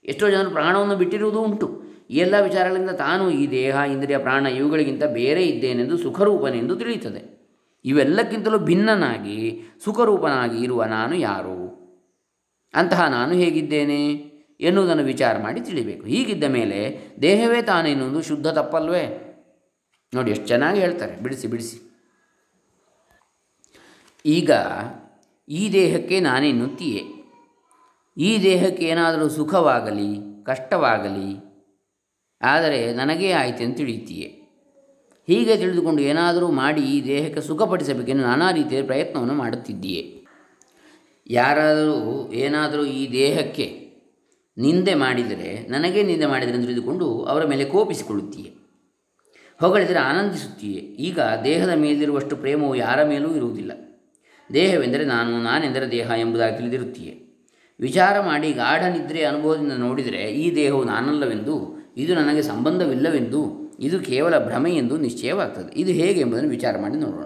ಎಷ್ಟೋ 0.06 0.30
ಜನರು 0.30 0.50
ಪ್ರಾಣವನ್ನು 0.50 0.96
ಬಿಟ್ಟಿರುವುದು 0.96 1.42
ಉಂಟು. 1.42 1.82
ಎಲ್ಲ 2.10 2.40
ವಿಚಾರಗಳಿಂದ 2.40 2.90
ತಾನು 2.90 3.30
ಈ 3.30 3.52
ದೇಹ, 3.52 3.76
ಇಂದ್ರಿಯ, 3.76 4.18
ಪ್ರಾಣ 4.18 4.46
ಇವುಗಳಿಗಿಂತ 4.46 5.04
ಬೇರೆ 5.04 5.44
ಇದ್ದೇನೆಂದು 5.44 5.98
ಸುಖರೂಪನೆಂದು 5.98 6.76
ತಿಳಿಯುತ್ತದೆ. 6.76 7.40
ಇವೆಲ್ಲಕ್ಕಿಂತಲೂ 7.86 8.58
ಭಿನ್ನನಾಗಿ, 8.58 9.62
ಸುಖರೂಪನಾಗಿ 9.84 10.64
ಇರುವ 10.64 10.84
ನಾನು 10.84 11.16
ಯಾರು? 11.16 11.80
ಅಂತಹ 12.74 13.08
ನಾನು 13.08 13.34
ಹೇಗಿದ್ದೇನೆ? 13.34 14.29
ಎನ್ನುವುದನ್ನು 14.60 15.04
ವಿಚಾರ 15.04 15.38
ಮಾಡಿ 15.38 15.62
ತಿಳಿಬೇಕು. 15.62 16.06
ಹೀಗಿದ್ದ 16.06 16.44
ಮೇಲೆ 16.44 17.00
ದೇಹವೇ 17.22 17.62
ತಾನೆನ್ನುವುದು 17.62 18.22
ಶುದ್ಧ 18.22 18.48
ತಪ್ಪಲ್ವೇ? 18.48 19.26
ನೋಡಿ, 20.14 20.32
ಎಷ್ಟು 20.32 20.48
ಚೆನ್ನಾಗಿ 20.48 20.80
ಹೇಳ್ತಾರೆ. 20.80 21.16
ಬಿಡಿಸಿ 21.16 21.48
ಬಿಡಿಸಿ. 21.48 21.90
ಈಗ 24.26 24.52
ಈ 25.50 25.74
ದೇಹಕ್ಕೆ 25.74 26.20
ನಾನೆನ್ನುತ್ತೀಯೆ 26.20 27.20
ಈ 28.18 28.44
ದೇಹಕ್ಕೆ 28.44 28.86
ಏನಾದರೂ 28.86 29.30
ಸುಖವಾಗಲಿ, 29.30 30.44
ಕಷ್ಟವಾಗಲಿ, 30.46 31.60
ಆದರೆ 32.42 32.94
ನನಗೇ 32.94 33.32
ಆಯಿತು 33.32 33.64
ಅಂತ 33.64 33.78
ತಿಳಿಯುತ್ತೀಯೇ? 33.78 34.28
ಹೀಗೆ 35.28 35.58
ತಿಳಿದುಕೊಂಡು 35.58 36.02
ಏನಾದರೂ 36.02 36.52
ಮಾಡಿ 36.52 36.82
ಈ 36.82 37.06
ದೇಹಕ್ಕೆ 37.06 37.42
ಸುಖಪಡಿಸಬೇಕೆಂದು 37.42 38.24
ನಾನಾ 38.24 38.52
ರೀತಿಯ 38.52 38.84
ಪ್ರಯತ್ನವನ್ನು 38.84 39.34
ಮಾಡುತ್ತಿದ್ದೀಯೇ? 39.34 40.26
ಯಾರಾದರೂ 41.28 42.32
ಏನಾದರೂ 42.32 42.86
ಈ 42.86 43.12
ದೇಹಕ್ಕೆ 43.12 43.79
ನಿಂದೆ 44.60 44.96
ಮಾಡಿದರೆ, 44.96 45.68
ನನಗೆ 45.70 46.04
ನಿಂದೆ 46.04 46.26
ಮಾಡಿದರೆ 46.26 46.62
ತಿಳಿದುಕೊಂಡು 46.62 47.24
ಅವರ 47.24 47.46
ಮೇಲೆ 47.46 47.66
ಕೋಪಿಸಿಕೊಳ್ಳುತ್ತೀಯೆ. 47.66 48.52
ಹೊಗಳಿದರೆ 49.60 50.00
ಆನಂದಿಸುತ್ತೀಯೆ. 50.00 50.80
ಈಗ 50.80 51.20
ದೇಹದ 51.44 51.70
ಮೇಲಿರುವಷ್ಟು 51.70 52.36
ಪ್ರೇಮವು 52.36 52.76
ಯಾರ 52.76 53.04
ಮೇಲೂ 53.04 53.36
ಇರುವುದಿಲ್ಲ. 53.36 53.72
ದೇಹವೆಂದರೆ 54.54 55.06
ನಾನು, 55.06 55.44
ನಾನೆಂದರೆ 55.44 55.92
ದೇಹ 55.92 56.12
ಎಂಬುದಾಗಿ 56.18 56.58
ತಿಳಿದಿರುತ್ತೀಯೆ. 56.58 57.30
ವಿಚಾರ 57.80 58.22
ಮಾಡಿ 58.22 58.52
ಗಾಢ 58.52 58.84
ನಿದ್ರೆ 58.84 59.24
ಅನುಭವದಿಂದ 59.24 59.72
ನೋಡಿದರೆ 59.72 60.18
ಈ 60.18 60.56
ದೇಹವು 60.56 60.84
ನಾನಲ್ಲವೆಂದು, 60.84 61.80
ಇದು 61.98 62.16
ನನಗೆ 62.16 62.42
ಸಂಬಂಧವಿಲ್ಲವೆಂದು, 62.42 63.74
ಇದು 63.80 64.00
ಕೇವಲ 64.00 64.46
ಭ್ರಮೆ 64.46 64.72
ಎಂದು 64.72 64.98
ನಿಶ್ಚಯವಾಗ್ತದೆ. 64.98 65.80
ಇದು 65.80 65.92
ಹೇಗೆ 65.92 66.20
ಎಂಬುದನ್ನು 66.20 66.50
ವಿಚಾರ 66.50 66.78
ಮಾಡಿ 66.78 66.96
ನೋಡೋಣ. 66.96 67.26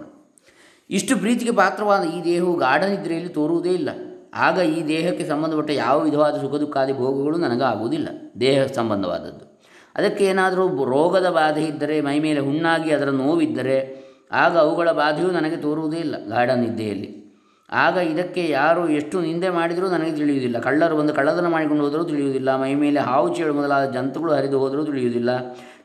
ಇಷ್ಟು 0.89 1.17
ಪ್ರೀತಿಗೆ 1.17 1.51
ಪಾತ್ರವಾದ 1.51 2.03
ಈ 2.03 2.23
ದೇಹವು 2.23 2.57
ಗಾಢ 2.57 2.83
ನಿದ್ರೆಯಲ್ಲಿ 2.83 3.29
ತೋರುವುದೇ 3.29 3.69
ಇಲ್ಲ. 3.69 3.89
ಆಗ 4.35 4.57
ಈ 4.57 4.87
ದೇಹಕ್ಕೆ 4.87 5.25
ಸಂಬಂಧಪಟ್ಟ 5.25 5.69
ಯಾವ 5.69 6.01
ವಿಧವಾದ 6.01 6.33
ಸುಖ 6.33 6.55
ದುಃಖಾದಿ 6.55 6.93
ಭೋಗಗಳು 6.93 7.37
ನನಗಾಗುವುದಿಲ್ಲ. 7.37 8.07
ದೇಹ 8.39 8.65
ಸಂಬಂಧವಾದದ್ದು. 8.65 9.61
ಅದಕ್ಕೆ 9.95 10.25
ಏನಾದರೂ 10.25 10.85
ರೋಗದ 10.85 11.29
ಬಾಧೆ 11.29 11.63
ಇದ್ದರೆ, 11.63 12.01
ಮೈ 12.01 12.19
ಮೇಲೆ 12.19 12.39
ಹುಣ್ಣಾಗಿ 12.39 12.91
ಅದರ 12.91 13.09
ನೋವಿದ್ದರೆ, 13.09 14.03
ಆಗ 14.31 14.57
ಅವುಗಳ 14.57 14.91
ಬಾಧೆಯೂ 14.91 15.27
ನನಗೆ 15.27 15.55
ತೋರುವುದೇ 15.55 15.97
ಇಲ್ಲ 15.97 16.27
ಗಾರ್ಡನ್ 16.27 16.59
ನಿದ್ದೆಯಲ್ಲಿ 16.59 17.23
ಆಗ 17.71 17.97
ಇದಕ್ಕೆ 17.97 18.49
ಯಾರು 18.49 18.89
ಎಷ್ಟು 18.89 19.21
ನಿಂದೆ 19.21 19.49
ಮಾಡಿದರೂ 19.49 19.87
ನನಗೆ 19.87 20.11
ತಿಳಿಯುವುದಿಲ್ಲ. 20.11 20.59
ಕಳ್ಳರು 20.59 20.97
ಬಂದು 20.97 21.13
ಕಳ್ಳತನ 21.13 21.47
ಮಾಡಿಕೊಂಡು 21.47 21.83
ಹೋದರೂ 21.83 22.03
ತಿಳಿಯುವುದಿಲ್ಲ. 22.03 22.55
ಮೈ 22.55 22.73
ಮೇಲೆ 22.73 22.99
ಹಾವು 22.99 23.35
ಚೇಳು 23.35 23.53
ಮೊದಲಾದ 23.53 23.91
ಜಂತುಗಳು 23.91 24.33
ಹರಿದು 24.33 24.59
ಹೋದರೂ 24.59 24.83
ತಿಳಿಯುವುದಿಲ್ಲ. 24.83 25.29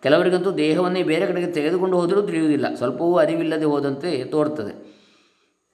ಕೆಲವರಿಗಂತೂ 0.03 0.53
ದೇಹವನ್ನೇ 0.53 1.03
ಬೇರೆ 1.03 1.27
ಕಡೆಗೆ 1.27 1.53
ತೆಗೆದುಕೊಂಡು 1.53 2.01
ಹೋದರೂ 2.01 2.23
ತಿಳಿಯುವುದಿಲ್ಲ. 2.23 2.75
ಸ್ವಲ್ಪವೂ 2.75 3.17
ಅರಿವಿಲ್ಲದೆ 3.17 3.65
ಹೋದಂತೆ 3.65 4.25
ತೋರ್ತದೆ. 4.25 4.98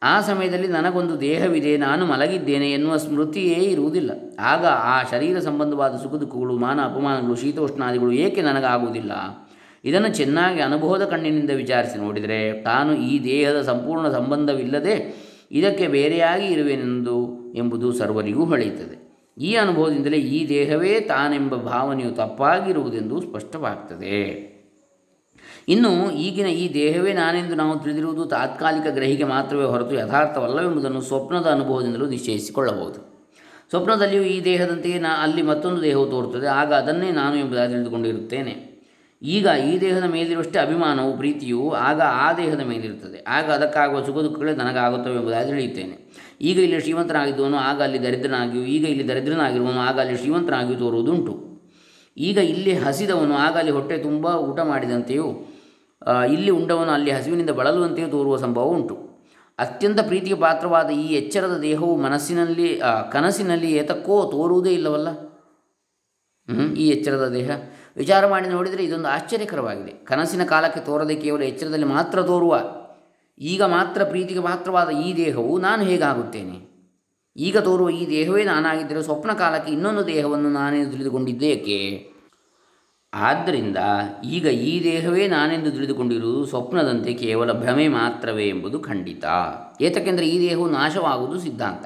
ಆ 0.04 0.20
ಸಮಯದಲ್ಲಿ 0.20 0.68
ನನಗೊಂದು 0.68 1.20
ದೇಹವಿದೆ, 1.20 1.76
ನಾನು 1.76 2.06
ಮಲಗಿದ್ದೇನೆ 2.06 2.72
ಎನ್ನುವ 2.72 2.96
ಸ್ಮೃತಿಯೇ 2.96 3.54
ಇರುವುದಿಲ್ಲ. 3.54 4.10
ಆಗ 4.40 4.66
ಆ 4.66 5.02
ಶರೀರ 5.02 5.38
ಸಂಬಂಧವಾದ 5.38 5.96
ಸುಖ 5.96 6.14
ದುಃಖಗಳು 6.14 6.58
ಮಾನ 6.58 6.80
ಅಪಮಾನಗಳು, 6.84 7.34
ಶೀತೋಷ್ಣಾದಿಗಳು 7.34 8.12
ಏಕೆ 8.12 8.42
ನನಗಾಗುವುದಿಲ್ಲ? 8.42 9.12
ಇದನ್ನು 9.84 10.08
ಚೆನ್ನಾಗಿ 10.08 10.60
ಅನುಭವದ 10.60 11.04
ಕಣ್ಣಿನಿಂದ 11.04 11.50
ವಿಚಾರಿಸಿ 11.50 11.98
ನೋಡಿದರೆ, 11.98 12.62
ತಾನು 12.62 12.94
ಈ 12.94 13.24
ದೇಹದ 13.24 13.62
ಸಂಪೂರ್ಣ 13.62 14.08
ಸಂಬಂಧವಿಲ್ಲದೆ 14.08 15.24
ಇದಕ್ಕೆ 15.52 15.86
ಬೇರೆಯಾಗಿ 15.86 16.46
ಇರುವೆನೆಂದು 16.46 17.16
ಎಂಬುದು 17.54 17.92
ಸರ್ವರಿಗೂ 17.92 18.44
ಹೊಳೆಯುತ್ತದೆ. 18.44 19.04
ಈ 19.38 19.54
ಅನುಭವದಿಂದಲೇ 19.54 20.16
ಈ 20.16 20.48
ದೇಹವೇ 20.48 21.00
ತಾನೆಂಬ 21.00 21.54
ಭಾವನೆಯು 21.54 22.10
ತಪ್ಪಾಗಿರುವುದೆಂದು 22.10 23.20
ಸ್ಪಷ್ಟವಾಗ್ತದೆ. 23.20 24.53
ಇನ್ನು 25.68 26.10
ಈಗಿನ 26.10 26.46
ಈ 26.46 26.74
ದೇಹವೇ 26.74 27.12
ನಾನೆಂದು 27.12 27.54
ನಾವು 27.54 27.78
ತಿಳಿದಿರುವುದು 27.78 28.24
ತಾತ್ಕಾಲಿಕ 28.24 28.94
ಗ್ರಹಿಕೆ 28.94 29.24
ಮಾತ್ರವೇ 29.24 29.64
ಹೊರತು 29.64 29.94
ಯಥಾರ್ಥವಲ್ಲವೆಂಬುದನ್ನು 29.94 31.00
ಸ್ವಪ್ನದ 31.00 31.46
ಅನುಭವದಿಂದಲೂ 31.46 32.06
ನಿಶ್ಚಯಿಸಿಕೊಳ್ಳಬಹುದು. 32.06 33.14
ಸ್ವಪ್ನದಲ್ಲಿಯೂ 33.70 34.22
ಈ 34.22 34.44
ದೇಹದಂತೆಯೇ 34.44 34.98
ನಾ 34.98 35.08
ಅಲ್ಲಿ 35.22 35.42
ಮತ್ತೊಂದು 35.42 35.82
ದೇಹವು 35.82 36.06
ತೋರುತ್ತದೆ, 36.06 36.46
ಆಗ 36.46 36.74
ಅದನ್ನೇ 36.74 37.10
ನಾನು 37.10 37.36
ಎಂಬುದಾಗಿ 37.36 37.72
ತಿಳಿದುಕೊಂಡಿರುತ್ತೇನೆ. 37.72 38.74
ಈಗ 39.22 39.46
ಈ 39.46 39.80
ದೇಹದ 39.80 40.04
ಮೇಲಿರುವಷ್ಟೇ 40.04 40.58
ಅಭಿಮಾನವು 40.58 41.16
ಪ್ರೀತಿಯು 41.16 41.70
ಆಗ 41.70 42.00
ಆ 42.00 42.32
ದೇಹದ 42.32 42.60
ಮೇಲಿರುತ್ತದೆ. 42.60 43.24
ಆಗ 43.28 43.44
ಅದಕ್ಕಾಗುವ 43.44 44.04
ಸುಖ 44.04 44.18
ದುಃಖಗಳೇ 44.18 44.54
ನನಗಾಗುತ್ತವೆ 44.54 45.14
ಎಂಬುದಾಗಿ 45.14 45.48
ತಿಳಿಯುತ್ತೇನೆ. 45.48 46.12
ಈಗ 46.40 46.58
ಇಲ್ಲಿ 46.58 46.80
ಶ್ರೀಮಂತನಾಗಿದ್ದವನು, 46.80 47.56
ಆಗ 47.56 47.82
ಅಲ್ಲಿ 47.82 48.02
ದರಿದ್ರನಾಗಿಯೂ 48.02 48.64
ಈಗ 48.64 48.88
ಇಲ್ಲಿ 48.88 49.08
ದರಿದ್ರನಾಗಿರುವನು 49.08 49.80
ಆಗ 49.80 50.00
ಅಲ್ಲಿ 50.00 50.16
ಶ್ರೀಮಂತನಾಗಿಯೂ 50.16 50.78
ತೋರುವುದುಂಟು. 50.78 51.64
ಈಗ 52.16 52.36
ಇಲ್ಲಿ 52.36 52.74
ಹಸಿದವನು, 52.74 53.34
ಆಗ 53.34 53.56
ಅಲ್ಲಿ 53.56 53.72
ಹೊಟ್ಟೆ 53.72 53.98
ತುಂಬ 53.98 54.26
ಊಟ 54.26 54.60
ಮಾಡಿದಂತೆಯೂ 54.60 55.53
ಇಲ್ಲಿ 56.34 56.50
ಉಂಡವನು 56.50 56.90
ಅಲ್ಲಿ 56.90 57.10
ಹಸಿವಿನಿಂದ 57.10 57.52
ಬಳಲುವಂತೆಯೂ 57.58 58.08
ತೋರುವ 58.08 58.36
ಸಂಭವ 58.36 58.74
ಉಂಟು. 58.76 58.96
ಅತ್ಯಂತ 59.58 60.00
ಪ್ರೀತಿಗೆ 60.00 60.36
ಪಾತ್ರವಾದ 60.36 60.88
ಈ 60.90 61.06
ಎಚ್ಚರದ 61.14 61.56
ದೇಹವು 61.58 61.92
ಮನಸ್ಸಿನಲ್ಲಿ 61.96 62.68
ಕನಸಿನಲ್ಲಿ 63.12 63.68
ಏತಕ್ಕೋ 63.72 64.16
ತೋರುವುದೇ 64.32 64.72
ಇಲ್ಲವಲ್ಲ? 64.72 65.08
ಈ 66.82 66.86
ಎಚ್ಚರದ 66.88 67.26
ದೇಹ. 67.28 67.50
ವಿಚಾರ 67.96 68.22
ಮಾಡಿ 68.26 68.48
ನೋಡಿದರೆ 68.48 68.82
ಇದೊಂದು 68.84 69.08
ಆಶ್ಚರ್ಯಕರವಾಗಿದೆ. 69.08 69.92
ಕನಸಿನ 70.04 70.44
ಕಾಲಕ್ಕೆ 70.44 70.80
ತೋರದೆ 70.80 71.16
ಕೇವಲ 71.16 71.42
ಎಚ್ಚರದಲ್ಲಿ 71.42 71.86
ಮಾತ್ರ 71.86 72.22
ತೋರುವ, 72.22 72.54
ಈಗ 73.40 73.62
ಮಾತ್ರ 73.62 74.00
ಪ್ರೀತಿಗೆ 74.04 74.42
ಪಾತ್ರವಾದ 74.42 74.90
ಈ 75.06 75.08
ದೇಹವು 75.16 75.52
ನಾನು 75.58 75.82
ಹೇಗಾಗುತ್ತೇನೆ? 75.82 76.56
ಈಗ 77.36 77.58
ತೋರುವ 77.58 77.90
ಈ 77.90 78.02
ದೇಹವೇ 78.10 78.42
ನಾನಾಗಿದ್ದರೆ 78.44 79.00
ಸ್ವಪ್ನ 79.02 79.32
ಕಾಲಕ್ಕೆ 79.32 79.70
ಇನ್ನೊಂದು 79.72 80.02
ದೇಹವನ್ನು 80.06 80.50
ನಾನೇ 80.50 80.80
ತಿಳಿದುಕೊಂಡಿದ್ದೇಕೆ? 80.84 81.78
ಆದ್ದರಿಂದ 83.14 83.76
ಈಗ 84.24 84.46
ಈ 84.46 84.84
ದೇಹವೇ 84.84 85.28
ನಾನೆಂದು 85.28 85.70
ತಿಳಿದುಕೊಂಡಿರುವುದು 85.70 86.46
ಸ್ವಪ್ನದಂತೆ 86.46 87.14
ಕೇವಲ 87.14 87.52
ಭ್ರಮೆ 87.52 87.88
ಮಾತ್ರವೇ 87.88 88.48
ಎಂಬುದು 88.48 88.80
ಖಂಡಿತ. 88.80 89.24
ಏತಕ್ಕೆಂದರೆ 89.80 90.28
ಈ 90.28 90.48
ದೇಹವು 90.48 90.70
ನಾಶವಾಗುವುದು 90.70 91.40
ಸಿದ್ಧಾಂತ. 91.40 91.84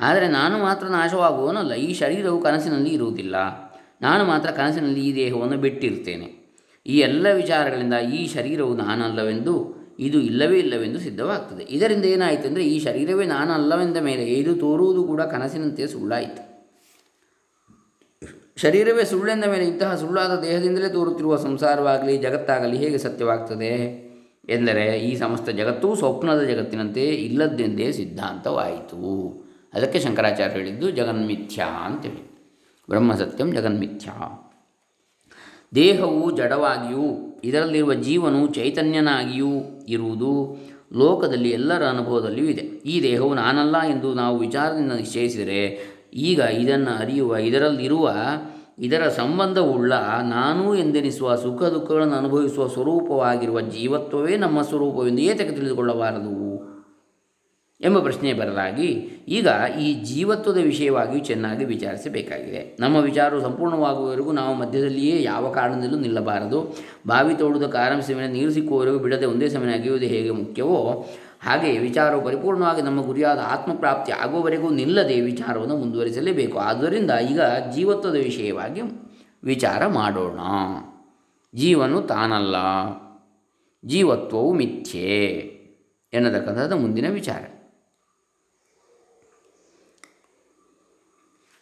ಆದರೆ 0.00 0.28
ನಾನು 0.28 0.58
ಮಾತ್ರ 0.58 0.86
ನಾಶವಾಗುವವನಲ್ಲ, 0.86 1.72
ಈ 1.74 1.94
ಶರೀರವು 1.94 2.40
ಕನಸಿನಲ್ಲಿ 2.40 2.90
ಇರುವುದಿಲ್ಲ. 2.90 3.36
ನಾನು 4.02 4.24
ಮಾತ್ರ 4.24 4.50
ಕನಸಿನಲ್ಲಿ 4.50 5.08
ಈ 5.08 5.16
ದೇಹವನ್ನು 5.16 5.56
ಬಿಟ್ಟಿರ್ತೇನೆ. 5.56 6.58
ಈ 6.86 6.98
ಎಲ್ಲ 6.98 7.26
ವಿಚಾರಗಳಿಂದ 7.26 7.94
ಈ 7.94 8.26
ಶರೀರವು 8.26 8.74
ನಾನಲ್ಲವೆಂದು, 8.74 9.82
ಇದು 9.98 10.20
ಇಲ್ಲವೇ 10.20 10.58
ಇಲ್ಲವೆಂದು 10.58 11.00
ಸಿದ್ಧವಾಗ್ತದೆ. 11.00 11.66
ಇದರಿಂದ 11.70 12.04
ಏನಾಯಿತು 12.04 12.48
ಅಂದರೆ 12.48 12.64
ಈ 12.64 12.80
ಶರೀರವೇ 12.80 13.26
ನಾನಲ್ಲವೆಂದ 13.26 13.96
ಮೇಲೆ 13.96 14.24
ಇದು 14.24 14.54
ತೋರುವುದು 14.54 15.04
ಕೂಡ 15.04 15.22
ಕನಸಿನಂತೆ 15.22 15.86
ಸುಳ್ಳಾಯಿತು. 15.86 16.51
ಶರೀರವೇ 18.56 19.04
ಸುಳ್ಳೆಂದ 19.04 19.44
ಮೇಲೆ 19.44 19.64
ಇಂತಹ 19.64 19.94
ಸುಳ್ಳಾದ 19.94 20.40
ದೇಹದಿಂದಲೇ 20.40 20.88
ತೋರುತ್ತಿರುವ 20.88 21.36
ಸಂಸಾರವಾಗಲಿ, 21.36 22.18
ಜಗತ್ತಾಗಲಿ 22.18 22.76
ಹೇಗೆ 22.76 22.98
ಸತ್ಯವಾಗ್ತದೆ? 22.98 24.02
ಎಂದರೆ, 24.48 24.98
ಈ 24.98 25.16
ಸಮಸ್ತ 25.16 25.48
ಜಗತ್ತು 25.48 25.94
ಸ್ವಪ್ನದ 25.94 26.40
ಜಗತ್ತಿನಂತೆ 26.40 27.04
ಇಲ್ಲದ್ದೆಂದೇ 27.04 27.92
ಸಿದ್ಧಾಂತವಾಯಿತು. 27.92 29.32
ಅದಕ್ಕೆ 29.74 30.00
ಶಂಕರಾಚಾರ್ಯ 30.00 30.54
ಹೇಳಿದ್ದು, 30.54 30.90
ಜಗನ್ಮಿಥ್ಯಾ 30.90 31.66
ಅಂತೇಳಿ 31.66 32.32
ಬ್ರಹ್ಮಸತ್ಯಂ 32.90 33.52
ಜಗನ್ಮಿಥ್ಯಾ. 33.52 34.50
ದೇಹವು 35.74 36.36
ಜಡವಾಗಿಯೂ, 36.36 37.40
ಇದರಲ್ಲಿರುವ 37.44 37.94
ಜೀವನು 37.94 38.46
ಚೈತನ್ಯನಾಗಿಯೂ 38.46 39.84
ಇರುವುದು 39.88 40.56
ಲೋಕದಲ್ಲಿ 40.92 41.50
ಎಲ್ಲರ 41.50 41.86
ಅನುಭವದಲ್ಲಿಯೂ 41.86 42.46
ಇದೆ. 42.46 42.62
ಈ 42.62 43.02
ದೇಹವು 43.02 43.34
ನಾನಲ್ಲ 43.34 43.82
ಎಂದು 43.82 44.14
ನಾವು 44.14 44.38
ವಿಚಾರದಿಂದ 44.38 44.92
ನಿಶ್ಚಯಿಸಿದರೆ 44.92 45.91
ಈಗ 46.12 46.38
ಇದನ್ನು 46.38 46.98
ಅರಿಯುವ, 46.98 47.36
ಇದರಲ್ಲಿರುವ, 47.36 48.12
ಇದರ 48.78 49.08
ಸಂಬಂಧವುಳ್ಳ 49.08 49.92
ನಾನು 50.22 50.74
ಎಂದೆನಿಸುವ 50.74 51.34
ಸುಖ 51.34 51.62
ದುಃಖಗಳನ್ನು 51.62 52.14
ಅನುಭವಿಸುವ 52.14 52.66
ಸ್ವರೂಪವಾಗಿರುವ 52.66 53.60
ಜೀವತ್ವವೇ 53.60 54.36
ನಮ್ಮ 54.36 54.62
ಸ್ವರೂಪವೆಂದು 54.62 55.22
ಏತಕ್ಕೆ 55.22 55.56
ತಿಳಿದುಕೊಳ್ಳಬಾರದು? 55.56 56.52
ಎಂಬ 57.80 57.98
ಪ್ರಶ್ನೆ 57.98 58.32
ಬರಲಾಗಿ, 58.32 58.86
ಈಗ 59.28 59.48
ಈ 59.80 59.94
ಜೀವತ್ವದ 59.94 60.56
ವಿಷಯವಾಗಿಯೂ 60.56 61.24
ಚೆನ್ನಾಗಿ 61.24 61.64
ವಿಚಾರಿಸಬೇಕಾಗಿದೆ. 61.64 62.76
ನಮ್ಮ 62.80 62.96
ವಿಚಾರವು 62.96 63.40
ಸಂಪೂರ್ಣವಾಗುವವರೆಗೂ 63.40 64.32
ನಾವು 64.32 64.54
ಮಧ್ಯದಲ್ಲಿಯೇ 64.54 65.22
ಯಾವ 65.22 65.52
ಕಾರಣದಲ್ಲೂ 65.52 65.98
ನಿಲ್ಲಬಾರದು. 65.98 66.76
ಬಾವಿ 67.06 67.34
ತೋಡುವುದಕ್ಕೆ 67.34 67.78
ಆರಂಭಿಸಿದ 67.78 68.16
ಮೇಲೆ 68.16 68.32
ನೀರು 68.32 68.50
ಸಿಕ್ಕುವವರೆಗೂ 68.50 68.98
ಬಿಡದೆ 68.98 69.26
ಒಂದೇ 69.26 69.48
ಸಮಯ 69.48 69.72
ಅಗೆಯುವುದು 69.72 70.06
ಹೇಗೆ 70.06 70.30
ಮುಖ್ಯವೋ 70.30 71.06
ಹಾಗೆ 71.42 71.78
ವಿಚಾರವು 71.78 72.24
ಪರಿಪೂರ್ಣವಾಗಿ 72.24 72.82
ನಮ್ಮ 72.82 73.06
ಗುರಿಯಾದ 73.06 73.38
ಆತ್ಮಪ್ರಾಪ್ತಿ 73.38 74.12
ಆಗುವವರೆಗೂ 74.12 74.70
ನಿಲ್ಲದೆ 74.70 75.20
ವಿಚಾರವನ್ನು 75.20 75.76
ಮುಂದುವರಿಸಲೇಬೇಕು. 75.76 76.58
ಆದ್ದರಿಂದ 76.58 77.10
ಈಗ 77.10 77.40
ಜೀವತ್ವದ 77.74 78.14
ವಿಷಯವಾಗಿ 78.14 78.80
ವಿಚಾರ 79.44 79.86
ಮಾಡೋಣ. 79.86 80.40
ಜೀವನು 81.54 82.02
ತಾನಲ್ಲ. 82.02 82.56
ಜೀವತ್ವವು 83.88 84.52
ಮಿಥ್ಯೆ 84.52 85.26
ಎನ್ನತಕ್ಕಂಥದ್ದು 86.12 86.76
ಮುಂದಿನ 86.76 87.10
ವಿಚಾರ. 87.10 87.42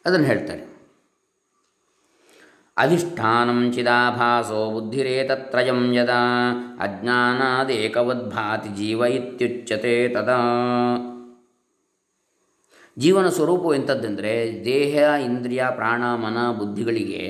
ಅದನ್ನು 0.06 0.26
ಹೇಳ್ತಾರೆ. 0.26 0.69
ಅಧಿಷ್ಠಾನಂ 2.80 3.72
ಚಿದಾಭಾಸೋ 3.72 4.70
ಬುದ್ಧಿರೇತತ್ರಯಂ 4.70 5.94
ಯದಾ 5.94 6.20
ಅಜ್ಞಾನಾದೇಕವದ್ಭಾತಿ 6.80 8.68
ಜೀವ 8.76 9.00
ಇತ್ಯುಚ್ಯತೆ 9.00 10.08
ತದಾ 10.08 10.38
ಜೀವನ 12.98 13.28
ಸ್ವರೂಪವು 13.28 13.74
ಎಂಥದ್ದೆಂದರೆ 13.74 14.62
ದೇಹ, 14.64 14.94
ಇಂದ್ರಿಯ, 15.24 15.62
ಪ್ರಾಣ, 15.70 16.02
ಮನ, 16.14 16.38
ಬುದ್ಧಿಗಳಿಗೆ, 16.58 17.24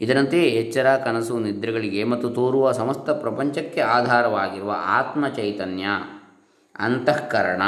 ಇದರಂತೆ 0.00 0.42
ಎಚ್ಚರ, 0.42 0.96
ಕನಸು, 1.04 1.38
ನಿದ್ರೆಗಳಿಗೆ 1.38 2.04
ಮತ್ತು 2.04 2.28
ತೋರುವ 2.30 2.72
ಸಮಸ್ತ 2.72 3.10
ಪ್ರಪಂಚಕ್ಕೆ 3.10 3.80
ಆಧಾರವಾಗಿರುವ 3.80 4.72
ಆತ್ಮ 4.86 5.28
ಚೈತನ್ಯ 5.28 5.86
ಅಂತಃಕರಣ, 6.78 7.62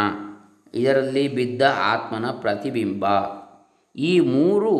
ಇದರಲ್ಲಿ 0.74 1.28
ಬಿದ್ದ 1.28 1.62
ಆತ್ಮನ 1.62 2.26
ಪ್ರತಿಬಿಂಬ. 2.30 3.04
ಈ 3.96 4.20
ಮೂರು 4.20 4.72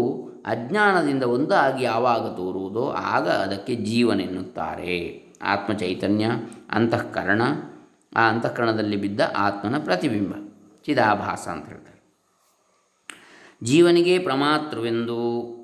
ಅಜ್ಞಾನದಿಂದ 0.46 1.22
ಒಂದಾಗಿ 1.22 1.84
ಯಾವಾಗ 1.84 2.36
ತೋರುವುದೋ 2.36 2.88
ಆಗ 2.88 3.28
ಅದಕ್ಕೆ 3.28 3.74
ಜೀವನೆನ್ನುತ್ತಾರೆ 3.74 5.26
ಆತ್ಮ 5.42 5.72
ಚೈತನ್ಯ 5.72 6.26
ಅಂತಃಕರಣ, 6.70 7.42
ಆ 8.16 8.28
ಅಂತಃಕರಣದಲ್ಲಿ 8.28 8.96
ಬಿದ್ದ 8.96 9.20
ಆತ್ಮನ 9.36 9.78
ಪ್ರತಿಬಿಂಬ. 9.78 10.34
ಚಿದಾಭಾಸ 10.84 11.48
ಅಂತ 11.48 11.68
ಹೇಳ್ತಾರೆ. 11.68 11.96
ಜೀವನಿಗೆ 13.62 14.18
ಪ್ರಮಾತೃವೆಂದು, 14.18 15.56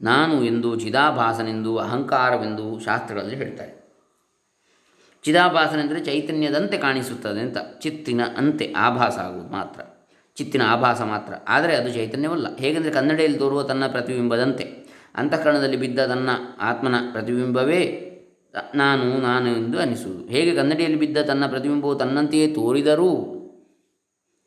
ನಾನು 0.00 0.44
ಎಂದು, 0.44 0.76
ಚಿದಾಭಾಸನೆಂದು, 0.76 1.78
ಅಹಂಕಾರವೆಂದು 1.78 2.80
ಶಾಸ್ತ್ರಗಳಲ್ಲಿ 2.80 3.36
ಹೇಳ್ತಾರೆ. 3.36 3.80
ಚಿದಾಭಾಸನೆಂದರೆ 5.22 6.04
ಚೈತನ್ಯದಂತೆ 6.04 6.78
ಕಾಣಿಸುತ್ತದೆ 6.78 7.40
ಅಂತ, 7.40 7.56
ಚಿತ್ತಿನ 7.78 8.20
ಅಂತೆ 8.36 8.74
ಆಭಾಸ 8.76 9.18
ಆಗುವುದು 9.18 9.48
ಮಾತ್ರ. 9.48 9.80
ಚಿತ್ತಿನ 10.40 10.62
ಆಭಾಸ 10.66 11.00
ಮಾತ್ರ. 11.02 11.32
ಆದರೆ 11.48 11.76
ಅದು 11.76 11.90
ಚೈತನ್ಯವಲ್ಲ. 11.92 12.56
ಹೇಗೆಂದರೆ 12.56 12.90
ಕನ್ನಡಿಯಲ್ಲಿ 12.90 13.38
ತೋರುವ 13.38 13.62
ತನ್ನ 13.62 13.86
ಪ್ರತಿಬಿಂಬದಂತೆ. 13.86 14.64
ಅಂತಃಕರಣದಲ್ಲಿ 15.14 15.76
ಬಿದ್ದ 15.76 15.98
ತನ್ನ 16.06 16.30
ಆತ್ಮನ 16.60 16.94
ಪ್ರತಿಬಿಂಬವೇ 17.12 17.82
ನಾನು 18.74 19.04
ನಾನು 19.20 19.48
ಎಂದು 19.50 19.78
ಅನಿಸುವುದು. 19.78 20.24
ಹೇಗೆ 20.24 20.52
ಕನ್ನಡಿಯಲ್ಲಿ 20.54 20.98
ಬಿದ್ದ 20.98 21.18
ತನ್ನ 21.18 21.46
ಪ್ರತಿಬಿಂಬವು 21.46 21.94
ತನ್ನಂತೆಯೇ 21.94 22.46
ತೋರಿದರೂ 22.46 23.10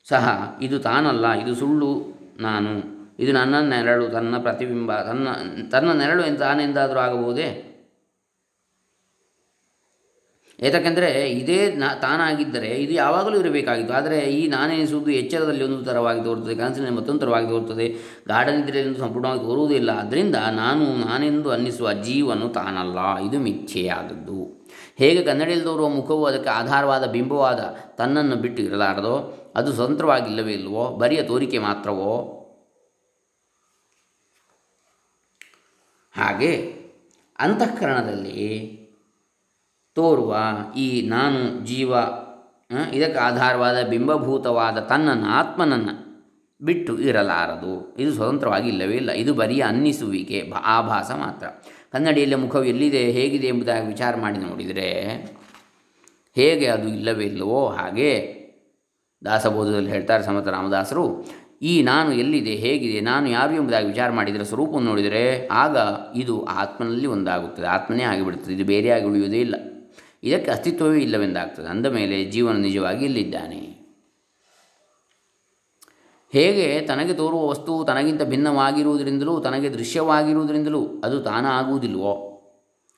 ಸಹ 0.09 0.55
ಇದು 0.61 0.79
ತಾನಲ್ಲ, 0.79 1.25
ಇದು 1.33 1.55
ಸುಳ್ಳು, 1.55 1.91
ನಾನು. 2.39 2.71
ಇದು 3.19 3.31
ನನ್ನ 3.31 3.55
ನೆರಳು 3.69 4.07
ತನ್ನ 4.09 4.35
ಪ್ರತಿಬಿಂಬ, 4.37 4.89
ತನ್ನ 5.01 5.27
ತನ್ನ 5.71 5.91
ನೆರಳು 5.91 6.23
ಎಂದು, 6.25 6.39
ತಾನೆಂದಾದರೂ 6.39 6.99
ಆಗಬಹುದೇ? 6.99 7.49
ಏತಕ್ಕೆಂದರೆ 10.63 11.29
ಇದೇ 11.29 11.71
ನಾ 11.71 11.87
ತಾನಾಗಿದ್ದರೆ 11.93 12.67
ಇದು 12.67 12.93
ಯಾವಾಗಲೂ 12.93 13.39
ಇರಬೇಕಾಗಿತ್ತು. 13.39 13.93
ಆದರೆ 13.93 14.19
ಈ 14.19 14.47
ನಾನೆನಿಸುವುದು 14.47 15.11
ಎಚ್ಚರದಲ್ಲಿ 15.11 15.63
ಒಂದು 15.63 15.85
ಥರವಾಗಿ 15.85 16.23
ತೋರುತ್ತದೆ, 16.23 16.55
ಕನಸಿನಲ್ಲಿ 16.55 16.95
ಮತ್ತೊಂದು 16.95 17.19
ಥರವಾಗಿ 17.19 17.47
ತೋರುತ್ತದೆ 17.47 17.87
ಗಾಢನಿದ್ರೆಯಲ್ಲಿ 18.27 18.99
ಸಂಪೂರ್ಣವಾಗಿ 18.99 19.39
ತೋರುವುದಿಲ್ಲ. 19.39 19.91
ಅದರಿಂದ 19.91 20.35
ನಾನು 20.35 21.05
ನಾನೆಂದು 21.05 21.51
ಅನ್ನಿಸುವ 21.51 21.93
ಜೀವನು 21.93 22.49
ತಾನಲ್ಲ, 22.49 23.17
ಇದು 23.17 23.39
ಮಿಥ್ಯೆಯಾದದ್ದು. 23.39 24.63
ಹೇಗೆ 24.97 25.23
ಕನ್ನಡಿಯಲ್ಲಿ 25.23 25.65
ತೋರುವ 25.65 25.89
ಮುಖವು 25.89 26.25
ಅದಕ್ಕೆ 26.25 26.49
ಆಧಾರವಾದ 26.49 27.05
ಬಿಂಬವಾದ 27.05 27.59
ತನ್ನನ್ನು 27.97 28.35
ಬಿಟ್ಟು 28.35 28.63
ಇರಲಾರದೋ, 28.63 29.15
ಅದು 29.55 29.73
ಸ್ವತಂತ್ರವಾಗಿಲ್ಲವೇ 29.73 30.53
ಇಲ್ಲವೋ, 30.53 30.89
ಬರಿಯ 30.97 31.23
ತೋರಿಕೆ 31.23 31.57
ಮಾತ್ರವೋ? 31.57 32.13
ಹಾಗೆ 36.15 36.53
ಅಂತಃಕರಣದಲ್ಲಿ 37.39 38.82
ತೋರುವ 39.95 40.37
ಈ 40.77 41.07
ನಾನು 41.07 41.65
ಜೀವ 41.65 41.93
ಇದಕ್ಕೆ 42.93 43.19
ಆಧಾರವಾದ 43.19 43.87
ಬಿಂಬಭೂತವಾದ 43.87 44.77
ತನ್ನನ್ನು 44.77 45.25
ಆತ್ಮನನ್ನು 45.25 46.03
ಬಿಟ್ಟು 46.61 46.99
ಇರಲಾರದು. 46.99 47.95
ಇದು 47.99 48.13
ಸ್ವತಂತ್ರವಾಗಿ 48.13 48.67
ಇಲ್ಲವೇ 48.67 48.95
ಇಲ್ಲ. 48.95 49.11
ಇದು 49.11 49.33
ಬರಿಯ 49.33 49.61
ಅನ್ನಿಸುವಿಕೆ 49.61 50.51
ಆಭಾಸ 50.63 51.11
ಮಾತ್ರ. 51.11 51.47
ಕನ್ನಡಿಯಲ್ಲಿ 51.91 52.35
ಮುಖವು 52.35 52.63
ಎಲ್ಲಿದೆ, 52.63 53.11
ಹೇಗಿದೆ 53.11 53.47
ಎಂಬುದಾಗಿ 53.47 53.87
ವಿಚಾರ 53.87 54.15
ಮಾಡಿ 54.15 54.37
ನೋಡಿದರೆ, 54.37 54.89
ಹೇಗೆ 56.35 56.67
ಅದು 56.67 56.87
ಇಲ್ಲವೇ 56.87 57.25
ಇಲ್ಲವೋ 57.25 57.67
ಹಾಗೆ 57.67 58.11
ದಾಸಬೋಧದಲ್ಲಿ 59.25 59.89
ಹೇಳ್ತಾರೆ 59.89 60.23
ಸಮತ 60.23 60.47
ರಾಮದಾಸರು, 60.47 61.25
ಈ 61.61 61.81
ನಾನು 61.83 62.13
ಎಲ್ಲಿದೆ, 62.13 62.55
ಹೇಗಿದೆ, 62.55 62.99
ನಾನು 62.99 63.29
ಯಾರು 63.29 63.53
ಎಂಬುದಾಗಿ 63.53 63.87
ವಿಚಾರ 63.87 64.09
ಮಾಡಿದರೆ 64.11 64.45
ಸ್ವರೂಪವನ್ನು 64.45 64.89
ನೋಡಿದರೆ, 64.89 65.47
ಆಗ 65.47 65.77
ಇದು 66.15 66.45
ಆತ್ಮನಲ್ಲಿ 66.45 67.07
ಒಂದಾಗುತ್ತದೆ. 67.07 67.67
ಆತ್ಮನೇ 67.67 68.03
ಆಗಿಬಿಡುತ್ತದೆ. 68.03 68.53
ಇದು 68.53 68.65
ಬೇರೆಯಾಗಿ 68.65 69.05
ಉಳಿಯುವುದೇ 69.05 69.39
ಇಲ್ಲ. 69.39 69.55
ಇದಕ್ಕೆ 70.23 70.51
ಅಸ್ತಿತ್ವವೇ 70.51 70.99
ಇಲ್ಲವೆಂದಾಗ್ತದೆ. 70.99 71.65
ಅಂದ 71.65 71.85
ಮೇಲೆ 71.85 72.25
ಜೀವನ 72.25 72.55
ನಿಜವಾಗಿ 72.55 73.05
ಇಲ್ಲಿದ್ದಾನೆ. 73.05 73.83
ಹೇಗೆ 76.31 76.81
ತನಗೆ 76.81 77.13
ತೋರುವ 77.13 77.47
ವಸ್ತು 77.47 77.83
ತನಗಿಂತ 77.87 78.23
ಭಿನ್ನವಾಗಿರುವುದರಿಂದಲೂ, 78.23 79.39
ತನಗೆ 79.39 79.69
ದೃಶ್ಯವಾಗಿರುವುದರಿಂದಲೂ 79.69 81.01
ಅದು 81.03 81.21
ತಾನಾಗುವುದಿಲ್ವೋ 81.21 82.29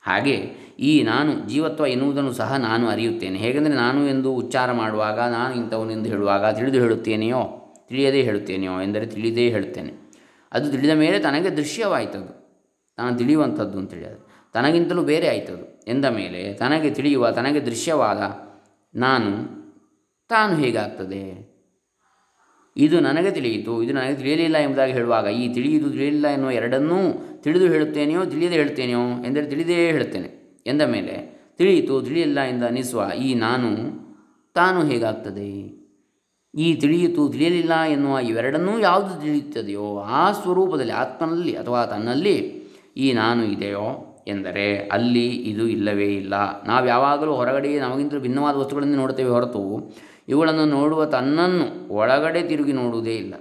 ಹಾಗೆ 0.01 0.35
ಈ 0.79 1.03
ನಾನು 1.03 1.49
ಜೀವತ್ವ 1.49 1.85
ಎನ್ನುವುದನ್ನು 1.85 2.33
ಸಹ 2.33 2.55
ನಾನು 2.55 2.89
ಅರಿಯುತ್ತೇನೆ. 2.89 3.39
ಹೇಗೆಂದರೆ 3.39 3.73
ನಾನು 3.73 4.07
ಎಂದು 4.07 4.33
ಉಚ್ಚಾರ 4.33 4.71
ಮಾಡುವಾಗ, 4.71 5.19
ನಾನು 5.19 5.55
ಇಂಥವನೆಂದು 5.55 6.09
ಹೇಳುವಾಗ 6.09 6.55
ತಿಳಿದು 6.55 6.79
ಹೇಳುತ್ತೇನೆಯೋ, 6.79 7.73
ತಿಳಿಯದೇ 7.87 8.21
ಹೇಳುತ್ತೇನೆಯೋ 8.21 8.81
ಎಂದರೆ 8.81 9.05
ತಿಳಿದೇ 9.05 9.49
ಹೇಳುತ್ತೇನೆ. 9.49 9.93
ಅದು 10.51 10.71
ತಿಳಿದ 10.71 10.89
ಮೇಲೆ 10.89 11.19
ತನಗೆ 11.19 11.49
ದೃಶ್ಯವಾಯ್ತದು. 11.49 12.45
ನಾನು 12.97 13.17
ತಿಳಿಯುವಂಥದ್ದು 13.17 13.77
ಅಂತೇಳಿ 13.77 14.05
ಅದು. 14.05 14.24
ತನಗಿಂತಲೂ 14.55 15.01
ಬೇರೆ 15.01 15.27
ಆಯಿತದು. 15.27 15.83
ಎಂದ 15.87 16.05
ಮೇಲೆ 16.05 16.53
ತನಗೆ 16.53 16.89
ತಿಳಿಯುವ, 16.89 17.31
ತನಗೆ 17.31 17.59
ದೃಶ್ಯವಾದ 17.59 18.21
ನಾನು 18.97 19.31
ತಾನು 20.29 20.55
ಹೇಗಾಗ್ತದೆ? 20.55 21.55
ಇದು 22.77 22.99
ನನಗೆ 22.99 23.31
ತಿಳಿಯಿತು. 23.31 23.83
ಇದು 23.83 23.93
ನನಗೆ 23.93 24.15
ತಿಳಿಯಲಿಲ್ಲ 24.15 24.57
ಎಂಬುದಾಗಿ 24.57 24.93
ಹೇಳುವಾಗ, 24.93 25.25
ಈ 25.25 25.53
ತಿಳಿಯುವುದು 25.53 25.89
ತಿಳಿಯಲಿಲ್ಲ 25.91 26.27
ಎನ್ನುವ 26.27 26.51
ಎರಡನ್ನೂ 26.51 26.97
ತಿಳಿದು 27.41 27.65
ಹೇಳುತ್ತೇನೆಯೋ, 27.65 28.25
ತಿಳಿಯದೇ 28.25 28.55
ಹೇಳುತ್ತೇನೆಯೋ 28.55 28.99
ಎಂದರೆ 28.99 29.45
ತಿಳಿದೇ 29.45 29.91
ಹೇಳುತ್ತೇನೆ. 29.91 30.29
ಎಂದ 30.65 30.81
ಮೇಲೆ 30.81 31.39
ತಿಳಿಯಿತು, 31.57 32.01
ತಿಳಿಯಲಿಲ್ಲ 32.01 32.39
ಎಂದು 32.39 32.65
ಅನಿಸುವ 32.65 33.11
ಈ 33.17 33.33
ನಾನು 33.33 33.69
ತಾನು 34.53 34.85
ಹೇಗಾಗ್ತದೆ? 34.85 35.49
ಈ 36.57 36.75
ತಿಳಿಯಿತು, 36.75 37.29
ತಿಳಿಯಲಿಲ್ಲ 37.29 37.81
ಎನ್ನುವ 37.81 38.17
ಇವೆರಡನ್ನೂ 38.17 38.79
ಯಾವುದು 38.79 39.21
ತಿಳಿಯುತ್ತದೆಯೋ, 39.21 39.99
ಆ 39.99 40.31
ಸ್ವರೂಪದಲ್ಲಿ, 40.31 40.91
ಆತ್ಮನಲ್ಲಿ 40.91 41.57
ಅಥವಾ 41.57 41.85
ತನ್ನಲ್ಲಿ 41.85 42.35
ಈ 42.97 43.13
ನಾನು 43.13 43.45
ಇದೆಯೋ 43.45 44.11
ಎಂದರೆ 44.27 44.87
ಅಲ್ಲಿ 44.87 45.27
ಇದು 45.27 45.67
ಇಲ್ಲವೇ 45.67 46.15
ಇಲ್ಲ. 46.15 46.63
ನಾವು 46.63 46.87
ಯಾವಾಗಲೂ 46.87 47.33
ಹೊರಗಡೆ 47.33 47.79
ನಮಗಿಂತ 47.79 48.15
ಭಿನ್ನವಾದ 48.15 48.55
ವಸ್ತುಗಳನ್ನು 48.55 48.95
ನೋಡ್ತೇವೆ 48.95 49.29
ಹೊರತು 49.29 49.93
ಇವುಗಳನ್ನು 50.27 50.65
ನೋಡುವ 50.65 51.05
ತನ್ನನ್ನು 51.05 51.93
ಒಳಗಡೆ 51.93 52.43
ತಿರುಗಿ 52.43 52.73
ನೋಡುವುದೇ 52.73 53.15
ಇಲ್ಲ. 53.15 53.33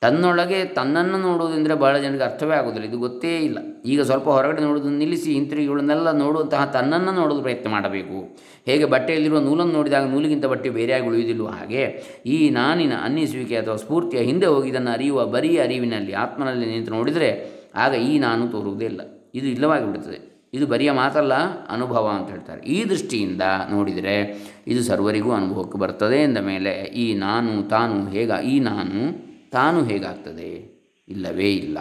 ತನ್ನೊಳಗೆ 0.00 0.64
ತನ್ನನ್ನು 0.64 1.18
ನೋಡುವುದೆಂದರೆ 1.18 1.74
ಬಹಳ 1.74 1.98
ಜನರಿಗೆ 1.98 2.24
ಅರ್ಥವೇ 2.24 2.56
ಆಗುವುದಿಲ್ಲ. 2.56 2.88
ಇದು 2.88 2.98
ಗೊತ್ತೇ 2.98 3.38
ಇಲ್ಲ. 3.38 3.58
ಈಗ 3.84 4.02
ಸ್ವಲ್ಪ 4.02 4.28
ಹೊರಗಡೆ 4.28 4.62
ನೋಡುವುದನ್ನು 4.62 4.98
ನಿಲ್ಲಿಸಿ, 4.98 5.32
ಹಿಂತಿರುಗಿ 5.32 5.64
ಇವುಗಳನ್ನೆಲ್ಲ 5.64 6.12
ನೋಡುವಂತಹ 6.12 6.64
ತನ್ನನ್ನು 6.64 7.12
ನೋಡಲು 7.12 7.42
ಪ್ರಯತ್ನ 7.42 7.70
ಮಾಡಬೇಕು. 7.70 8.36
ಹೇಗೆ 8.66 8.84
ಬಟ್ಟೆಯಲ್ಲಿರುವ 8.84 9.38
ನೂಲನ್ನು 9.38 9.72
ನೋಡಿದಾಗ 9.72 10.08
ನೂಲಿಗಿಂತ 10.08 10.46
ಬಟ್ಟೆ 10.46 10.70
ಬೇರೆಯಾಗಿ 10.70 11.06
ಉಳಿಯುವುದಿಲ್ಲವೋ 11.06 11.46
ಹಾಗೆ, 11.46 11.82
ಈ 12.26 12.50
ನಾನಿನ 12.50 12.92
ಅನ್ನಿಸುವಿಕೆ 13.04 13.56
ಅಥವಾ 13.56 13.76
ಸ್ಫೂರ್ತಿಯ 13.76 14.20
ಹಿಂದೆ 14.20 14.46
ಹೋಗಿ 14.46 14.68
ಇದನ್ನು 14.68 14.90
ಅರಿಯುವ 14.90 15.26
ಬರೀ 15.26 15.56
ಅರಿವಿನಲ್ಲಿ, 15.56 16.12
ಆತ್ಮನಲ್ಲಿ 16.12 16.66
ನಿಂತು 16.66 16.90
ನೋಡಿದರೆ, 16.90 17.50
ಆಗ 17.74 17.94
ಈ 17.94 18.18
ನಾನು 18.18 18.48
ತೋರುವುದೇ 18.48 18.84
ಇಲ್ಲ. 18.84 19.00
ಇದು 19.34 19.46
ಇಲ್ಲವಾಗಿ 19.46 19.86
ಬಿಡುತ್ತದೆ 19.86 20.36
ಇದು 20.54 20.66
ಬರಿಯ 20.66 20.90
ಮಾತಲ್ಲ, 20.90 21.34
ಅನುಭವ 21.66 22.08
ಅಂತ 22.08 22.30
ಹೇಳ್ತಾರೆ. 22.30 22.60
ಈ 22.66 22.84
ದೃಷ್ಟಿಯಿಂದ 22.84 23.42
ನೋಡಿದರೆ 23.70 24.14
ಇದು 24.66 24.82
ಸರ್ವರಿಗೂ 24.82 25.32
ಅನುಭವಕ್ಕೆ 25.32 25.78
ಬರ್ತದೆ 25.78 26.22
ಎಂದ 26.22 26.38
ಮೇಲೆ, 26.38 26.70
ಈ 26.70 27.14
ನಾನು 27.14 27.68
ತಾನು 27.68 28.08
ಹೇಗ, 28.08 28.30
ಈ 28.44 28.60
ನಾನು 28.60 29.00
ತಾನು 29.50 29.84
ಹೇಗಾಗ್ತದೆ? 29.84 30.50
ಇಲ್ಲವೇ 31.08 31.50
ಇಲ್ಲ. 31.52 31.78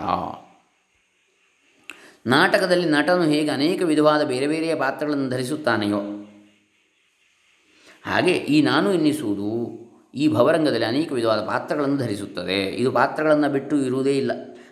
ನಾಟಕದಲ್ಲಿ 2.26 2.90
ನಟನು 2.90 3.24
ಹೇಗೆ 3.24 3.50
ಅನೇಕ 3.50 3.82
ವಿಧವಾದ 3.84 4.24
ಬೇರೆ 4.24 4.48
ಬೇರೆಯ 4.48 4.76
ಪಾತ್ರಗಳನ್ನು 4.76 5.30
ಧರಿಸುತ್ತಾನೆಯೋ, 5.30 6.02
ಹಾಗೆ 8.06 8.32
ಈ 8.32 8.62
ನಾನು 8.62 8.94
ಎನ್ನಿಸುವುದು 8.94 9.52
ಈ 10.16 10.28
ಭವರಂಗದಲ್ಲಿ 10.28 10.86
ಅನೇಕ 10.86 11.12
ವಿಧವಾದ 11.12 11.40
ಪಾತ್ರಗಳನ್ನು 11.46 11.98
ಧರಿಸುತ್ತದೆ. 11.98 12.66
ಇದು 12.66 12.92
ಪಾತ್ರಗಳನ್ನು 12.92 13.50
ಬಿಟ್ಟು 13.50 13.78
ಇರುವುದೇ 13.78 14.18
ಇಲ್ಲ. 14.18 14.32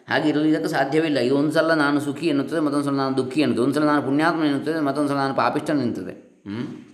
ಹಾಗೆ 0.10 0.30
ಇದಕ್ಕೆ 0.30 0.68
ಸಾಧ್ಯವಿಲ್ಲ 0.68 1.18
ಇದು 1.18 1.36
ಒಂದು 1.36 1.52
ಸಲ 1.52 1.74
ನಾನು 1.74 2.00
ಸುಖಿ 2.00 2.28
ಎನ್ನುತ್ತದೆ 2.28 2.60
ಮತ್ತೊಂದು 2.60 2.86
ಸಲ 2.86 2.94
ನಾನು 2.94 3.18
ದುಃಖಿ 3.18 3.42
ಎನ್ನುತ್ತದೆ. 3.42 3.64
ಒಂದು 3.64 3.76
ಸಲ 3.76 3.84
ನಾನು 3.84 4.02
ಪುಣ್ಯಾತ್ಮ 4.02 4.44
ಎನ್ನುತ್ತದೆ 4.44 4.80
ಮತ್ತೊಂದು 4.80 5.10
ಸಲ 5.10 5.16
ನಾನು 5.16 5.34
ಪಾಪಿಷ್ಟನ 5.34 5.80
ಹ್ಞೂ 5.80 6.90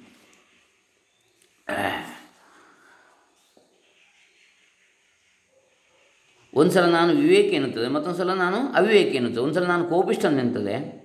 ಒಂದು 6.54 6.72
ಸಲ 6.72 6.86
ನಾನು 6.86 7.14
ವಿವೇಕ 7.14 7.54
ಎನ್ನುತ್ತದೆ 7.54 7.88
ಮತ್ತೊಂದು 7.88 8.18
ಸಲ 8.18 8.34
ನಾನು 8.34 8.74
ಅವಿವೇಕ 8.74 9.16
ಎನ್ನುತ್ತದೆ. 9.16 9.44
ಒಂದು 9.44 9.56
ಸಲ 9.56 9.64
ನಾನು 9.64 9.88
ಕೋಪಿಷ್ಟ 9.88 10.26
ನಿಂತದೆ 10.26 11.00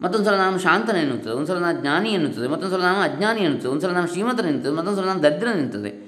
ಮತ್ತೊಂದು 0.00 0.26
ಸಲ 0.26 0.34
ನಾನು 0.34 0.58
ಶಾಂತನ 0.58 0.96
ಎನ್ನುತ್ತದೆ. 0.96 1.32
ಒಂದು 1.32 1.46
ಸಲ 1.46 1.58
ನಾನು 1.58 1.80
ಜ್ಞಾನಿ 1.80 2.10
ಎನ್ನುತ್ತದೆ 2.10 2.48
ಮತ್ತೊಂದು 2.48 2.74
ಸಲ 2.74 2.82
ನಾನು 2.82 3.14
ಅಜ್ಞಾನಿ 3.14 3.40
ಎನ್ನುತ್ತದೆ. 3.40 3.70
ಒಂದು 3.70 3.82
ಸಲ 3.82 3.90
ನಾನು 3.90 4.08
ಶ್ರೀಮಂತನ 4.08 4.44
ನಿಂತದೆ 4.44 4.70
ಮತ್ತೊಂದು 4.70 4.98
ಸಲ 4.98 5.04
ನಾನು 5.04 5.22
ದರಿದ್ರನ 5.22 5.50
ಎನ್ನುತ್ತದೆ. 5.50 6.07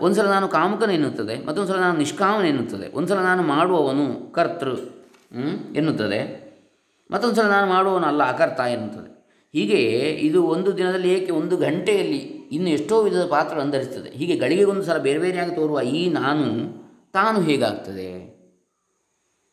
ಒಂದು 0.00 0.14
ಸಲ 0.14 0.26
ನಾನು 0.26 0.48
ಕಾಮಕನ 0.48 0.90
ಎನ್ನುತ್ತದೆ 0.90 1.46
ಮತ್ತೊಂದು 1.46 1.68
ಸಲ 1.68 1.76
ನಾನು 1.76 1.98
ನಿಷ್ಕಾಮನ 1.98 2.44
ಎನ್ನುತ್ತದೆ. 2.44 2.96
ಒಂದು 2.96 3.08
ಸಲ 3.08 3.16
ನಾನು 3.16 3.42
ಮಾಡುವವನು 3.42 4.32
ಕರ್ತೃ 4.32 4.76
ಎನ್ನುತ್ತದೆ. 5.76 6.42
ಮತ್ತೊಂದು 7.10 7.34
ಸಲ 7.34 7.46
ನಾನು 7.46 7.66
ಮಾಡುವವನು 7.66 8.06
ಅಲ್ಲ, 8.06 8.22
ಅಕರ್ತ 8.22 8.60
ಎನ್ನುತ್ತದೆ. 8.60 9.12
ಹೀಗೆ 9.52 9.80
ಇದು 10.10 10.42
ಒಂದು 10.42 10.76
ದಿನದಲ್ಲಿ 10.76 11.14
ಏಕೆ 11.14 11.32
ಒಂದು 11.32 11.56
ಗಂಟೆಯಲ್ಲಿ 11.56 12.18
ಇನ್ನು 12.52 12.70
ಎಷ್ಟೋ 12.70 13.02
ವಿಧದ 13.02 13.26
ಪಾತ್ರ 13.26 13.58
ಅಂಧರಿಸ್ತದೆ 13.58 14.10
ಹೀಗೆ 14.10 14.36
ಗಳಿಗೆಗೊಂದು 14.36 14.82
ಸಲ 14.82 14.98
ಬೇರೆ 14.98 15.18
ಬೇರೆಯಾಗಿ 15.18 15.56
ತೋರುವ 15.56 15.80
ಈ 15.80 16.10
ನಾನು 16.10 16.46
ತಾನು 17.12 17.40
ಹೇಗಾಗ್ತದೆ? 17.40 18.32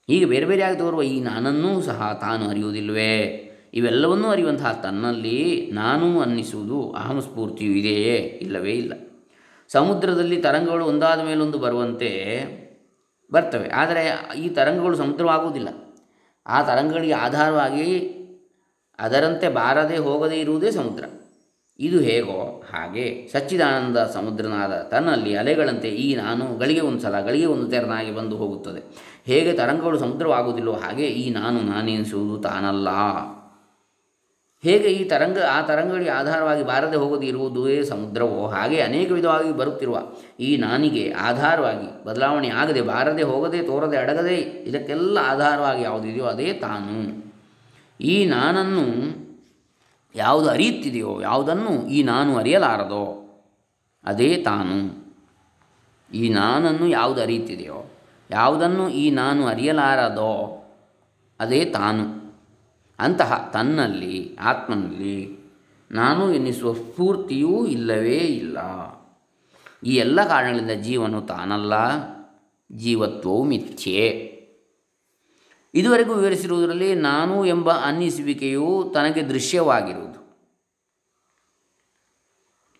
ಹೀಗೆ 0.07 0.26
ಬೇರೆ 0.26 0.45
ಬೇರೆಯಾಗಿ 0.45 0.78
ತೋರುವ 0.78 1.03
ಈ 1.03 1.20
ನಾನನ್ನೂ 1.20 1.82
ಸಹ 1.82 2.17
ತಾನು 2.22 2.49
ಅರಿಯುವುದಿಲ್ಲವೇ? 2.49 3.45
ಇವೆಲ್ಲವನ್ನೂ 3.74 4.28
ಅರಿಯುವಂತಹ 4.28 4.80
ತನ್ನಲ್ಲಿ 4.84 5.72
ನಾನು 5.74 6.22
ಅನ್ನಿಸುವುದು 6.22 6.91
ಅಹಂ 6.91 7.22
ಸ್ಫೂರ್ತಿಯು 7.22 7.72
ಇದೆಯೇ? 7.72 8.15
ಇಲ್ಲವೇ 8.15 8.72
ಇಲ್ಲ. 8.72 8.93
ಸಮುದ್ರದಲ್ಲಿ 9.72 10.38
ತರಂಗಗಳು 10.38 10.86
ಒಂದಾದ 10.86 11.20
ಮೇಲೊಂದು 11.20 11.57
ಬರುವಂತೆ 11.57 12.09
ಬರ್ತವೆ. 13.32 13.70
ಆದರೆ 13.70 14.30
ಈ 14.38 14.49
ತರಂಗಗಳು 14.49 14.97
ಸಮುದ್ರವಾಗುವುದಿಲ್ಲ. 14.97 15.70
ಆ 16.47 16.63
ತರಂಗಗಳಿಗೆ 16.63 17.13
ಆಧಾರವಾಗಿ 17.13 18.20
ಅದರಂತೆ 18.99 19.49
ಬಾರದೆ 19.49 19.97
ಹೋಗದೇ 19.97 20.39
ಇರುವುದೇ 20.39 20.72
ಸಮುದ್ರ. 20.72 21.03
ಇದು 21.80 21.99
ಹೇಗೋ 21.99 22.63
ಹಾಗೆ 22.74 23.30
ಸಚ್ಚಿದಾನಂದ 23.32 23.97
ಸಮುದ್ರನಾದ 23.97 24.74
ತನ್ನಲ್ಲಿ 24.74 25.36
ಅಲೆಗಳಂತೆ 25.36 25.89
ಈ 25.89 26.15
ನಾನು 26.15 26.57
ಗಳಿಗೆ 26.57 26.82
ಒಂದು 26.82 26.99
ಸಲ 26.99 27.22
ಗಳಿಗೆ 27.22 27.45
ಒಂದು 27.45 27.72
ತೆರನಾಗಿ 27.72 28.15
ಬಂದು 28.15 28.38
ಹೋಗುತ್ತದೆ. 28.38 28.82
ಹೇಗೆ 29.26 29.53
ತರಂಗಗಳು 29.53 29.99
ಸಮುದ್ರವಾಗುವುದಿಲ್ಲೋ 29.99 30.74
ಹಾಗೆ 30.74 31.05
ಈ 31.05 31.30
ನಾನು 31.30 31.61
ನಾನೆನಿಸುವುದು 31.61 32.41
ತಾನಲ್ಲ. 32.41 32.88
ಹೇಗೆ 34.64 34.88
ಈ 34.88 35.03
ತರಂಗ, 35.03 35.38
ಆ 35.51 35.62
ತರಂಗಗಳಿಗೆ 35.62 36.10
ಆಧಾರವಾಗಿ 36.10 36.64
ಬಾರದೆ 36.64 36.95
ಹೋಗದೆ 36.95 37.28
ಇರುವುದೇ 37.28 37.84
ಸಮುದ್ರವೋ? 37.84 38.47
ಹಾಗೆ 38.47 38.82
ಅನೇಕ 38.82 39.12
ವಿಧವಾಗಿ 39.12 39.51
ಬರುತ್ತಿರುವ 39.51 40.01
ಈ 40.39 40.57
ನಾನಿಗೆ 40.57 41.12
ಆಧಾರವಾಗಿ 41.12 42.05
ಬದಲಾವಣೆ 42.05 42.49
ಆಗದೆ 42.49 42.82
ಬಾರದೆ 42.82 43.24
ಹೋಗದೆ 43.24 43.62
ತೋರದೆ 43.62 43.97
ಅಡಗದೆ 43.97 44.36
ಇದಕ್ಕೆಲ್ಲ 44.38 45.18
ಆಧಾರವಾಗಿ 45.18 45.84
ಯಾವುದಿದೆಯೋ 45.84 46.26
ಅದೇ 46.26 46.53
ತಾನು. 46.53 47.24
ಈ 48.01 48.26
ನಾನನ್ನು 48.26 48.86
ಯಾವುದು 50.16 50.49
ಅರಿಯುತ್ತಿದೆಯೋ, 50.49 51.22
ಯಾವುದನ್ನು 51.22 51.88
ಈ 51.88 52.03
ನಾನು 52.03 52.38
ಅರಿಯಲಾರದೋ, 52.38 53.36
ಅದೇ 54.05 54.38
ತಾನು. 54.38 55.10
ಈ 56.14 56.30
ನಾನನ್ನು 56.30 56.88
ಯಾವುದು 56.88 57.22
ಅರಿಯುತ್ತಿದೆಯೋ, 57.22 57.91
ಯಾವುದನ್ನು 58.30 58.89
ಈ 58.89 59.12
ನಾನು 59.12 59.47
ಅರಿಯಲಾರದೋ, 59.47 60.66
ಅದೇ 61.39 61.66
ತಾನು. 61.66 62.18
ಅಂತಹ 62.99 63.49
ತನ್ನಲ್ಲಿ, 63.53 64.37
ಆತ್ಮನಲ್ಲಿ 64.41 65.39
ನಾನು 65.91 66.33
ಎನ್ನಿಸುವ 66.33 66.73
ಸ್ಫೂರ್ತಿಯೂ 66.73 67.65
ಇಲ್ಲವೇ 67.65 68.17
ಇಲ್ಲ. 68.17 68.57
ಈ 69.83 69.95
ಎಲ್ಲ 69.95 70.27
ಕಾರಣಗಳಿಂದ 70.27 70.81
ಜೀವನು 70.81 71.21
ತಾನಲ್ಲ 71.21 71.73
ಜೀವತ್ವವು 72.71 73.43
ಮಿಥ್ಯೆ. 73.43 74.29
ಇದುವರೆಗೂ 75.73 76.13
ವಿವರಿಸಿರುವುದರಲ್ಲಿ 76.13 76.95
ನಾನು 76.95 77.45
ಎಂಬ 77.45 77.71
ಅನ್ನಿಸುವಿಕೆಯು 77.71 78.91
ತನಗೆ 78.93 79.23
ದೃಶ್ಯವಾಗಿರುವುದು. 79.23 80.19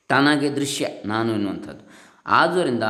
ತನಗೆ 0.08 0.50
ದೃಶ್ಯ, 0.50 0.88
ನಾನು 1.06 1.34
ಎನ್ನುವಂಥದ್ದು. 1.34 1.90
ಆದ್ದರಿಂದ 2.26 2.84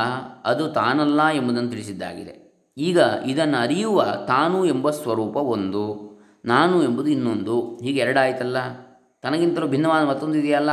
ಅದು 0.44 0.68
ತಾನಲ್ಲ 0.68 1.26
ಎಂಬುದನ್ನು 1.28 1.70
ತಿಳಿಸಿದ್ದಾಗಿದೆ. 1.70 2.50
ಈಗ 2.78 2.98
ಇದನ್ನು 3.26 3.56
ಅರಿಯುವ 3.58 4.04
ತಾನು 4.26 4.64
ಎಂಬ 4.64 4.90
ಸ್ವರೂಪ 4.90 5.36
ಒಂದು. 5.36 6.09
ನಾನು 6.44 6.82
ಎಂಬುದು 6.82 7.10
ಇನ್ನೊಂದು. 7.10 7.80
ಹೀಗೆ 7.82 8.00
ಎರಡಾಯಿತಲ್ಲ? 8.00 8.56
ತನಗಿಂತಲೂ 9.22 9.66
ಭಿನ್ನವಾದ 9.66 10.06
ಮತ್ತೊಂದು 10.06 10.38
ಇದೆಯಲ್ಲ? 10.38 10.70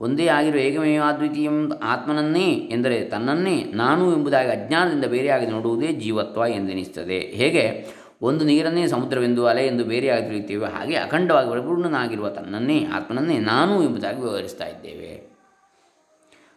ಒಂದೇ 0.00 0.26
ಆಗಿರುವ 0.26 0.60
ಏಕಮೇವ 0.60 1.02
ಅದ್ವಿತೀಯಂ 1.02 1.72
ಆತ್ಮನನ್ನೇ 1.82 2.52
ಎಂದರೆ 2.52 3.04
ತನ್ನನ್ನೇ 3.04 3.64
ನಾನು 3.74 4.12
ಎಂಬುದಾಗಿ 4.12 4.50
ಅಜ್ಞಾನದಿಂದ 4.50 5.04
ಬೇರೆಯಾಗಿ 5.04 5.46
ನೋಡುವುದೇ 5.46 5.92
ಜೀವತ್ವ 5.92 6.42
ಎಂದೆನಿಸ್ತದೆ. 6.48 7.18
ಹೇಗೆ? 7.18 7.86
ಒಂದು 8.22 8.44
ನೀರನ್ನೇ 8.44 8.86
ಸಮುದ್ರವೆಂದು 8.86 9.46
ಅಲೆ 9.46 9.66
ಎಂದು 9.66 9.84
ಬೇರೆಯಾಗಿ 9.84 10.24
ತಿಳಿಯುತ್ತೇವೆ. 10.24 10.66
ಹಾಗೆ 10.66 10.96
ಅಖಂಡವಾಗಿ 10.96 11.50
ಪರಿಪೂರ್ಣನಾಗಿರುವ 11.50 12.28
ತನ್ನನ್ನೇ, 12.28 12.86
ಆತ್ಮನನ್ನೇ 12.94 13.38
ನಾನು 13.38 13.82
ಎಂಬುದಾಗಿ 13.82 14.20
ವಿವರಿಸ್ತಾ 14.20 14.66
ಇದ್ದೇವೆ. 14.66 15.35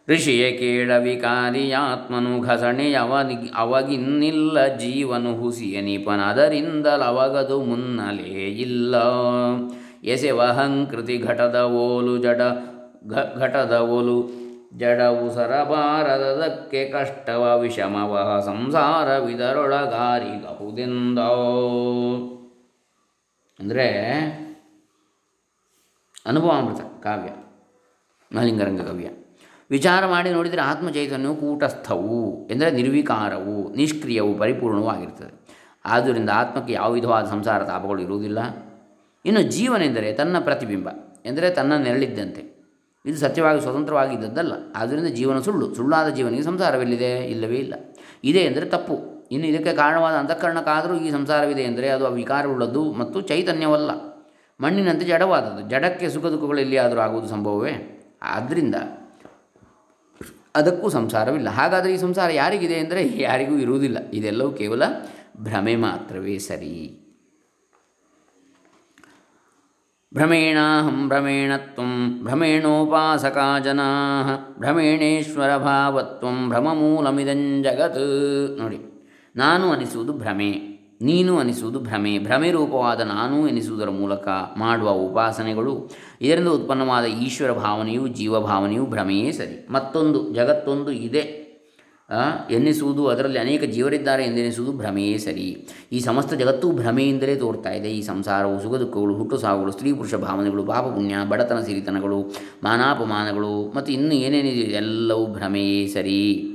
ಋಷಿಯ 0.08 0.50
ಕೇಳ 0.50 0.96
ವಿಕಾರಿಯಾತ್ಮನು 0.96 2.40
ಘಸಣೆ 2.40 2.94
ಅವನಿ 2.94 3.50
ಅವಗಿನ್ನಿಲ್ಲ 3.54 4.76
ಜೀವನು 4.76 5.36
ಹುಸಿಯ 5.36 5.80
ನಿಪನದರಿಂದಲವಗದು 5.80 7.62
ಮುನ್ನಲೇ 7.62 8.56
ಇಲ್ಲ. 8.56 8.96
ಎಸೆವಹಂಕೃತಿ 10.04 11.18
ಘಟದ 11.18 11.62
ಓಲು 11.62 12.18
ಜಡ 12.18 12.40
ಘಟದ 13.38 13.96
ಓಲು 13.96 14.40
ಜಡವು 14.76 15.34
ಸರಬಾರದಕ್ಕೆ 15.34 16.88
ಕಷ್ಟವ 16.88 17.60
ವಿಷಮವ 17.60 18.42
ಸಂಸಾರವಿದರೊಳಗಾರಿಗಹುದೆಂದ 18.46 21.18
ಅಂದರೆ 23.58 23.88
ಅನುಭವಾಮೃತ 26.26 26.80
ಕಾವ್ಯ, 27.02 27.30
ಮಹಲಿಂಗರಂಗ 28.30 28.80
ಕಾವ್ಯ. 28.80 29.08
ವಿಚಾರ 29.70 30.06
ಮಾಡಿ 30.06 30.30
ನೋಡಿದರೆ 30.30 30.60
ಆತ್ಮ 30.60 30.90
ಚೈತನ್ಯವು 30.90 31.36
ಕೂಟಸ್ಥವು 31.36 32.48
ಎಂದರೆ 32.50 32.70
ನಿರ್ವಿಕಾರವು, 32.70 33.74
ನಿಷ್ಕ್ರಿಯವು, 33.74 34.34
ಪರಿಪೂರ್ಣವೂ 34.34 34.86
ಆಗಿರ್ತದೆ. 34.86 35.40
ಆದ್ದರಿಂದ 35.84 36.30
ಆತ್ಮಕ್ಕೆ 36.30 36.72
ಯಾವ 36.72 36.92
ವಿಧವಾದ 36.92 37.26
ಸಂಸಾರ 37.26 37.64
ತಾಪಗಳು 37.64 38.02
ಇರುವುದಿಲ್ಲ. 38.02 38.38
ಇನ್ನು 39.24 39.42
ಜೀವನೆಂದರೆ 39.42 40.12
ತನ್ನ 40.12 40.38
ಪ್ರತಿಬಿಂಬ 40.38 40.88
ಎಂದರೆ 41.24 41.50
ತನ್ನ 41.50 41.76
ನೆರಳಿದ್ದಂತೆ. 41.76 42.60
ಇದು 43.06 43.18
ಸತ್ಯವಾಗಿ 43.18 43.60
ಸ್ವತಂತ್ರವಾಗಿದ್ದದ್ದಲ್ಲ. 43.60 44.52
ಆದ್ದರಿಂದ 44.76 45.06
ಜೀವನ 45.06 45.40
ಸುಳ್ಳು, 45.40 45.74
ಸುಳ್ಳಾದ 45.74 46.08
ಜೀವನಿಗೆ 46.08 46.42
ಸಂಸಾರವಿಲ್ಲಿದೆ, 46.42 47.26
ಇಲ್ಲವೇ 47.26 47.56
ಇಲ್ಲ. 47.56 47.74
ಇದೆ 48.24 48.38
ಎಂದರೆ 48.38 48.66
ತಪ್ಪು. 48.66 49.26
ಇನ್ನು 49.32 49.48
ಇದಕ್ಕೆ 49.48 49.72
ಕಾರಣವಾದ 49.72 50.14
ಅಂತಃಕರಣಕ್ಕಾದರೂ 50.14 50.94
ಈ 50.94 51.10
ಸಂಸಾರವಿದೆ 51.10 51.62
ಎಂದರೆ 51.62 51.88
ಅದು 51.88 52.08
ವಿಕಾರವುಳ್ಳದ್ದು 52.08 52.92
ಮತ್ತು 52.92 53.20
ಚೈತನ್ಯವಲ್ಲ. 53.20 53.90
ಮಣ್ಣಿನಂತೆ 54.60 55.06
ಜಡವಾದದ್ದು. 55.06 55.70
ಜಡಕ್ಕೆ 55.70 56.08
ಸುಖ 56.08 56.26
ದುಃಖಗಳು 56.26 56.60
ಎಲ್ಲಿಯಾದರೂ 56.60 57.00
ಆಗುವುದು 57.00 57.28
ಸಂಭವವೇ? 57.28 57.96
ಆದ್ದರಿಂದ 58.22 58.74
ಅದಕ್ಕೂ 60.54 60.88
ಸಂಸಾರವಿಲ್ಲ. 60.88 61.48
ಹಾಗಾದರೆ 61.48 61.94
ಈ 61.94 61.96
ಸಂಸಾರ 61.96 62.30
ಯಾರಿಗಿದೆ 62.30 62.78
ಅಂದರೆ 62.78 63.22
ಯಾರಿಗೂ 63.22 63.56
ಇರುವುದಿಲ್ಲ. 63.56 63.98
ಇದೆಲ್ಲವೂ 64.12 64.50
ಕೇವಲ 64.50 64.82
ಭ್ರಮೆ 65.40 65.76
ಮಾತ್ರವೇ 65.76 66.38
ಸರಿ. 66.38 66.96
ಭ್ರಮೇಣಾಹಂ 70.14 71.08
ಭ್ರಮೇಣತ್ವಂ 71.08 72.20
ಭ್ರಮೇಣೋಪಾಸಕಾ 72.22 73.58
ಜನಾ 73.58 73.86
ಭ್ರಮೇಣೇಶ್ವರ 74.58 75.50
ಭ್ರಮ 75.58 76.48
ಭ್ರಮಮೂಲಮಿದಂ 76.48 77.62
ಜಗತ್. 77.62 78.02
ನೋಡಿ, 78.58 78.80
ನಾನು 79.36 79.72
ಅನಿಸುವುದು 79.72 80.12
ಭ್ರಮೆ. 80.12 80.69
ನೀನು 81.02 81.38
ಅನಿಸುವುದು 81.38 81.80
ಭ್ರಮೆ. 81.80 82.18
ಭ್ರಮೆ 82.18 82.50
ರೂಪವಾದ 82.50 83.00
ನಾನು 83.00 83.48
ಎನಿಸುವುದರ 83.48 83.90
ಮೂಲಕ 83.90 84.28
ಮಾಡುವ 84.56 84.90
ಉಪಾಸನೆಗಳು. 84.90 85.90
ಇದರಿಂದ 86.20 86.48
ಉತ್ಪನ್ನವಾದ 86.48 87.04
ಈಶ್ವರ 87.04 87.52
ಭಾವನೆಯು 87.52 88.08
ಜೀವಭಾವನೆಯು 88.08 88.86
ಭ್ರಮೆಯೇ 88.86 89.32
ಸರಿ. 89.32 89.66
ಮತ್ತೊಂದು, 89.70 90.34
ಜಗತ್ತೊಂದು 90.34 90.90
ಇದೆ. 90.90 91.40
ಎನ್ನಿಸುವುದು 92.50 93.06
ಅದರಲ್ಲಿ 93.06 93.38
ಅನೇಕ 93.38 93.64
ಜೀವರಿದ್ದಾರೆ 93.64 94.24
ಎಂದೆನಿಸುವುದು 94.24 94.72
ಭ್ರಮೆಯೇ 94.72 95.18
ಸರಿ. 95.18 95.68
ಈ 95.92 96.00
ಸಮಸ್ತ 96.00 96.34
ಜಗತ್ತು 96.34 96.72
ಭ್ರಮೆಯಿಂದಲೇ 96.72 97.36
ತೋರ್ತಾ 97.36 97.70
ಇದೆ. 97.70 97.90
ಈ 97.90 98.02
ಸಂಸಾರವು 98.02 98.62
ಸುಖ 98.62 98.74
ದುಃಖಗಳು 98.74 99.14
ಹುಟ್ಟು 99.14 99.38
ಸಾವುಗಳು 99.38 99.72
ಸ್ತ್ರೀ 99.72 99.92
ಪುರುಷ 99.92 100.14
ಭಾವನೆಗಳು, 100.14 100.62
ಪಾಪ 100.62 100.84
ಪುಣ್ಯ, 100.84 101.14
ಬಡತನ 101.28 101.60
ಸಿರಿತನಗಳು, 101.60 102.34
ಮಾನಾಪಮಾನಗಳು, 102.64 103.72
ಮತ್ತು 103.76 103.92
ಇನ್ನು 103.92 104.14
ಏನೇನಿದೆ, 104.14 104.60
ಎಲ್ಲವೂ 104.60 105.26
ಭ್ರಮೆಯೇ 105.26 105.86
ಸರಿ. 105.86 106.49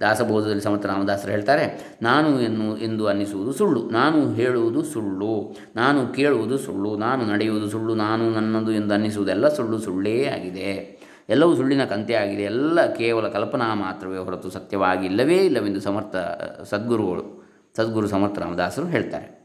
ದಾಸಬೋಧದಲ್ಲಿ 0.00 0.62
ಸಮರ್ಥ 0.62 0.86
ರಾಮದಾಸರು 0.86 1.30
ಹೇಳ್ತಾರೆ, 1.30 1.96
ನಾನು 2.02 2.40
ಎನ್ನು, 2.40 2.78
ಎಂದು 2.78 3.06
ಅನ್ನಿಸುವುದು 3.06 3.52
ಸುಳ್ಳು. 3.52 3.90
ನಾನು 3.90 4.32
ಹೇಳುವುದು 4.32 4.82
ಸುಳ್ಳು. 4.82 5.56
ನಾನು 5.76 6.06
ಕೇಳುವುದು 6.06 6.58
ಸುಳ್ಳು. 6.58 6.96
ನಾನು 6.96 7.26
ನಡೆಯುವುದು 7.26 7.70
ಸುಳ್ಳು. 7.70 7.94
ನಾನು 7.94 8.30
ನನ್ನದು 8.30 8.72
ಎಂದು 8.72 8.94
ಅನ್ನಿಸುವುದೆಲ್ಲ 8.94 9.48
ಸುಳ್ಳು 9.48 9.78
ಸುಳ್ಳೇ 9.78 10.24
ಆಗಿದೆ. 10.26 11.02
ಎಲ್ಲವೂ 11.28 11.56
ಸುಳ್ಳಿನ 11.56 11.84
ಕಂತೆ 11.84 12.14
ಆಗಿದೆ. 12.14 12.42
ಎಲ್ಲ 12.42 12.94
ಕೇವಲ 12.94 13.28
ಕಲ್ಪನಾ 13.28 13.74
ಮಾತ್ರವೇ 13.74 14.18
ಹೊರತು 14.18 14.50
ಸತ್ಯವಾಗಿ 14.50 15.06
ಇಲ್ಲವೇ 15.06 15.36
ಇಲ್ಲವೆಂದು 15.36 15.80
ಸಮರ್ಥ, 15.80 16.16
ಸದ್ಗುರುಗಳು, 16.62 17.50
ಸದ್ಗುರು 17.76 18.08
ಸಮರ್ಥ 18.08 18.38
ರಾಮದಾಸರು 18.38 18.86
ಹೇಳ್ತಾರೆ. 18.86 19.42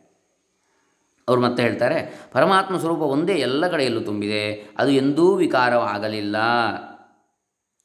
ಅವರು 1.29 1.41
ಮತ್ತೆ 1.41 1.63
ಹೇಳ್ತಾರೆ, 1.63 2.29
ಪರಮಾತ್ಮ 2.31 2.77
ಸ್ವರೂಪ 2.77 2.99
ಒಂದೇ 2.99 3.33
ಎಲ್ಲ 3.33 3.67
ಕಡೆಯಲ್ಲೂ 3.67 4.01
ತುಂಬಿದೆ. 4.01 4.69
ಅದು 4.77 4.91
ಎಂದೂ 4.91 5.35
ವಿಕಾರವಾಗಲಿಲ್ಲ. 5.35 6.35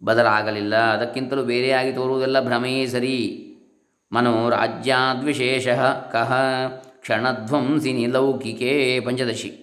ಬದಲಾಗಲಿಲ್ಲ. 0.04 0.76
ಅದಕ್ಕಿಂತಲೂ 0.76 1.42
ಬೇರೆಯಾಗಿ 1.42 1.92
ತೋರುವುದೆಲ್ಲ 1.92 2.44
ಭ್ರಮೆಯೇ 2.44 2.86
ಸರಿ. 2.86 3.48
ಮನೋರಾಜ್ಯಾದ್ವಿಶೇಷ 4.12 5.68
ಕಹ 6.12 6.32
ಕ್ಷಣಧ್ವಂಸಿನಿ 7.00 8.06
ಲೌಕಿಕೇ 8.06 9.00
ಪಂಚದಶಿ. 9.00 9.58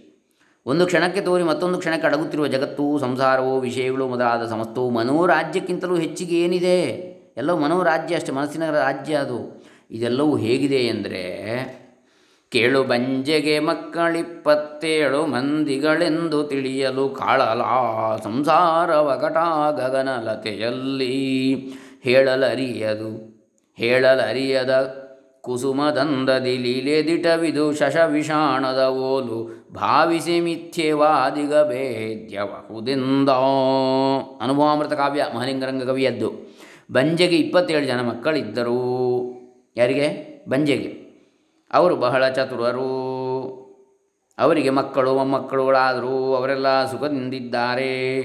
ಒಂದು 0.66 0.86
ಕ್ಷಣಕ್ಕೆ 0.86 1.22
ತೋರಿ 1.22 1.44
ಮತ್ತೊಂದು 1.44 1.78
ಕ್ಷಣಕ್ಕೆ 1.78 2.08
ಅಡಗುತ್ತಿರುವ 2.08 2.48
ಜಗತ್ತು 2.48 3.00
ಸಂಸಾರವು 3.00 3.60
ವಿಷಯಗಳು 3.60 4.08
ಮೊದಲಾದ 4.08 4.50
ಸಮಸ್ತವು 4.50 4.90
ಮನೋರಾಜ್ಯಕ್ಕಿಂತಲೂ 4.90 5.96
ಹೆಚ್ಚಿಗೆ 5.96 6.42
ಏನಿದೆ? 6.42 7.10
ಎಲ್ಲವೂ 7.38 7.60
ಮನೋರಾಜ್ಯ 7.60 8.16
ಅಷ್ಟೇ, 8.16 8.32
ಮನಸ್ಸಿನ 8.32 8.72
ರಾಜ್ಯ 8.72 9.16
ಅದು. 9.16 9.66
ಇದೆಲ್ಲವೂ 9.92 10.38
ಹೇಗಿದೆ 10.38 10.76
ಎಂದರೆ 10.76 11.24
ಕೇಳು 12.52 12.84
ಬಂಜೆಗೆ 12.84 13.60
ಮಕ್ಕಳಿಪ್ಪತ್ತೇಳು 13.60 15.26
ಮಂದಿಗಳೆಂದು 15.26 16.44
ತಿಳಿಯಲು 16.44 17.10
ಕಾಳಲ 17.10 17.62
ಸಂಸಾರ 18.24 18.96
ವಕಟ 19.00 19.38
ಗಗನಲತೆಯಲ್ಲಿ 19.78 21.56
ಹೇಳಲರಿಯದು. 22.04 23.40
ಹೇಳಲರಿಯದ 23.78 24.96
ಕುಸುಮದಂದದಿ 25.42 26.58
ಲೀಲೆದಿಟವಿದು 26.58 27.76
ಶಶವಿಷಾಣದ 27.76 28.88
ಓಲು 28.88 29.68
ಭಾವಿಸಿ 29.74 30.40
ಮಿಥ್ಯವಾದಿಗ 30.40 31.54
ಭೇದ್ಯಬಹುದೆಂದ. 31.54 33.30
ಅನುಭವಾಮೃತ 34.44 34.94
ಕಾವ್ಯ 34.94 35.26
ಮಹಲಿಂಗರಂಗ 35.36 35.84
ಕವಿಯದ್ದು. 35.84 36.58
ಬಂಜೆಗೆ 36.92 37.36
ಇಪ್ಪತ್ತೇಳು 37.36 37.86
ಜನ 37.86 38.02
ಮಕ್ಕಳಿದ್ದರು. 38.02 38.80
ಯಾರಿಗೆ? 39.78 40.44
ಬಂಜೆಗೆ. 40.50 40.99
ಅವರು 41.74 41.96
ಬಹಳ 41.96 42.30
ಚತುರರು. 42.30 42.90
ಅವರಿಗೆ 44.40 44.70
ಮಕ್ಕಳು, 44.70 45.16
ಮೊಮ್ಮಕ್ಕಳುಗಳಾದರೂ 45.16 46.34
ಅವರೆಲ್ಲ 46.34 46.92
ಸುಖದಿಂದಿದ್ದಾರೆ. 46.92 48.20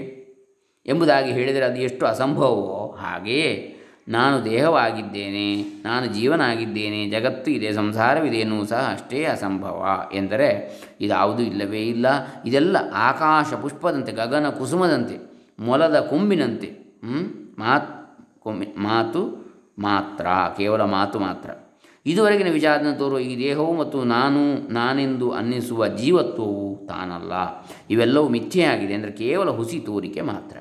ಎಂಬುದಾಗಿ 0.87 1.33
ಹೇಳಿದರೆ 1.33 1.65
ಅದು 1.65 1.81
ಎಷ್ಟು 1.81 2.07
ಅಸಂಭವವೋ 2.07 2.97
ಹಾಗೆಯೇ 2.99 3.71
ನಾನು 4.09 4.45
ದೇಹವಾಗಿದ್ದೇನೆ, 4.45 5.63
ನಾನು 5.83 6.07
ಜೀವನಾಗಿದ್ದೇನೆ, 6.07 7.11
ಜಗತ್ತು 7.11 7.51
ಇದೆ, 7.51 7.73
ಸಂಸಾರವಿದೆ 7.73 8.37
ಎನ್ನುವು 8.37 8.67
ಸಹ 8.67 8.89
ಅಷ್ಟೇ 8.93 9.25
ಅಸಂಭವ 9.25 10.11
ಎಂದರೆ 10.15 10.51
ಇದಾವುದೂ 11.01 11.43
ಇಲ್ಲವೇ 11.43 11.83
ಇಲ್ಲ. 11.83 12.07
ಇದೆಲ್ಲ 12.47 12.77
ಆಕಾಶ 12.95 13.55
ಪುಷ್ಪದಂತೆ, 13.55 14.13
ಗಗನ 14.13 14.49
ಕುಸುಮದಂತೆ, 14.49 15.17
ಮೊಲದ 15.59 16.01
ಕೊಂಬಿನಂತೆ. 16.01 16.71
ಮಾತು 17.59 18.81
ಮಾತು 18.83 19.23
ಮಾತ್ರ, 19.79 20.27
ಕೇವಲ 20.57 20.83
ಮಾತು 20.83 21.19
ಮಾತ್ರ. 21.19 21.51
ಇದುವರೆಗಿನ 22.07 22.51
ವಿಚಾರದಿಂದ 22.53 22.95
ತೋರುವ 22.95 23.19
ಈ 23.19 23.39
ದೇಹವು 23.39 23.77
ಮತ್ತು 23.77 24.05
ನಾನು, 24.05 24.73
ನಾನೆಂದು 24.73 25.31
ಅನ್ನಿಸುವ 25.31 25.89
ಜೀವತ್ವವು 25.89 26.87
ತಾನಲ್ಲ. 26.87 27.33
ಇವೆಲ್ಲವೂ 27.91 28.29
ಮಿಥ್ಯೆಯಾಗಿದೆ 28.29 28.95
ಅಂದರೆ 28.95 29.13
ಕೇವಲ 29.13 29.51
ಹುಸಿ 29.51 29.79
ತೋರಿಕೆ 29.81 30.21
ಮಾತ್ರ. 30.21 30.57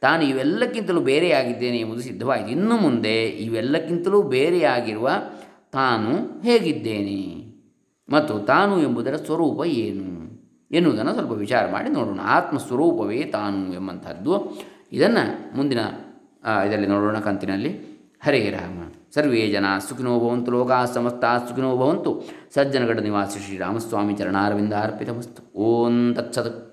ತಾನು 0.00 0.22
ಇವೆಲ್ಲಕ್ಕಿಂತಲೂ 0.24 1.00
ಬೇರೆಯಾಗಿದ್ದೇನೆ 1.00 1.78
ಎಂಬುದು 1.78 2.00
ಸಿದ್ಧವಾಯಿತು 2.00 2.48
ಇನ್ನು 2.48 2.76
ಮುಂದೆ 2.76 3.24
ಇವೆಲ್ಲಕ್ಕಿಂತಲೂ 3.24 4.22
ಬೇರೆಯಾಗಿರುವ 4.22 5.10
ತಾನು 5.72 6.40
ಹೇಗಿದ್ದೇನೆ? 6.40 7.48
ಮತ್ತು 8.12 8.38
ತಾನು 8.38 8.82
ಎಂಬುದರ 8.82 9.16
ಸ್ವರೂಪ 9.16 9.64
ಏನು? 9.64 10.28
ಎನ್ನುವುದನ್ನು 10.70 11.12
ಸ್ವಲ್ಪ 11.12 11.32
ವಿಚಾರ 11.32 11.70
ಮಾಡಿ 11.70 11.88
ನೋಡೋಣ. 11.90 12.20
ಆತ್ಮಸ್ವರೂಪವೇ 12.22 13.24
ತಾನು 13.24 13.74
ಎಂಬಂಥದ್ದು. 13.74 14.62
ಇದನ್ನು 14.92 15.56
ಮುಂದಿನ 15.56 15.78
ಇದರಲ್ಲಿ 16.68 16.86
ನೋಡೋಣ 16.86 17.18
ಕಂತಿನಲ್ಲಿ. 17.18 17.70
ಹರೇ 18.22 18.50
ರಾಮ. 18.50 18.92
ಸರ್ವೇ 19.18 19.46
ಜನ 19.50 19.64
ಸುಖಿನೋ 19.88 20.18
ಭವಂತು, 20.18 20.50
ಲೋಕಾ 20.50 20.84
ಸಮಸ್ತ 20.84 21.24
ಸುಖಿನೋ 21.48 21.76
ಭವಂತು. 21.76 22.10
ಸಜ್ಜನಗಡ 22.54 22.98
ನಿವಾಸಿ 23.00 23.38
ಶ್ರೀರಾಮಸ್ವಾಮಿ 23.46 24.14
ಚರಣಾರವಿಂದ 24.14 24.72
ಅರ್ಪಿತಮಸ್ತು 24.72 25.42
ಓಂ 25.58 26.14
ತತ್ಸತ್. 26.14 26.67